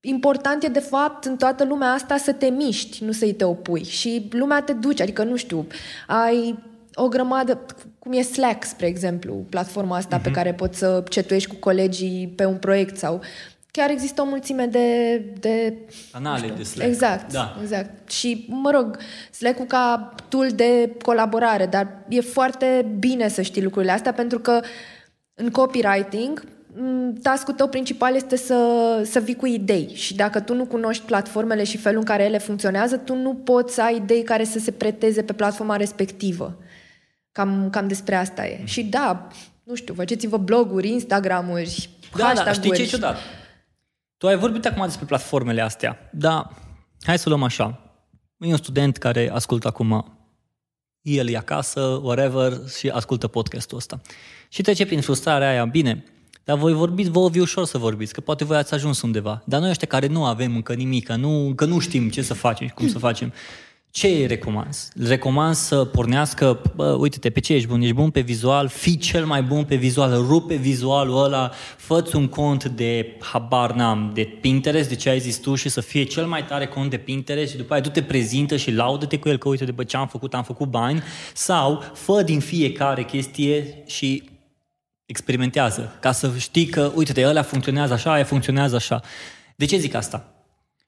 important 0.00 0.62
e 0.62 0.68
de 0.68 0.80
fapt 0.80 1.24
în 1.24 1.36
toată 1.36 1.64
lumea 1.64 1.92
asta 1.92 2.16
să 2.16 2.32
te 2.32 2.46
miști, 2.46 3.04
nu 3.04 3.12
să-i 3.12 3.34
te 3.34 3.44
opui. 3.44 3.84
Și 3.84 4.28
lumea 4.30 4.62
te 4.62 4.72
duce, 4.72 5.02
adică 5.02 5.24
nu 5.24 5.36
știu, 5.36 5.66
ai 6.06 6.58
o 6.94 7.08
grămadă, 7.08 7.66
cum 7.98 8.12
e 8.12 8.22
Slack, 8.22 8.64
spre 8.64 8.86
exemplu, 8.86 9.34
platforma 9.34 9.96
asta 9.96 10.18
uh-huh. 10.18 10.22
pe 10.22 10.28
mhm. 10.28 10.36
care 10.36 10.54
poți 10.54 10.78
să 10.78 11.04
cetuiești 11.08 11.48
cu 11.48 11.54
colegii 11.54 12.32
pe 12.36 12.44
un 12.44 12.56
proiect 12.56 12.96
sau 12.96 13.20
chiar 13.70 13.90
există 13.90 14.22
o 14.22 14.24
mulțime 14.24 14.66
de... 14.66 15.16
de 15.40 15.74
Canale 16.12 16.42
știu, 16.42 16.54
de 16.54 16.62
Slack. 16.62 16.88
Exact, 16.88 17.32
da. 17.32 17.56
exact. 17.62 18.10
Și, 18.10 18.46
mă 18.48 18.70
rog, 18.70 18.98
Slack-ul 19.30 19.64
ca 19.64 20.14
tool 20.28 20.48
de 20.48 20.96
colaborare, 21.02 21.66
dar 21.66 22.04
e 22.08 22.20
foarte 22.20 22.96
bine 22.98 23.28
să 23.28 23.42
știi 23.42 23.62
lucrurile 23.62 23.92
astea 23.92 24.12
pentru 24.12 24.38
că 24.38 24.60
în 25.34 25.50
copywriting 25.50 26.42
Mm, 26.42 26.57
task 27.22 27.52
tău 27.52 27.68
principal 27.68 28.14
este 28.14 28.36
să, 28.36 28.56
să 29.04 29.20
vii 29.20 29.36
cu 29.36 29.46
idei 29.46 29.90
și 29.94 30.14
dacă 30.14 30.40
tu 30.40 30.54
nu 30.54 30.64
cunoști 30.64 31.04
platformele 31.04 31.64
și 31.64 31.76
felul 31.76 31.98
în 31.98 32.04
care 32.04 32.24
ele 32.24 32.38
funcționează, 32.38 32.96
tu 32.96 33.14
nu 33.14 33.34
poți 33.34 33.74
să 33.74 33.82
ai 33.82 33.96
idei 33.96 34.22
care 34.22 34.44
să 34.44 34.58
se 34.58 34.70
preteze 34.70 35.22
pe 35.22 35.32
platforma 35.32 35.76
respectivă. 35.76 36.58
Cam, 37.32 37.70
cam 37.70 37.88
despre 37.88 38.14
asta 38.14 38.46
e. 38.46 38.60
Și 38.64 38.82
da, 38.82 39.28
nu 39.62 39.74
știu, 39.74 39.94
faceți-vă 39.94 40.36
bloguri, 40.36 40.88
Instagramuri, 40.88 41.90
da, 42.16 42.32
da, 42.34 42.52
știi 42.52 42.72
ce 42.72 42.82
e 42.82 42.86
ciudat? 42.86 43.16
Tu 44.16 44.26
ai 44.26 44.36
vorbit 44.36 44.66
acum 44.66 44.84
despre 44.84 45.04
platformele 45.06 45.60
astea, 45.60 46.10
dar 46.12 46.50
hai 47.02 47.18
să 47.18 47.28
luăm 47.28 47.42
așa. 47.42 47.80
E 48.38 48.50
un 48.50 48.56
student 48.56 48.96
care 48.96 49.30
ascultă 49.32 49.68
acum, 49.68 50.18
el 51.00 51.28
e 51.28 51.36
acasă, 51.36 51.80
whatever, 51.80 52.52
și 52.78 52.88
ascultă 52.88 53.28
podcastul 53.28 53.76
ăsta. 53.76 54.00
Și 54.48 54.62
trece 54.62 54.86
prin 54.86 55.00
frustrarea 55.00 55.48
aia, 55.48 55.64
bine, 55.64 56.04
dar 56.48 56.58
voi 56.58 56.72
vorbiți, 56.72 57.10
vă 57.10 57.28
vi 57.28 57.40
ușor 57.40 57.64
să 57.64 57.78
vorbiți, 57.78 58.12
că 58.12 58.20
poate 58.20 58.44
voi 58.44 58.56
ați 58.56 58.74
ajuns 58.74 59.02
undeva. 59.02 59.42
Dar 59.44 59.60
noi 59.60 59.70
ăștia 59.70 59.86
care 59.86 60.06
nu 60.06 60.24
avem 60.24 60.54
încă 60.54 60.74
nimic, 60.74 61.12
nu, 61.12 61.46
încă 61.46 61.64
nu 61.64 61.78
știm 61.78 62.08
ce 62.08 62.22
să 62.22 62.34
facem 62.34 62.66
și 62.66 62.72
cum 62.72 62.88
să 62.88 62.98
facem, 62.98 63.32
ce 63.90 64.06
îi 64.06 64.26
recomand? 64.26 64.76
Recomand 65.06 65.54
să 65.54 65.84
pornească, 65.84 66.60
bă, 66.76 66.96
uite-te, 67.00 67.30
pe 67.30 67.40
ce 67.40 67.54
ești 67.54 67.68
bun? 67.68 67.80
Ești 67.80 67.94
bun 67.94 68.10
pe 68.10 68.20
vizual, 68.20 68.68
fii 68.68 68.96
cel 68.96 69.26
mai 69.26 69.42
bun 69.42 69.64
pe 69.64 69.74
vizual, 69.74 70.26
rupe 70.26 70.54
vizualul 70.54 71.24
ăla, 71.24 71.50
fă 71.76 72.10
un 72.14 72.28
cont 72.28 72.64
de, 72.64 73.16
habar 73.20 73.72
n-am, 73.72 74.10
de 74.14 74.22
Pinterest, 74.40 74.88
de 74.88 74.94
ce 74.94 75.08
ai 75.08 75.18
zis 75.18 75.36
tu 75.36 75.54
și 75.54 75.68
să 75.68 75.80
fie 75.80 76.02
cel 76.02 76.26
mai 76.26 76.44
tare 76.44 76.66
cont 76.66 76.90
de 76.90 76.96
Pinterest 76.96 77.50
și 77.50 77.56
după 77.56 77.72
aia 77.72 77.82
tu 77.82 77.90
te 77.90 78.02
prezintă 78.02 78.56
și 78.56 78.70
laudă-te 78.70 79.18
cu 79.18 79.28
el 79.28 79.38
că 79.38 79.48
uite 79.48 79.64
de 79.64 79.84
ce 79.84 79.96
am 79.96 80.08
făcut, 80.08 80.34
am 80.34 80.44
făcut 80.44 80.68
bani 80.68 81.02
sau 81.34 81.82
fă 81.94 82.22
din 82.22 82.40
fiecare 82.40 83.04
chestie 83.04 83.82
și 83.86 84.36
experimentează, 85.08 85.96
ca 86.00 86.12
să 86.12 86.32
știi 86.36 86.66
că, 86.66 86.92
uite-te, 86.94 87.26
ăla 87.26 87.42
funcționează 87.42 87.92
așa, 87.92 88.12
aia 88.12 88.24
funcționează 88.24 88.76
așa. 88.76 89.00
De 89.56 89.64
ce 89.64 89.76
zic 89.76 89.94
asta? 89.94 90.32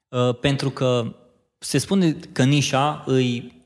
Uh, 0.09 0.39
pentru 0.39 0.69
că 0.69 1.15
se 1.57 1.77
spune 1.77 2.11
că 2.11 2.43
nișa 2.43 3.03
îi 3.05 3.61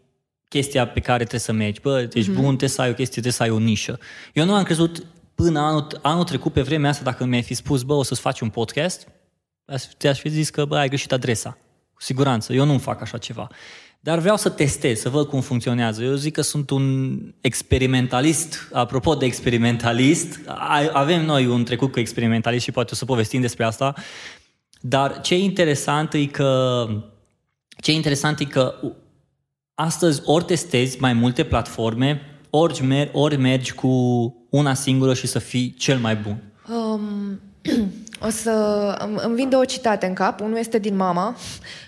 chestia 0.49 0.87
pe 0.87 0.99
care 0.99 1.17
trebuie 1.17 1.39
să 1.39 1.51
mergi. 1.51 1.81
Bă, 1.81 2.09
ești 2.13 2.31
mm-hmm. 2.31 2.33
bun, 2.33 2.45
trebuie 2.45 2.69
să 2.69 2.81
ai 2.81 2.89
o 2.89 2.93
chestie, 2.93 3.21
trebuie 3.21 3.31
să 3.31 3.43
ai 3.43 3.49
o 3.49 3.57
nișă. 3.57 3.99
Eu 4.33 4.45
nu 4.45 4.55
am 4.55 4.63
crezut 4.63 5.05
până 5.35 5.59
anul, 5.59 5.87
anul 6.01 6.23
trecut, 6.23 6.53
pe 6.53 6.61
vremea 6.61 6.89
asta, 6.89 7.03
dacă 7.03 7.25
mi-ai 7.25 7.43
fi 7.43 7.53
spus, 7.53 7.83
bă, 7.83 7.93
o 7.93 8.03
să-ți 8.03 8.21
faci 8.21 8.39
un 8.39 8.49
podcast, 8.49 9.07
te-aș 9.97 10.19
fi 10.19 10.29
zis 10.29 10.49
că, 10.49 10.65
bă, 10.65 10.77
ai 10.77 10.87
greșit 10.87 11.11
adresa. 11.11 11.57
Cu 11.93 12.01
siguranță. 12.01 12.53
Eu 12.53 12.65
nu 12.65 12.77
fac 12.77 13.01
așa 13.01 13.17
ceva. 13.17 13.47
Dar 14.05 14.19
vreau 14.19 14.37
să 14.37 14.49
testez, 14.49 14.99
să 14.99 15.09
văd 15.09 15.27
cum 15.27 15.41
funcționează. 15.41 16.03
Eu 16.03 16.13
zic 16.13 16.33
că 16.33 16.41
sunt 16.41 16.69
un 16.69 17.17
experimentalist. 17.41 18.69
Apropo 18.71 19.15
de 19.15 19.25
experimentalist, 19.25 20.39
avem 20.93 21.25
noi 21.25 21.45
un 21.45 21.63
trecut 21.63 21.91
cu 21.91 21.99
experimentalist 21.99 22.63
și 22.63 22.71
poate 22.71 22.89
o 22.93 22.95
să 22.95 23.05
povestim 23.05 23.41
despre 23.41 23.63
asta. 23.63 23.93
Dar 24.81 25.21
ce 25.21 25.33
e 25.33 25.37
interesant 25.37 26.13
e 26.13 26.25
că 26.25 26.87
ce 27.77 27.91
e 27.91 27.93
interesant 27.93 28.39
e 28.39 28.45
că 28.45 28.73
astăzi 29.75 30.21
ori 30.25 30.45
testezi 30.45 30.99
mai 30.99 31.13
multe 31.13 31.43
platforme, 31.43 32.21
ori, 32.49 32.83
mer- 32.83 33.09
ori 33.13 33.37
mergi 33.37 33.73
cu 33.73 33.87
una 34.49 34.73
singură 34.73 35.13
și 35.13 35.27
să 35.27 35.39
fii 35.39 35.73
cel 35.77 35.97
mai 35.97 36.15
bun. 36.15 36.43
Um, 36.69 37.39
o 38.21 38.29
să 38.29 38.51
îmi 39.25 39.35
vin 39.35 39.49
două 39.49 39.65
citate 39.65 40.05
în 40.05 40.13
cap. 40.13 40.41
Unul 40.41 40.57
este 40.57 40.77
din 40.77 40.95
mama, 40.95 41.35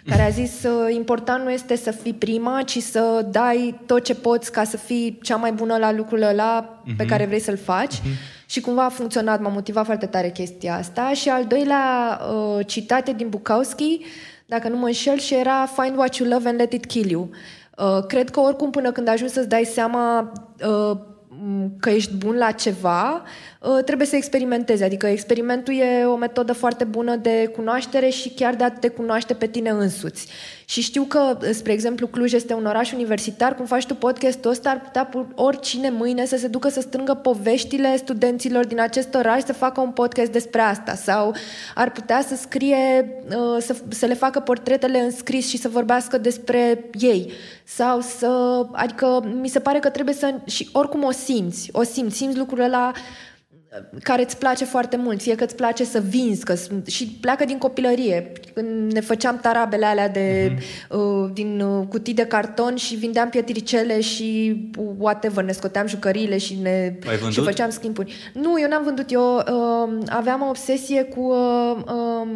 care 0.05 0.21
a 0.21 0.29
zis 0.29 0.65
important 0.89 1.43
nu 1.43 1.51
este 1.51 1.75
să 1.75 1.91
fii 1.91 2.13
prima, 2.13 2.61
ci 2.65 2.77
să 2.77 3.25
dai 3.31 3.79
tot 3.85 4.03
ce 4.03 4.15
poți 4.15 4.51
ca 4.51 4.63
să 4.63 4.77
fii 4.77 5.19
cea 5.21 5.35
mai 5.35 5.51
bună 5.51 5.77
la 5.77 5.91
lucrul 5.91 6.21
ăla 6.21 6.81
pe 6.85 6.91
mhm. 6.97 7.07
care 7.07 7.25
vrei 7.25 7.39
să-l 7.39 7.57
faci. 7.57 7.95
Uh-huh. 7.95 8.35
Și 8.45 8.61
cumva 8.61 8.85
a 8.85 8.89
funcționat, 8.89 9.41
m-a 9.41 9.49
motivat 9.49 9.85
foarte 9.85 10.05
tare 10.05 10.29
chestia 10.29 10.75
asta. 10.75 11.11
Și 11.13 11.29
al 11.29 11.45
doilea 11.45 12.19
uh, 12.31 12.65
citate 12.65 13.11
din 13.11 13.29
Bukowski, 13.29 13.99
dacă 14.45 14.67
nu 14.67 14.77
mă 14.77 14.85
înșel, 14.85 15.17
și 15.17 15.33
era 15.33 15.65
Find 15.65 15.97
what 15.97 16.15
you 16.15 16.29
love 16.29 16.49
and 16.49 16.59
let 16.59 16.73
it 16.73 16.85
kill 16.85 17.09
you. 17.09 17.29
Uh, 17.77 18.05
cred 18.07 18.29
că 18.29 18.39
oricum 18.39 18.69
până 18.69 18.91
când 18.91 19.07
ajungi 19.07 19.33
să-ți 19.33 19.47
dai 19.47 19.63
seama 19.63 20.31
uh, 20.67 20.97
că 21.79 21.89
ești 21.89 22.13
bun 22.13 22.37
la 22.37 22.51
ceva, 22.51 23.23
ă, 23.63 23.81
trebuie 23.81 24.07
să 24.07 24.15
experimentezi. 24.15 24.83
Adică 24.83 25.07
experimentul 25.07 25.73
e 25.73 26.05
o 26.05 26.15
metodă 26.15 26.53
foarte 26.53 26.83
bună 26.83 27.15
de 27.15 27.51
cunoaștere 27.55 28.09
și 28.09 28.29
chiar 28.29 28.55
de 28.55 28.63
a 28.63 28.71
te 28.71 28.87
cunoaște 28.87 29.33
pe 29.33 29.47
tine 29.47 29.69
însuți. 29.69 30.27
Și 30.69 30.81
știu 30.81 31.03
că, 31.03 31.37
spre 31.51 31.71
exemplu, 31.71 32.07
Cluj 32.07 32.33
este 32.33 32.53
un 32.53 32.65
oraș 32.65 32.91
universitar, 32.91 33.55
cum 33.55 33.65
faci 33.65 33.85
tu 33.85 33.95
podcastul 33.95 34.51
ăsta, 34.51 34.69
ar 34.69 34.81
putea 34.81 35.09
oricine 35.35 35.89
mâine 35.89 36.25
să 36.25 36.37
se 36.37 36.47
ducă 36.47 36.69
să 36.69 36.81
strângă 36.81 37.13
poveștile 37.13 37.97
studenților 37.97 38.65
din 38.65 38.79
acest 38.79 39.13
oraș 39.13 39.41
să 39.43 39.53
facă 39.53 39.81
un 39.81 39.91
podcast 39.91 40.31
despre 40.31 40.61
asta. 40.61 40.95
Sau 40.95 41.35
ar 41.75 41.91
putea 41.91 42.21
să 42.27 42.35
scrie, 42.35 43.13
ă, 43.37 43.59
să, 43.59 43.75
să 43.89 44.05
le 44.05 44.13
facă 44.13 44.39
portretele 44.39 44.99
în 44.99 45.11
scris 45.11 45.47
și 45.47 45.57
să 45.57 45.69
vorbească 45.69 46.17
despre 46.17 46.89
ei. 46.91 47.31
Sau 47.63 48.01
să, 48.01 48.61
adică 48.71 49.35
mi 49.41 49.47
se 49.47 49.59
pare 49.59 49.79
că 49.79 49.89
trebuie 49.89 50.15
să, 50.15 50.33
și 50.45 50.69
oricum 50.71 51.03
o 51.03 51.11
simți, 51.11 51.69
o 51.71 51.83
simți, 51.83 52.15
simți 52.15 52.37
lucrurile 52.37 52.67
la 52.67 52.91
care 54.01 54.23
îți 54.23 54.37
place 54.37 54.65
foarte 54.65 54.97
mult, 54.97 55.21
fie 55.21 55.35
că 55.35 55.43
îți 55.43 55.55
place 55.55 55.83
să 55.83 55.99
vinzi, 55.99 56.43
că, 56.43 56.55
și 56.87 57.17
pleacă 57.21 57.45
din 57.45 57.57
copilărie. 57.57 58.31
Când 58.53 58.91
ne 58.91 58.99
făceam 58.99 59.39
tarabele 59.41 59.85
alea 59.85 60.09
de, 60.09 60.51
uh-huh. 60.51 60.87
uh, 60.89 61.29
din 61.33 61.59
uh, 61.59 61.87
cutii 61.87 62.13
de 62.13 62.25
carton 62.25 62.75
și 62.75 62.95
vindeam 62.95 63.29
pietricele 63.29 64.01
și 64.01 64.61
whatever, 64.97 65.43
ne 65.43 65.51
scoteam 65.51 65.87
jucăriile 65.87 66.37
și 66.37 66.57
ne 66.61 66.95
și 67.29 67.41
făceam 67.41 67.69
schimburi. 67.69 68.13
Nu, 68.33 68.59
eu 68.61 68.69
n-am 68.69 68.83
vândut. 68.83 69.11
Eu 69.11 69.35
uh, 69.35 70.03
aveam 70.07 70.41
o 70.41 70.49
obsesie 70.49 71.03
cu 71.03 71.19
uh, 71.19 71.77
uh, 71.85 72.27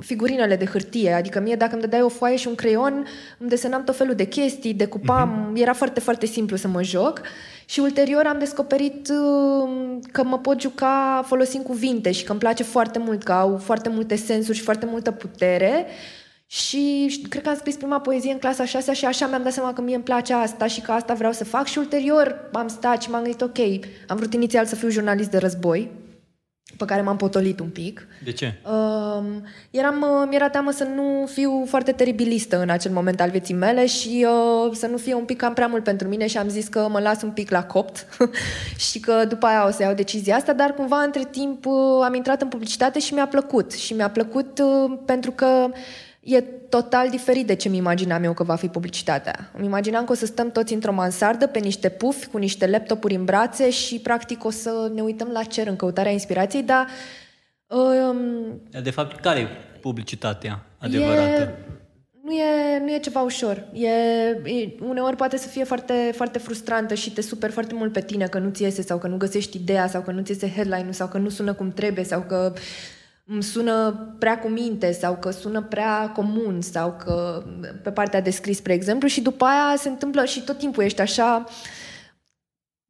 figurinele 0.00 0.56
de 0.56 0.64
hârtie. 0.64 1.12
Adică 1.12 1.40
mie 1.40 1.54
dacă 1.54 1.72
îmi 1.72 1.82
dădeai 1.82 2.02
o 2.02 2.08
foaie 2.08 2.36
și 2.36 2.48
un 2.48 2.54
creion, 2.54 3.06
îmi 3.38 3.48
desenam 3.48 3.84
tot 3.84 3.96
felul 3.96 4.14
de 4.14 4.24
chestii, 4.24 4.74
decupam. 4.74 5.52
Uh-huh. 5.52 5.60
Era 5.60 5.72
foarte, 5.72 6.00
foarte 6.00 6.26
simplu 6.26 6.56
să 6.56 6.68
mă 6.68 6.82
joc. 6.82 7.20
Și 7.64 7.80
ulterior 7.80 8.26
am 8.26 8.38
descoperit 8.38 9.08
uh, 9.08 9.98
că 10.12 10.24
mă 10.24 10.38
pot 10.38 10.60
juca 10.60 11.24
folosind 11.26 11.64
cuvinte 11.64 12.10
și 12.10 12.24
că 12.24 12.30
îmi 12.30 12.40
place 12.40 12.62
foarte 12.62 12.98
mult, 12.98 13.22
că 13.22 13.32
au 13.32 13.56
foarte 13.56 13.88
multe 13.88 14.16
sensuri 14.16 14.56
și 14.56 14.62
foarte 14.62 14.86
multă 14.86 15.10
putere. 15.10 15.86
Și 16.46 17.20
cred 17.28 17.42
că 17.42 17.48
am 17.48 17.56
scris 17.56 17.76
prima 17.76 18.00
poezie 18.00 18.32
în 18.32 18.38
clasa 18.38 18.64
6 18.64 18.92
și 18.92 19.04
așa 19.04 19.26
mi-am 19.26 19.42
dat 19.42 19.52
seama 19.52 19.72
că 19.72 19.80
mie 19.80 19.94
îmi 19.94 20.04
place 20.04 20.32
asta 20.32 20.66
și 20.66 20.80
că 20.80 20.92
asta 20.92 21.14
vreau 21.14 21.32
să 21.32 21.44
fac 21.44 21.66
și 21.66 21.78
ulterior 21.78 22.50
am 22.52 22.68
stat 22.68 23.02
și 23.02 23.10
m-am 23.10 23.22
gândit, 23.22 23.40
ok, 23.40 23.58
am 24.08 24.16
vrut 24.16 24.34
inițial 24.34 24.66
să 24.66 24.74
fiu 24.74 24.88
jurnalist 24.88 25.30
de 25.30 25.38
război, 25.38 25.90
pe 26.76 26.84
care 26.84 27.02
m-am 27.02 27.16
potolit 27.16 27.60
un 27.60 27.68
pic. 27.68 28.06
De 28.24 28.32
ce? 28.32 28.54
Uh, 28.64 29.24
eram, 29.70 30.00
uh, 30.02 30.26
mi-era 30.28 30.48
teamă 30.48 30.70
să 30.70 30.84
nu 30.84 31.26
fiu 31.26 31.64
foarte 31.66 31.92
teribilistă 31.92 32.60
în 32.60 32.70
acel 32.70 32.92
moment 32.92 33.20
al 33.20 33.30
vieții 33.30 33.54
mele 33.54 33.86
și 33.86 34.26
uh, 34.28 34.72
să 34.72 34.86
nu 34.86 34.96
fie 34.96 35.14
un 35.14 35.24
pic 35.24 35.36
cam 35.36 35.52
prea 35.52 35.66
mult 35.66 35.84
pentru 35.84 36.08
mine 36.08 36.26
și 36.26 36.38
am 36.38 36.48
zis 36.48 36.68
că 36.68 36.88
mă 36.90 37.00
las 37.00 37.22
un 37.22 37.30
pic 37.30 37.50
la 37.50 37.64
copt 37.64 38.06
și 38.90 39.00
că 39.00 39.24
după 39.28 39.46
aia 39.46 39.66
o 39.66 39.70
să 39.70 39.82
iau 39.82 39.94
decizia 39.94 40.36
asta, 40.36 40.52
dar 40.52 40.74
cumva 40.74 41.02
între 41.02 41.24
timp 41.30 41.66
uh, 41.66 41.72
am 42.04 42.14
intrat 42.14 42.42
în 42.42 42.48
publicitate 42.48 42.98
și 42.98 43.14
mi-a 43.14 43.26
plăcut. 43.26 43.72
Și 43.72 43.92
mi-a 43.92 44.10
plăcut 44.10 44.58
uh, 44.58 44.98
pentru 45.04 45.30
că 45.30 45.70
e 46.24 46.40
total 46.68 47.10
diferit 47.10 47.46
de 47.46 47.54
ce 47.54 47.68
mi 47.68 47.76
imaginam 47.76 48.24
eu 48.24 48.32
că 48.32 48.44
va 48.44 48.54
fi 48.54 48.68
publicitatea. 48.68 49.50
Îmi 49.56 49.66
imaginam 49.66 50.04
că 50.04 50.12
o 50.12 50.14
să 50.14 50.26
stăm 50.26 50.50
toți 50.50 50.72
într-o 50.72 50.92
mansardă 50.92 51.46
pe 51.46 51.58
niște 51.58 51.88
pufi 51.88 52.26
cu 52.26 52.38
niște 52.38 52.66
laptopuri 52.66 53.14
în 53.14 53.24
brațe 53.24 53.70
și 53.70 53.98
practic 53.98 54.44
o 54.44 54.50
să 54.50 54.90
ne 54.94 55.02
uităm 55.02 55.28
la 55.28 55.42
cer 55.42 55.66
în 55.66 55.76
căutarea 55.76 56.12
inspirației, 56.12 56.62
dar... 56.62 56.86
Um, 57.66 58.60
de 58.82 58.90
fapt, 58.90 59.20
care 59.20 59.40
e 59.40 59.46
publicitatea 59.80 60.66
adevărată? 60.78 61.40
E, 61.40 61.54
nu 62.22 62.32
e, 62.32 62.78
nu 62.80 62.92
e 62.92 62.98
ceva 62.98 63.20
ușor. 63.20 63.64
E, 63.72 63.88
e, 64.44 64.74
uneori 64.80 65.16
poate 65.16 65.36
să 65.36 65.48
fie 65.48 65.64
foarte, 65.64 66.12
foarte 66.14 66.38
frustrantă 66.38 66.94
și 66.94 67.12
te 67.12 67.20
super 67.20 67.50
foarte 67.50 67.74
mult 67.74 67.92
pe 67.92 68.00
tine 68.00 68.26
că 68.26 68.38
nu 68.38 68.50
ți 68.50 68.62
iese 68.62 68.82
sau 68.82 68.98
că 68.98 69.06
nu 69.06 69.16
găsești 69.16 69.56
ideea 69.56 69.86
sau 69.86 70.02
că 70.02 70.10
nu 70.10 70.22
ți 70.22 70.30
iese 70.30 70.52
headline-ul 70.54 70.92
sau 70.92 71.08
că 71.08 71.18
nu 71.18 71.28
sună 71.28 71.52
cum 71.52 71.72
trebuie 71.72 72.04
sau 72.04 72.20
că 72.20 72.52
îmi 73.26 73.42
sună 73.42 73.92
prea 74.18 74.38
cu 74.38 74.48
minte 74.48 74.92
sau 74.92 75.16
că 75.16 75.30
sună 75.30 75.62
prea 75.62 76.10
comun 76.10 76.60
sau 76.60 76.96
că 77.04 77.44
pe 77.82 77.90
partea 77.90 78.20
de 78.20 78.30
scris, 78.30 78.56
spre 78.56 78.72
exemplu, 78.72 79.08
și 79.08 79.20
după 79.20 79.44
aia 79.44 79.76
se 79.76 79.88
întâmplă 79.88 80.24
și 80.24 80.42
tot 80.44 80.58
timpul 80.58 80.82
ești 80.82 81.00
așa 81.00 81.44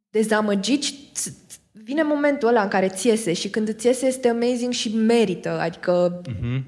dezamăgit 0.09 0.83
și 0.83 0.95
vine 1.85 2.03
momentul 2.03 2.49
ăla 2.49 2.63
în 2.63 2.69
care 2.69 2.89
ți 2.89 3.07
iese 3.07 3.33
și 3.33 3.49
când 3.49 3.69
îți 3.69 3.87
iese 3.87 4.07
este 4.07 4.29
amazing 4.29 4.73
și 4.73 4.97
merită. 4.97 5.61
Adică, 5.61 6.21
uh-huh. 6.21 6.63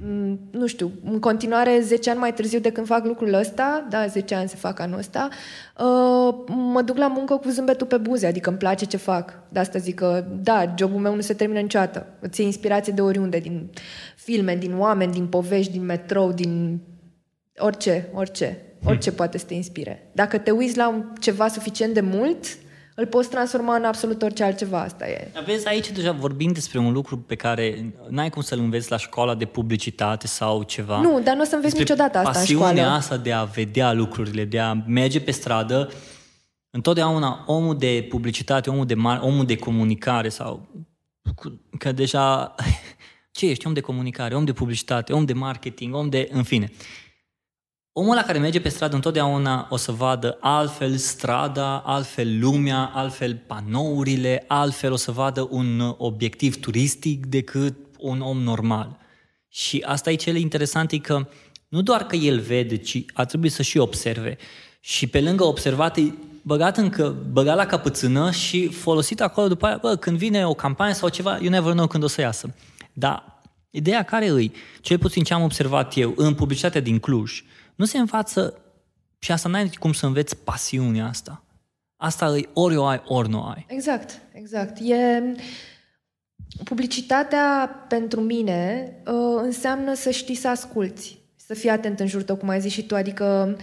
nu 0.51 0.67
știu, 0.67 0.93
în 1.05 1.21
continuare 1.21 1.81
10 1.81 2.11
ani 2.11 2.19
mai 2.19 2.35
târziu 2.35 2.59
de 2.59 2.73
când 2.73 2.87
fac 2.87 3.05
lucrul 3.05 3.33
ăsta, 3.33 3.87
da, 3.91 4.07
10 4.07 4.35
ani 4.35 4.49
se 4.49 4.57
fac 4.57 4.81
anul 4.81 4.99
ăsta, 4.99 5.29
uh, 5.79 6.35
mă 6.47 6.83
duc 6.85 6.97
la 6.97 7.09
muncă 7.09 7.37
cu 7.37 7.49
zâmbetul 7.49 7.87
pe 7.87 7.97
buze, 7.97 8.27
adică 8.27 8.49
îmi 8.49 8.59
place 8.59 8.85
ce 8.85 8.97
fac. 8.97 9.39
De 9.49 9.59
asta 9.59 9.79
zic 9.79 9.95
că, 9.95 10.25
da, 10.43 10.75
jobul 10.79 11.01
meu 11.01 11.15
nu 11.15 11.21
se 11.21 11.35
termină 11.35 11.61
niciodată. 11.61 12.07
Îți 12.21 12.41
iei 12.41 12.49
inspirație 12.49 12.93
de 12.93 13.03
oriunde, 13.03 13.39
din 13.39 13.71
filme, 14.17 14.57
din 14.57 14.79
oameni, 14.79 15.13
din 15.13 15.27
povești, 15.27 15.73
din 15.73 15.85
metrou, 15.85 16.33
din 16.33 16.81
orice, 17.59 18.09
orice. 18.15 18.61
Orice 18.85 19.09
hmm. 19.09 19.17
poate 19.17 19.39
să 19.39 19.45
te 19.45 19.55
inspire. 19.55 20.11
Dacă 20.13 20.39
te 20.39 20.51
uiți 20.51 20.77
la 20.77 20.89
un, 20.89 21.05
ceva 21.21 21.49
suficient 21.49 21.95
de 21.95 22.01
mult, 22.01 22.47
îl 22.99 23.07
poți 23.07 23.29
transforma 23.29 23.77
în 23.77 23.85
absolut 23.85 24.23
orice 24.23 24.45
altceva, 24.45 24.81
asta 24.81 25.09
e. 25.09 25.33
Vezi, 25.47 25.69
aici 25.69 25.91
deja 25.91 26.13
vorbim 26.13 26.53
despre 26.53 26.79
un 26.79 26.93
lucru 26.93 27.19
pe 27.19 27.35
care 27.35 27.95
n-ai 28.09 28.31
cum 28.31 28.43
să-l 28.43 28.59
înveți 28.59 28.91
la 28.91 28.97
școala 28.97 29.35
de 29.35 29.45
publicitate 29.45 30.27
sau 30.27 30.63
ceva. 30.63 31.01
Nu, 31.01 31.21
dar 31.21 31.35
nu 31.35 31.41
o 31.41 31.45
să 31.45 31.55
înveți 31.55 31.79
niciodată 31.79 32.19
asta 32.19 32.39
în 32.39 32.47
școală. 32.47 32.65
Pasiunea 32.65 32.93
asta 32.93 33.17
de 33.17 33.33
a 33.33 33.45
vedea 33.45 33.93
lucrurile, 33.93 34.45
de 34.45 34.59
a 34.59 34.73
merge 34.73 35.21
pe 35.21 35.31
stradă, 35.31 35.91
întotdeauna 36.71 37.45
omul 37.47 37.77
de 37.77 38.07
publicitate, 38.09 38.71
omul 38.71 38.87
de, 38.87 38.95
mar- 38.95 39.21
omul 39.21 39.45
de 39.47 39.57
comunicare 39.57 40.29
sau... 40.29 40.69
Că 41.79 41.93
deja... 41.93 42.55
Ce 43.37 43.47
ești? 43.47 43.67
Om 43.67 43.73
de 43.73 43.81
comunicare, 43.81 44.35
om 44.35 44.45
de 44.45 44.53
publicitate, 44.53 45.13
om 45.13 45.25
de 45.25 45.33
marketing, 45.33 45.95
om 45.95 46.09
de... 46.09 46.29
În 46.33 46.43
fine. 46.43 46.73
Omul 47.99 48.15
la 48.15 48.23
care 48.23 48.39
merge 48.39 48.61
pe 48.61 48.69
stradă 48.69 48.95
întotdeauna 48.95 49.67
o 49.71 49.77
să 49.77 49.93
vadă 49.93 50.37
altfel 50.41 50.97
strada, 50.97 51.79
altfel 51.79 52.39
lumea, 52.41 52.91
altfel 52.95 53.43
panourile, 53.47 54.45
altfel 54.47 54.93
o 54.93 54.97
să 54.97 55.11
vadă 55.11 55.49
un 55.51 55.95
obiectiv 55.97 56.61
turistic 56.61 57.27
decât 57.27 57.77
un 57.99 58.21
om 58.21 58.39
normal. 58.39 58.99
Și 59.49 59.83
asta 59.87 60.11
e 60.11 60.15
cel 60.15 60.37
interesant, 60.37 60.93
e 60.93 60.99
că 60.99 61.29
nu 61.69 61.83
doar 61.83 62.07
că 62.07 62.17
el 62.17 62.41
vede, 62.41 62.77
ci 62.77 63.05
a 63.13 63.25
trebuit 63.25 63.53
să 63.53 63.63
și 63.63 63.79
observe. 63.79 64.37
Și 64.81 65.07
pe 65.07 65.21
lângă 65.21 65.45
observat, 65.45 65.97
e 65.97 66.13
băgat, 66.43 66.77
încă, 66.77 67.17
băgat 67.33 67.57
la 67.57 67.67
capățână 67.67 68.31
și 68.31 68.69
folosit 68.69 69.21
acolo 69.21 69.49
după 69.49 69.67
aia, 69.67 69.79
bă, 69.81 69.97
când 69.97 70.19
vine 70.19 70.47
o 70.47 70.55
campanie 70.55 70.95
sau 70.95 71.09
ceva, 71.09 71.39
you 71.41 71.51
never 71.51 71.73
know 71.73 71.87
când 71.87 72.03
o 72.03 72.07
să 72.07 72.21
iasă. 72.21 72.55
Dar 72.93 73.41
ideea 73.71 74.03
care 74.03 74.29
îi, 74.29 74.53
cel 74.81 74.99
puțin 74.99 75.23
ce 75.23 75.35
am 75.35 75.43
observat 75.43 75.97
eu 75.97 76.13
în 76.17 76.35
publicitatea 76.35 76.81
din 76.81 76.99
Cluj, 76.99 77.43
nu 77.77 77.85
se 77.85 77.99
învață, 77.99 78.61
și 79.19 79.33
asta 79.33 79.49
n-ai 79.49 79.69
cum 79.69 79.93
să 79.93 80.07
înveți 80.07 80.37
pasiunea 80.37 81.07
asta. 81.07 81.45
Asta 81.97 82.27
îi 82.27 82.49
ori 82.53 82.77
o 82.77 82.85
ai, 82.85 83.03
ori 83.07 83.29
nu 83.29 83.43
ai. 83.43 83.67
Exact, 83.69 84.21
exact. 84.33 84.79
E... 84.81 85.23
Publicitatea 86.65 87.71
pentru 87.89 88.21
mine 88.21 88.93
uh, 89.07 89.41
înseamnă 89.43 89.95
să 89.95 90.11
știi 90.11 90.35
să 90.35 90.49
asculți, 90.49 91.19
să 91.37 91.55
fii 91.55 91.71
atent 91.71 92.01
în 92.01 92.07
jur 92.07 92.23
tău, 92.23 92.37
cum 92.37 92.49
ai 92.49 92.61
zis 92.61 92.73
și 92.73 92.87
tu, 92.87 92.95
adică 92.95 93.57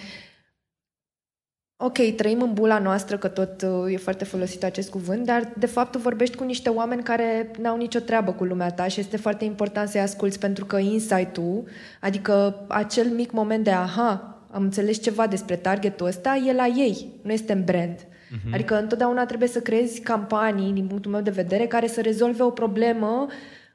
ok, 1.86 2.16
trăim 2.16 2.42
în 2.42 2.54
bula 2.54 2.80
noastră, 2.80 3.18
că 3.18 3.28
tot 3.28 3.62
uh, 3.62 3.94
e 3.94 3.98
foarte 3.98 4.24
folosit 4.24 4.64
acest 4.64 4.90
cuvânt, 4.90 5.26
dar 5.26 5.54
de 5.58 5.66
fapt 5.66 5.92
tu 5.92 5.98
vorbești 5.98 6.36
cu 6.36 6.44
niște 6.44 6.70
oameni 6.70 7.04
care 7.04 7.52
n-au 7.60 7.78
nicio 7.78 8.00
treabă 8.00 8.32
cu 8.32 8.44
lumea 8.44 8.72
ta 8.72 8.88
și 8.88 9.00
este 9.00 9.18
foarte 9.18 9.46
important 9.46 9.90
să-i 9.90 10.02
asculți 10.02 10.40
pentru 10.40 10.66
că 10.66 10.78
insight-ul, 10.78 11.64
adică 12.02 12.66
acel 12.68 13.08
mic 13.08 13.32
moment 13.32 13.64
de 13.64 13.72
aha, 13.72 14.38
am 14.52 14.64
înțeles 14.64 15.02
ceva 15.02 15.28
despre 15.28 15.56
targetul 15.56 16.08
ăsta, 16.08 16.36
e 16.48 16.54
la 16.54 16.66
ei, 16.66 17.20
nu 17.22 17.32
este 17.32 17.54
în 17.54 17.64
brand. 17.64 18.00
Uh-huh. 18.00 18.54
Adică 18.54 18.80
întotdeauna 18.80 19.26
trebuie 19.26 19.50
să 19.50 19.60
creezi 19.60 20.02
campanii, 20.02 20.74
din 20.74 20.88
punctul 20.88 21.12
meu 21.12 21.22
de 21.22 21.30
vedere, 21.30 21.68
care 21.68 21.88
să 21.88 22.02
rezolve 22.02 22.44
o 22.44 22.50
problemă 22.50 23.28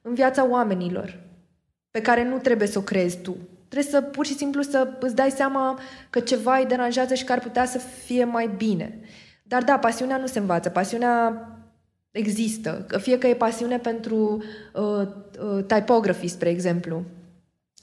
în 0.03 0.14
viața 0.14 0.49
oamenilor, 0.49 1.21
pe 1.90 2.01
care 2.01 2.25
nu 2.25 2.38
trebuie 2.38 2.68
să 2.68 2.79
o 2.79 2.83
creezi 2.83 3.18
tu. 3.18 3.37
Trebuie 3.69 3.93
să 3.93 4.01
pur 4.01 4.27
și 4.27 4.35
simplu 4.35 4.63
să 4.63 4.89
îți 5.01 5.15
dai 5.15 5.31
seama 5.31 5.81
că 6.11 6.21
ceva 6.21 6.57
îi 6.57 6.67
deranjează 6.67 7.15
și 7.15 7.25
că 7.25 7.33
ar 7.33 7.39
putea 7.39 7.65
să 7.65 7.79
fie 7.79 8.25
mai 8.25 8.51
bine. 8.57 9.01
Dar 9.43 9.63
da, 9.63 9.79
pasiunea 9.79 10.17
nu 10.17 10.27
se 10.27 10.39
învață. 10.39 10.69
Pasiunea 10.69 11.43
există. 12.11 12.87
Fie 12.99 13.19
că 13.19 13.27
e 13.27 13.35
pasiune 13.35 13.79
pentru 13.79 14.43
uh, 14.75 15.07
uh, 15.57 15.65
typography, 15.67 16.29
spre 16.29 16.49
exemplu. 16.49 17.03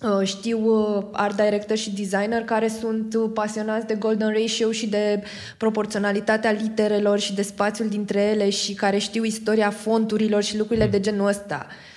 Uh, 0.02 0.28
știu 0.28 0.60
uh, 0.66 1.04
art 1.12 1.36
director 1.36 1.78
și 1.78 1.94
designer 1.94 2.44
care 2.44 2.68
sunt 2.68 3.14
uh, 3.14 3.30
pasionați 3.34 3.88
de 3.88 3.96
golden 3.96 4.28
ratio 4.28 4.72
și 4.72 4.88
de 4.88 5.24
proporționalitatea 5.58 6.52
literelor 6.52 7.20
și 7.20 7.36
de 7.36 7.42
spațiul 7.42 7.88
dintre 7.88 8.22
ele 8.22 8.50
și 8.50 8.74
care 8.74 8.98
știu 8.98 9.24
istoria 9.24 9.70
fonturilor 9.70 10.44
și 10.44 10.58
lucrurile 10.58 10.88
de 10.88 11.00
genul 11.00 11.28
ăsta. 11.28 11.68
Uh, 11.70 11.95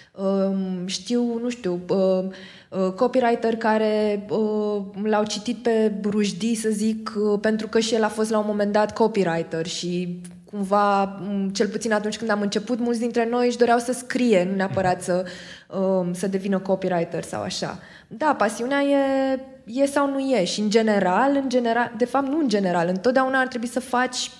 știu, 0.86 1.38
nu 1.42 1.48
știu, 1.48 1.80
uh, 1.88 2.24
Uh, 2.68 2.92
copywriter 2.92 3.56
care 3.56 4.26
uh, 4.30 4.82
l-au 5.02 5.24
citit 5.24 5.56
pe 5.56 5.92
Brujdi, 6.00 6.54
să 6.54 6.68
zic, 6.72 7.12
uh, 7.16 7.38
pentru 7.40 7.66
că 7.68 7.78
și 7.78 7.94
el 7.94 8.04
a 8.04 8.08
fost 8.08 8.30
la 8.30 8.38
un 8.38 8.44
moment 8.46 8.72
dat 8.72 8.92
copywriter 8.92 9.66
și 9.66 10.20
cumva, 10.50 11.20
cel 11.52 11.68
puțin 11.68 11.92
atunci 11.92 12.18
când 12.18 12.30
am 12.30 12.40
început, 12.40 12.78
mulți 12.78 13.00
dintre 13.00 13.28
noi 13.30 13.46
își 13.46 13.56
doreau 13.56 13.78
să 13.78 13.92
scrie, 13.92 14.44
nu 14.50 14.54
neapărat 14.54 15.02
să, 15.02 15.24
să 16.12 16.26
devină 16.26 16.58
copywriter 16.58 17.22
sau 17.22 17.42
așa. 17.42 17.78
Da, 18.06 18.34
pasiunea 18.38 18.80
e, 18.80 19.40
e 19.64 19.86
sau 19.86 20.10
nu 20.10 20.18
e 20.18 20.44
și 20.44 20.60
în 20.60 20.70
general, 20.70 21.30
în 21.42 21.48
general, 21.48 21.92
de 21.96 22.04
fapt 22.04 22.26
nu 22.26 22.38
în 22.38 22.48
general, 22.48 22.88
întotdeauna 22.88 23.40
ar 23.40 23.46
trebui 23.46 23.68
să 23.68 23.80
faci 23.80 24.30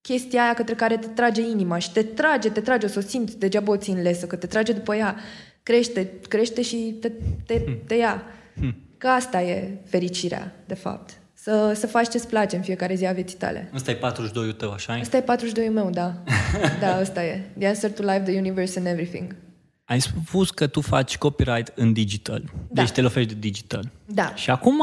chestia 0.00 0.42
aia 0.42 0.54
către 0.54 0.74
care 0.74 0.96
te 0.96 1.06
trage 1.06 1.40
inima 1.40 1.78
și 1.78 1.92
te 1.92 2.02
trage, 2.02 2.50
te 2.50 2.60
trage, 2.60 2.86
o 2.86 2.88
să 2.88 2.98
o 2.98 3.08
simți, 3.08 3.38
degeaba 3.38 3.72
o 3.72 3.76
țin 3.76 4.02
lesă, 4.02 4.26
că 4.26 4.36
te 4.36 4.46
trage 4.46 4.72
după 4.72 4.94
ea 4.94 5.16
crește, 5.62 6.10
crește 6.28 6.62
și 6.62 6.96
te, 7.00 7.12
te, 7.46 7.60
te 7.86 7.94
ia. 7.94 8.22
Hmm. 8.54 8.76
Că 8.98 9.08
asta 9.08 9.42
e 9.42 9.78
fericirea, 9.84 10.54
de 10.66 10.74
fapt. 10.74 11.18
Să, 11.34 11.72
să 11.74 11.86
faci 11.86 12.08
ce-ți 12.08 12.28
place 12.28 12.56
în 12.56 12.62
fiecare 12.62 12.94
zi 12.94 13.06
a 13.06 13.12
vieții 13.12 13.36
tale. 13.36 13.70
Ăsta 13.74 13.90
e 13.90 13.98
42-ul 13.98 14.56
tău, 14.56 14.72
așa 14.72 14.92
Asta 14.92 15.16
e 15.16 15.22
42 15.22 15.68
meu, 15.68 15.90
da. 15.90 16.14
da, 16.80 16.94
asta 16.94 17.24
e. 17.24 17.50
The 17.58 17.66
answer 17.66 17.90
to 17.90 18.02
life, 18.02 18.20
the 18.20 18.38
universe 18.38 18.78
and 18.78 18.88
everything. 18.88 19.36
Ai 19.84 20.00
spus 20.00 20.50
că 20.50 20.66
tu 20.66 20.80
faci 20.80 21.18
copyright 21.18 21.72
în 21.74 21.92
digital. 21.92 22.42
Da. 22.68 22.82
Deci 22.82 22.90
te 22.90 23.00
lovești 23.00 23.32
de 23.32 23.38
digital. 23.40 23.90
Da. 24.06 24.34
Și 24.34 24.50
acum, 24.50 24.82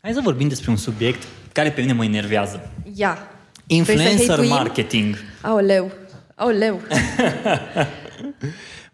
hai 0.00 0.12
să 0.12 0.20
vorbim 0.22 0.48
despre 0.48 0.70
un 0.70 0.76
subiect 0.76 1.22
care 1.52 1.70
pe 1.70 1.80
mine 1.80 1.92
mă 1.92 2.04
enervează. 2.04 2.72
Ia. 2.94 3.18
Influencer 3.66 4.12
Vrei 4.14 4.24
să 4.24 4.30
hate-uim? 4.30 4.50
marketing. 4.50 5.16
Aoleu. 5.40 5.90
Aoleu. 6.34 6.80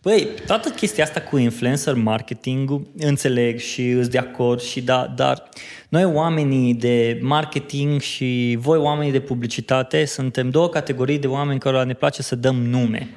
Băi, 0.02 0.28
toată 0.46 0.68
chestia 0.68 1.04
asta 1.04 1.20
cu 1.20 1.36
influencer 1.36 1.94
marketing 1.94 2.80
înțeleg 2.98 3.58
și 3.58 3.88
îți 3.88 4.10
de 4.10 4.18
acord 4.18 4.60
și 4.60 4.80
da, 4.80 5.12
dar 5.16 5.48
noi 5.88 6.04
oamenii 6.04 6.74
de 6.74 7.18
marketing 7.22 8.00
și 8.00 8.56
voi 8.60 8.78
oamenii 8.78 9.12
de 9.12 9.20
publicitate 9.20 10.04
suntem 10.04 10.50
două 10.50 10.68
categorii 10.68 11.18
de 11.18 11.26
oameni 11.26 11.60
care 11.60 11.84
ne 11.84 11.94
place 11.94 12.22
să 12.22 12.36
dăm 12.36 12.56
nume. 12.56 13.10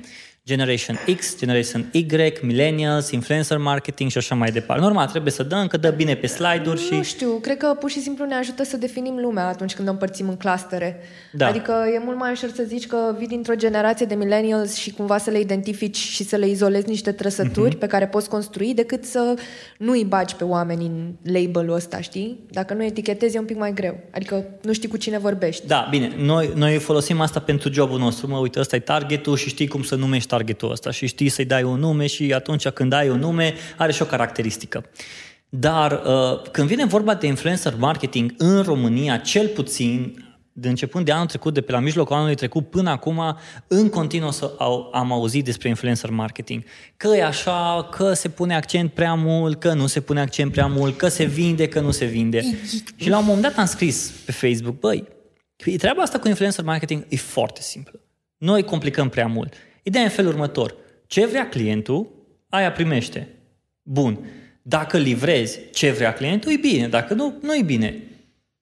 Generation 0.53 0.99
X, 1.15 1.37
Generation 1.37 1.89
Y, 1.91 2.05
Millennials, 2.41 3.11
Influencer 3.11 3.57
Marketing 3.57 4.09
și 4.11 4.17
așa 4.17 4.35
mai 4.35 4.51
departe. 4.51 4.81
Normal, 4.83 5.07
trebuie 5.07 5.31
să 5.31 5.43
dăm, 5.43 5.67
că 5.67 5.77
dă 5.77 5.89
bine 5.89 6.15
pe 6.15 6.27
slide-uri 6.27 6.81
și... 6.81 6.93
Nu 6.93 7.03
știu, 7.03 7.29
cred 7.41 7.57
că 7.57 7.75
pur 7.79 7.89
și 7.89 7.99
simplu 8.01 8.25
ne 8.25 8.35
ajută 8.35 8.63
să 8.63 8.77
definim 8.77 9.17
lumea 9.21 9.47
atunci 9.47 9.73
când 9.73 9.87
o 9.87 9.91
împărțim 9.91 10.29
în 10.29 10.35
clustere. 10.37 10.99
Da. 11.31 11.47
Adică 11.47 11.73
e 11.95 11.99
mult 12.03 12.17
mai 12.17 12.31
ușor 12.31 12.49
să 12.55 12.63
zici 12.67 12.87
că 12.87 13.15
vii 13.17 13.27
dintr-o 13.27 13.55
generație 13.55 14.05
de 14.05 14.15
millennials 14.15 14.75
și 14.75 14.91
cumva 14.91 15.17
să 15.17 15.29
le 15.29 15.39
identifici 15.39 15.97
și 15.97 16.23
să 16.23 16.35
le 16.35 16.47
izolezi 16.47 16.87
niște 16.89 17.11
trăsături 17.11 17.69
Mhm. 17.69 17.77
pe 17.77 17.87
care 17.87 18.07
poți 18.07 18.29
construi 18.29 18.73
decât 18.73 19.03
să 19.05 19.33
nu 19.77 19.91
îi 19.91 20.05
bagi 20.07 20.35
pe 20.35 20.43
oameni 20.43 20.85
în 20.85 21.11
label-ul 21.33 21.75
ăsta, 21.75 22.01
știi? 22.01 22.39
Dacă 22.51 22.73
nu 22.73 22.83
etichetezi 22.83 23.35
e 23.35 23.39
un 23.39 23.45
pic 23.45 23.57
mai 23.57 23.73
greu. 23.73 23.99
Adică 24.11 24.43
nu 24.61 24.73
știi 24.73 24.89
cu 24.89 24.97
cine 24.97 25.17
vorbești. 25.17 25.67
Da, 25.67 25.87
bine, 25.89 26.11
noi, 26.17 26.51
noi 26.55 26.77
folosim 26.77 27.21
asta 27.21 27.39
pentru 27.39 27.71
jobul 27.73 27.99
nostru. 27.99 28.27
Mă, 28.27 28.37
uite, 28.37 28.59
ăsta 28.59 28.75
e 28.75 28.79
targetul 28.79 29.35
și 29.37 29.49
știi 29.49 29.67
cum 29.67 29.83
să 29.83 29.95
numești 29.95 30.32
targetul 30.33 30.71
ăsta 30.71 30.91
și 30.91 31.07
știi 31.07 31.29
să-i 31.29 31.45
dai 31.45 31.63
un 31.63 31.79
nume 31.79 32.07
și 32.07 32.33
atunci 32.33 32.67
când 32.67 32.93
ai 32.93 33.09
un 33.09 33.19
nume 33.19 33.53
are 33.77 33.91
și 33.91 34.01
o 34.01 34.05
caracteristică. 34.05 34.85
Dar 35.49 35.91
uh, 35.91 36.41
când 36.51 36.67
vine 36.67 36.85
vorba 36.85 37.15
de 37.15 37.27
influencer 37.27 37.75
marketing 37.77 38.33
în 38.37 38.61
România, 38.61 39.17
cel 39.17 39.47
puțin 39.47 40.23
de 40.53 40.69
începând 40.69 41.05
de 41.05 41.11
anul 41.11 41.25
trecut, 41.25 41.53
de 41.53 41.61
pe 41.61 41.71
la 41.71 41.79
mijlocul 41.79 42.15
anului 42.15 42.35
trecut 42.35 42.69
până 42.69 42.89
acum, 42.89 43.37
în 43.67 43.89
continuu 43.89 44.31
să 44.31 44.53
au, 44.57 44.89
am 44.93 45.11
auzit 45.11 45.43
despre 45.43 45.69
influencer 45.69 46.09
marketing. 46.09 46.63
Că 46.97 47.07
e 47.07 47.23
așa, 47.23 47.87
că 47.91 48.13
se 48.13 48.29
pune 48.29 48.55
accent 48.55 48.91
prea 48.91 49.13
mult, 49.13 49.59
că 49.59 49.73
nu 49.73 49.87
se 49.87 49.99
pune 50.01 50.19
accent 50.19 50.51
prea 50.51 50.67
mult, 50.67 50.97
că 50.97 51.07
se 51.07 51.23
vinde, 51.23 51.67
că 51.67 51.79
nu 51.79 51.91
se 51.91 52.05
vinde. 52.05 52.41
Și 52.95 53.09
la 53.09 53.17
un 53.17 53.25
moment 53.25 53.43
dat 53.43 53.57
am 53.57 53.65
scris 53.65 54.11
pe 54.25 54.31
Facebook, 54.31 54.79
băi, 54.79 55.07
treaba 55.77 56.01
asta 56.01 56.19
cu 56.19 56.27
influencer 56.27 56.63
marketing 56.63 57.05
e 57.09 57.15
foarte 57.15 57.61
simplă. 57.61 57.99
Noi 58.37 58.63
complicăm 58.63 59.09
prea 59.09 59.27
mult. 59.27 59.53
Ideea 59.83 60.03
e 60.03 60.07
în 60.07 60.13
felul 60.13 60.31
următor. 60.31 60.75
Ce 61.07 61.25
vrea 61.25 61.49
clientul, 61.49 62.11
aia 62.49 62.71
primește. 62.71 63.27
Bun. 63.81 64.19
Dacă 64.61 64.97
livrezi 64.97 65.59
ce 65.71 65.91
vrea 65.91 66.13
clientul, 66.13 66.51
e 66.51 66.57
bine. 66.57 66.87
Dacă 66.87 67.13
nu, 67.13 67.37
nu 67.41 67.55
e 67.55 67.61
bine. 67.61 68.03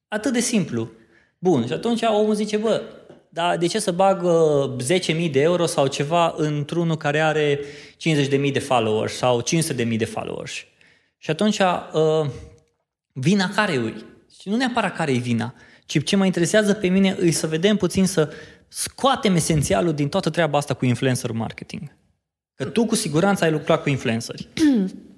Atât 0.07 0.33
de 0.33 0.39
simplu. 0.39 0.91
Bun. 1.37 1.67
Și 1.67 1.73
atunci 1.73 2.01
omul 2.01 2.33
zice, 2.33 2.57
bă, 2.57 2.81
dar 3.29 3.57
de 3.57 3.67
ce 3.67 3.79
să 3.79 3.91
bag 3.91 4.23
uh, 4.23 4.99
10.000 5.25 5.31
de 5.31 5.41
euro 5.41 5.65
sau 5.65 5.87
ceva 5.87 6.33
într-unul 6.37 6.97
care 6.97 7.19
are 7.19 7.59
50.000 7.59 8.51
de 8.51 8.59
followers 8.59 9.13
sau 9.13 9.43
500.000 9.43 9.97
de 9.97 10.05
followers? 10.05 10.51
Și 11.17 11.29
atunci, 11.29 11.59
uh, 11.59 12.29
vina 13.13 13.49
care 13.49 13.75
îi? 13.75 14.05
Și 14.39 14.49
nu 14.49 14.55
neapărat 14.55 14.95
care 14.95 15.11
e 15.11 15.17
vina, 15.17 15.53
ci 15.85 16.03
ce 16.03 16.15
mă 16.15 16.25
interesează 16.25 16.73
pe 16.73 16.87
mine 16.87 17.15
îi 17.19 17.31
să 17.31 17.47
vedem 17.47 17.75
puțin 17.77 18.05
să 18.05 18.31
scoatem 18.73 19.35
esențialul 19.35 19.93
din 19.93 20.09
toată 20.09 20.29
treaba 20.29 20.57
asta 20.57 20.73
cu 20.73 20.85
influencer 20.85 21.31
marketing. 21.31 21.81
Că 22.55 22.65
tu 22.65 22.85
cu 22.85 22.95
siguranță 22.95 23.43
ai 23.43 23.51
lucrat 23.51 23.81
cu 23.81 23.89
influenceri. 23.89 24.47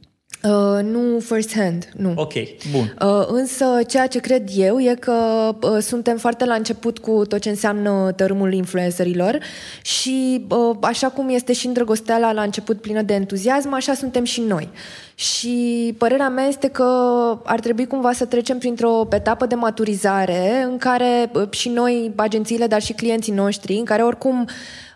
Uh, 0.43 0.83
nu 0.83 1.19
first 1.19 1.55
hand, 1.55 1.89
nu. 1.97 2.13
Ok, 2.15 2.33
bun. 2.71 2.95
Uh, 3.01 3.25
însă 3.27 3.65
ceea 3.87 4.07
ce 4.07 4.19
cred 4.19 4.49
eu 4.55 4.79
e 4.79 4.95
că 4.99 5.11
uh, 5.61 5.77
suntem 5.81 6.17
foarte 6.17 6.45
la 6.45 6.53
început 6.53 6.99
cu 6.99 7.25
tot 7.25 7.39
ce 7.39 7.49
înseamnă 7.49 8.11
tărâmul 8.15 8.53
influencerilor 8.53 9.39
și 9.81 10.45
uh, 10.49 10.77
așa 10.81 11.09
cum 11.09 11.29
este 11.29 11.53
și 11.53 11.67
îndrăgosteala 11.67 12.31
la 12.31 12.41
început 12.41 12.81
plină 12.81 13.01
de 13.01 13.13
entuziasm, 13.13 13.73
așa 13.73 13.93
suntem 13.93 14.23
și 14.23 14.41
noi. 14.41 14.69
Și 15.15 15.95
părerea 15.97 16.29
mea 16.29 16.45
este 16.45 16.67
că 16.67 16.83
ar 17.43 17.59
trebui 17.59 17.87
cumva 17.87 18.11
să 18.11 18.25
trecem 18.25 18.57
printr-o 18.57 19.07
etapă 19.11 19.45
de 19.45 19.55
maturizare 19.55 20.63
în 20.63 20.77
care 20.77 21.31
uh, 21.33 21.49
și 21.49 21.69
noi, 21.69 22.13
agențiile, 22.15 22.67
dar 22.67 22.81
și 22.81 22.93
clienții 22.93 23.33
noștri, 23.33 23.73
în 23.73 23.85
care 23.85 24.03
oricum 24.03 24.47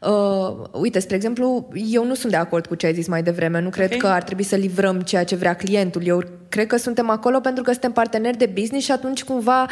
Uh, 0.01 0.67
uite, 0.71 0.99
spre 0.99 1.15
exemplu, 1.15 1.67
eu 1.91 2.05
nu 2.05 2.13
sunt 2.13 2.31
de 2.31 2.37
acord 2.37 2.65
cu 2.65 2.75
ce 2.75 2.85
ai 2.85 2.93
zis 2.93 3.07
mai 3.07 3.23
devreme. 3.23 3.61
Nu 3.61 3.69
cred 3.69 3.91
Ok. 3.93 3.97
că 3.97 4.07
ar 4.07 4.23
trebui 4.23 4.43
să 4.43 4.55
livrăm 4.55 5.01
ceea 5.01 5.23
ce 5.23 5.35
vrea 5.35 5.55
clientul. 5.55 6.01
Eu 6.05 6.23
cred 6.49 6.67
că 6.67 6.77
suntem 6.77 7.09
acolo 7.09 7.39
pentru 7.39 7.63
că 7.63 7.71
suntem 7.71 7.91
parteneri 7.91 8.37
de 8.37 8.51
business 8.53 8.85
și 8.85 8.91
atunci 8.91 9.23
cumva 9.23 9.65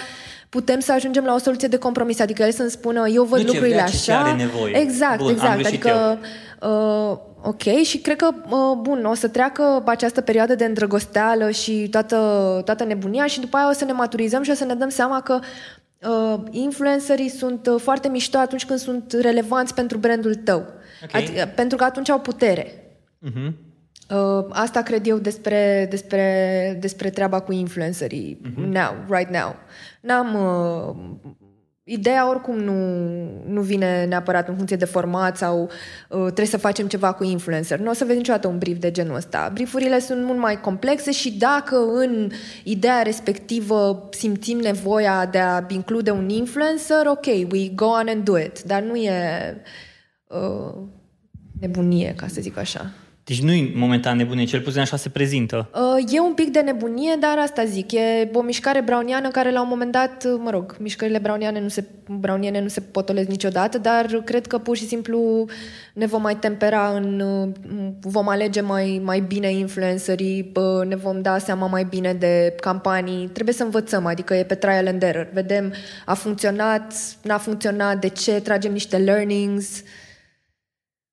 putem 0.50 0.80
să 0.80 0.92
ajungem 0.92 1.24
la 1.24 1.34
o 1.34 1.38
soluție 1.38 1.68
de 1.68 1.78
compromis. 1.78 2.20
Adică 2.20 2.44
el 2.44 2.52
să-mi 2.52 2.70
spună, 2.70 3.08
eu 3.08 3.24
văd 3.24 3.40
Nu 3.40 3.46
ce 3.46 3.52
lucrurile 3.52 3.76
vrea, 3.76 3.88
ci 3.88 4.02
ce 4.02 4.12
așa. 4.12 4.22
are 4.22 4.36
nevoie. 4.36 4.78
Exact, 4.78 5.18
Bun, 5.18 5.28
am 5.28 5.34
exact. 5.34 5.60
greșit 5.60 5.86
Adică, 5.86 6.20
uh, 6.62 7.18
ok, 7.42 7.84
și 7.84 7.98
cred 7.98 8.16
că, 8.16 8.30
uh, 8.50 8.78
bun, 8.82 9.06
o 9.06 9.14
să 9.14 9.28
treacă 9.28 9.84
această 9.86 10.22
perioadă 10.22 10.56
de 10.56 10.66
îndrăgosteală 10.66 11.50
și 11.50 11.88
toată, 11.92 12.18
toată 12.66 12.84
nebunia 12.84 13.26
și 13.26 13.40
după 13.40 13.58
aia 13.58 13.70
o 13.70 13.74
să 13.74 13.86
ne 13.86 13.92
maturizăm 13.92 14.44
și 14.44 14.52
o 14.52 14.54
să 14.54 14.66
ne 14.66 14.74
dăm 14.74 14.90
seama 14.90 15.22
că 15.22 15.40
uh, 16.10 16.40
influencerii 16.50 17.30
sunt 17.30 17.68
uh, 17.68 17.82
foarte 17.82 18.08
mișto 18.08 18.38
atunci 18.38 18.66
când 18.66 18.80
sunt 18.80 19.16
relevanți 19.22 19.74
pentru 19.74 19.98
brandul 19.98 20.36
tău. 20.36 20.66
Ok. 21.04 21.16
Adică, 21.16 21.52
pentru 21.56 21.78
că 21.78 21.84
atunci 21.84 22.10
au 22.10 22.20
putere. 22.20 22.98
Mhm. 23.20 23.65
Uh, 24.10 24.46
asta 24.50 24.82
cred 24.82 25.08
eu 25.08 25.18
despre, 25.18 25.88
despre, 25.90 26.78
despre 26.82 27.10
treaba 27.10 27.40
cu 27.40 27.52
influencerii 27.52 28.40
Mhm. 28.44 28.62
now, 28.72 28.96
right 29.10 29.30
now. 29.32 29.56
N-am... 30.02 30.36
Uh, 30.36 30.96
ideea 31.88 32.30
oricum 32.30 32.58
nu, 32.60 32.74
nu 33.48 33.62
vine 33.62 34.06
neapărat 34.06 34.48
în 34.48 34.56
funcție 34.56 34.76
de 34.76 34.86
format 34.86 35.38
sau 35.38 35.62
uh, 36.10 36.24
trebuie 36.24 36.46
să 36.46 36.58
facem 36.58 36.88
ceva 36.88 37.14
cu 37.14 37.24
influencer. 37.24 37.80
Nu 37.80 37.90
o 37.90 37.94
să 37.94 38.06
vezi 38.06 38.18
niciodată 38.18 38.48
un 38.48 38.58
brief 38.58 38.78
de 38.78 38.92
genul 38.92 39.16
ăsta. 39.16 39.50
Briefurile 39.54 40.00
sunt 40.00 40.24
mult 40.24 40.40
mai 40.40 40.62
complexe 40.62 41.12
și 41.12 41.32
dacă 41.38 41.76
în 41.94 42.30
ideea 42.64 43.02
respectivă 43.02 44.10
simțim 44.12 44.58
nevoia 44.58 45.26
de 45.26 45.38
a 45.40 45.66
include 45.68 46.12
un 46.12 46.30
influencer, 46.30 47.06
ok, 47.06 47.26
we 47.26 47.68
go 47.76 47.86
on 47.86 48.08
and 48.08 48.24
do 48.24 48.40
it. 48.40 48.62
Dar 48.64 48.82
nu 48.82 48.96
e 48.96 49.12
uh, 50.28 50.74
nebunie, 51.60 52.14
ca 52.18 52.28
să 52.28 52.42
zic 52.42 52.58
așa. 52.58 52.92
Deci 53.26 53.42
nu 53.42 53.52
e 53.52 53.72
momentan 53.76 54.18
nebunie, 54.18 54.46
cel 54.46 54.62
puțin 54.62 54.80
așa 54.80 54.98
se 54.98 55.10
prezintă. 55.10 55.70
Uh, 55.74 56.14
E 56.14 56.20
un 56.20 56.34
pic 56.34 56.52
de 56.52 56.60
nebunie, 56.60 57.18
dar 57.20 57.38
asta 57.38 57.66
zic, 57.66 57.92
e 57.92 58.30
o 58.34 58.42
mișcare 58.42 58.82
browniană 58.82 59.30
care 59.30 59.52
la 59.52 59.62
un 59.62 59.68
moment 59.70 59.92
dat, 59.92 60.24
uh, 60.26 60.40
mă 60.44 60.50
rog, 60.50 60.76
mișcările 60.80 61.18
browniane 61.18 61.60
nu 61.60 61.68
se, 61.68 61.84
browniene 62.20 62.62
nu 62.62 62.68
se 62.68 62.82
potolesc 62.82 63.28
niciodată, 63.28 63.78
dar 63.78 64.06
cred 64.06 64.48
că 64.48 64.58
pur 64.58 64.78
și 64.78 64.88
simplu 64.88 65.46
ne 65.94 66.06
vom 66.06 66.22
mai 66.22 66.36
tempera 66.36 66.90
în, 66.96 67.20
uh, 67.20 67.50
vom 68.02 68.28
alege 68.28 68.62
mai, 68.62 69.02
mai 69.04 69.20
bine 69.20 69.52
influencerii, 69.52 70.52
uh, 70.56 70.88
ne 70.88 70.96
vom 70.96 71.22
da 71.22 71.38
seama 71.38 71.68
mai 71.68 71.84
bine 71.84 72.14
de 72.14 72.56
campanii, 72.60 73.28
trebuie 73.28 73.56
să 73.56 73.64
învățăm, 73.64 74.06
adică 74.06 74.34
e 74.34 74.44
pe 74.44 74.56
trial 74.56 74.88
and 74.88 75.04
error, 75.04 75.30
vedem 75.34 75.74
a 76.06 76.14
funcționat, 76.14 76.94
n-a 77.22 77.38
funcționat, 77.38 78.00
de 78.00 78.08
ce, 78.08 78.32
tragem 78.32 78.72
niște 78.72 78.98
learnings, 78.98 79.84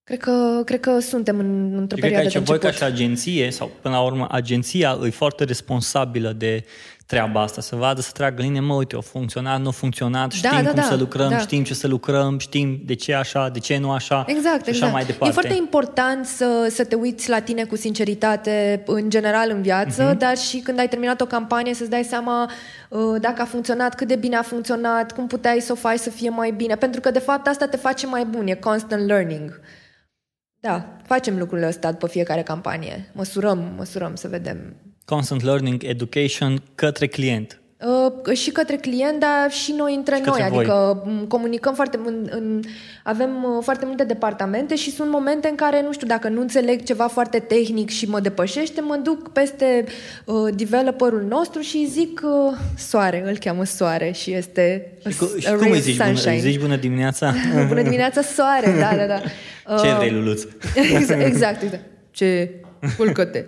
Cred 0.04 0.18
că, 0.18 0.62
cred 0.64 0.80
că 0.80 0.98
suntem 0.98 1.38
în, 1.38 1.74
într-o 1.76 1.96
Și 1.96 2.02
cred 2.02 2.12
că 2.12 2.16
perioadă 2.16 2.28
de 2.28 2.36
aici 2.36 2.46
voi 2.46 2.54
început. 2.56 2.78
ca 2.78 2.86
și 2.86 2.92
agenție, 2.92 3.50
sau 3.50 3.70
până 3.82 3.94
la 3.94 4.00
urmă 4.02 4.26
agenția 4.30 4.98
e 5.04 5.10
foarte 5.10 5.44
responsabilă 5.44 6.32
de 6.36 6.64
treaba 7.06 7.40
asta, 7.42 7.60
să 7.60 7.76
vadă, 7.76 8.00
să 8.00 8.10
tragă 8.12 8.42
linie, 8.42 8.60
mă, 8.60 8.74
uite, 8.74 8.96
a 8.96 9.00
funcționat, 9.00 9.60
nu 9.60 9.68
a 9.68 9.70
funcționat, 9.70 10.30
știm 10.32 10.50
da, 10.50 10.62
cum 10.62 10.74
da, 10.74 10.82
să 10.82 10.94
lucrăm, 10.96 11.28
da. 11.30 11.38
știm 11.38 11.64
ce 11.64 11.74
să 11.74 11.86
lucrăm, 11.86 12.38
știm 12.38 12.80
de 12.84 12.94
ce 12.94 13.14
așa, 13.14 13.48
de 13.48 13.58
ce 13.58 13.78
nu 13.78 13.90
așa 13.90 14.24
Exact, 14.28 14.54
și 14.64 14.68
așa 14.68 14.68
exact. 14.70 14.92
mai 14.92 15.04
departe. 15.04 15.28
E 15.28 15.40
foarte 15.40 15.56
important 15.58 16.26
să, 16.26 16.66
să 16.70 16.84
te 16.84 16.94
uiți 16.94 17.28
la 17.28 17.40
tine 17.40 17.64
cu 17.64 17.76
sinceritate 17.76 18.82
în 18.86 19.10
general 19.10 19.50
în 19.50 19.62
viață, 19.62 20.02
Mhm. 20.02 20.14
uh-huh. 20.14 20.18
dar 20.18 20.36
și 20.36 20.58
când 20.58 20.78
ai 20.78 20.88
terminat 20.88 21.20
o 21.20 21.26
campanie 21.26 21.74
să-ți 21.74 21.90
dai 21.90 22.04
seama 22.04 22.50
uh, 22.88 23.00
dacă 23.20 23.42
a 23.42 23.44
funcționat, 23.44 23.94
cât 23.94 24.08
de 24.08 24.16
bine 24.16 24.36
a 24.36 24.42
funcționat, 24.42 25.12
cum 25.12 25.26
puteai 25.26 25.60
să 25.60 25.72
o 25.72 25.74
faci 25.74 25.98
să 25.98 26.10
fie 26.10 26.28
mai 26.30 26.50
bine. 26.50 26.74
Pentru 26.74 27.00
că, 27.00 27.10
de 27.10 27.18
fapt, 27.18 27.46
asta 27.46 27.66
te 27.66 27.76
face 27.76 28.06
mai 28.06 28.24
bun, 28.24 28.46
e 28.46 28.54
constant 28.54 29.06
learning. 29.06 29.60
Da, 30.62 30.96
facem 31.04 31.38
lucrurile 31.38 31.66
astea 31.66 31.90
după 31.90 32.06
fiecare 32.06 32.42
campanie. 32.42 33.10
Măsurăm, 33.12 33.72
măsurăm 33.76 34.14
să 34.14 34.28
vedem. 34.28 34.76
Constant 35.04 35.42
learning, 35.42 35.82
education 35.84 36.62
către 36.74 37.06
client. 37.06 37.61
Uh, 37.86 38.34
și 38.36 38.50
către 38.50 38.76
client, 38.76 39.20
dar 39.20 39.50
și 39.50 39.72
noi 39.76 39.94
între 39.94 40.14
Și 40.14 40.22
noi. 40.24 40.30
către 40.30 40.48
voi. 40.50 40.58
Adică 40.58 41.02
m, 41.06 41.26
comunicăm 41.26 41.74
foarte 41.74 42.00
în, 42.04 42.28
în, 42.30 42.60
avem 43.04 43.30
uh, 43.44 43.62
foarte 43.62 43.84
multe 43.86 44.04
departamente 44.04 44.74
și 44.76 44.90
sunt 44.90 45.10
momente 45.10 45.48
în 45.48 45.54
care, 45.54 45.82
nu 45.82 45.92
știu, 45.92 46.06
dacă 46.06 46.28
nu 46.28 46.40
înțeleg 46.40 46.82
ceva 46.82 47.06
foarte 47.06 47.38
tehnic 47.38 47.90
și 47.90 48.08
mă 48.08 48.20
depășește, 48.20 48.80
mă 48.80 48.96
duc 49.02 49.28
peste 49.32 49.84
uh, 50.24 50.54
developerul 50.54 51.22
nostru 51.28 51.60
și 51.60 51.76
îi 51.76 51.86
zic 51.86 52.20
uh, 52.24 52.56
soare, 52.76 53.22
îl 53.26 53.36
cheamă 53.38 53.64
soare 53.64 54.10
și 54.14 54.32
este 54.32 54.92
Și, 55.08 55.16
cu, 55.18 55.32
a, 55.36 55.40
și 55.40 55.46
a 55.46 55.50
cum 55.50 55.60
ray 55.60 55.70
îi 55.70 55.76
of 55.76 55.82
zici 55.82 55.96
bună, 55.96 56.08
sunshine. 56.08 56.32
îi 56.34 56.40
zici 56.40 56.58
bună 56.60 56.76
dimineața? 56.76 57.34
Bună 57.68 57.82
dimineața, 57.82 58.22
soare, 58.22 58.74
da, 58.78 58.96
da, 58.96 59.06
da. 59.06 59.18
Ce 59.82 59.88
Uh, 59.88 59.96
vrei, 59.96 60.10
Luluț? 60.10 60.42
exact, 60.74 61.22
exact, 61.22 61.62
exact. 61.62 61.84
Ce 62.10 62.50
culcă-te. 62.96 63.44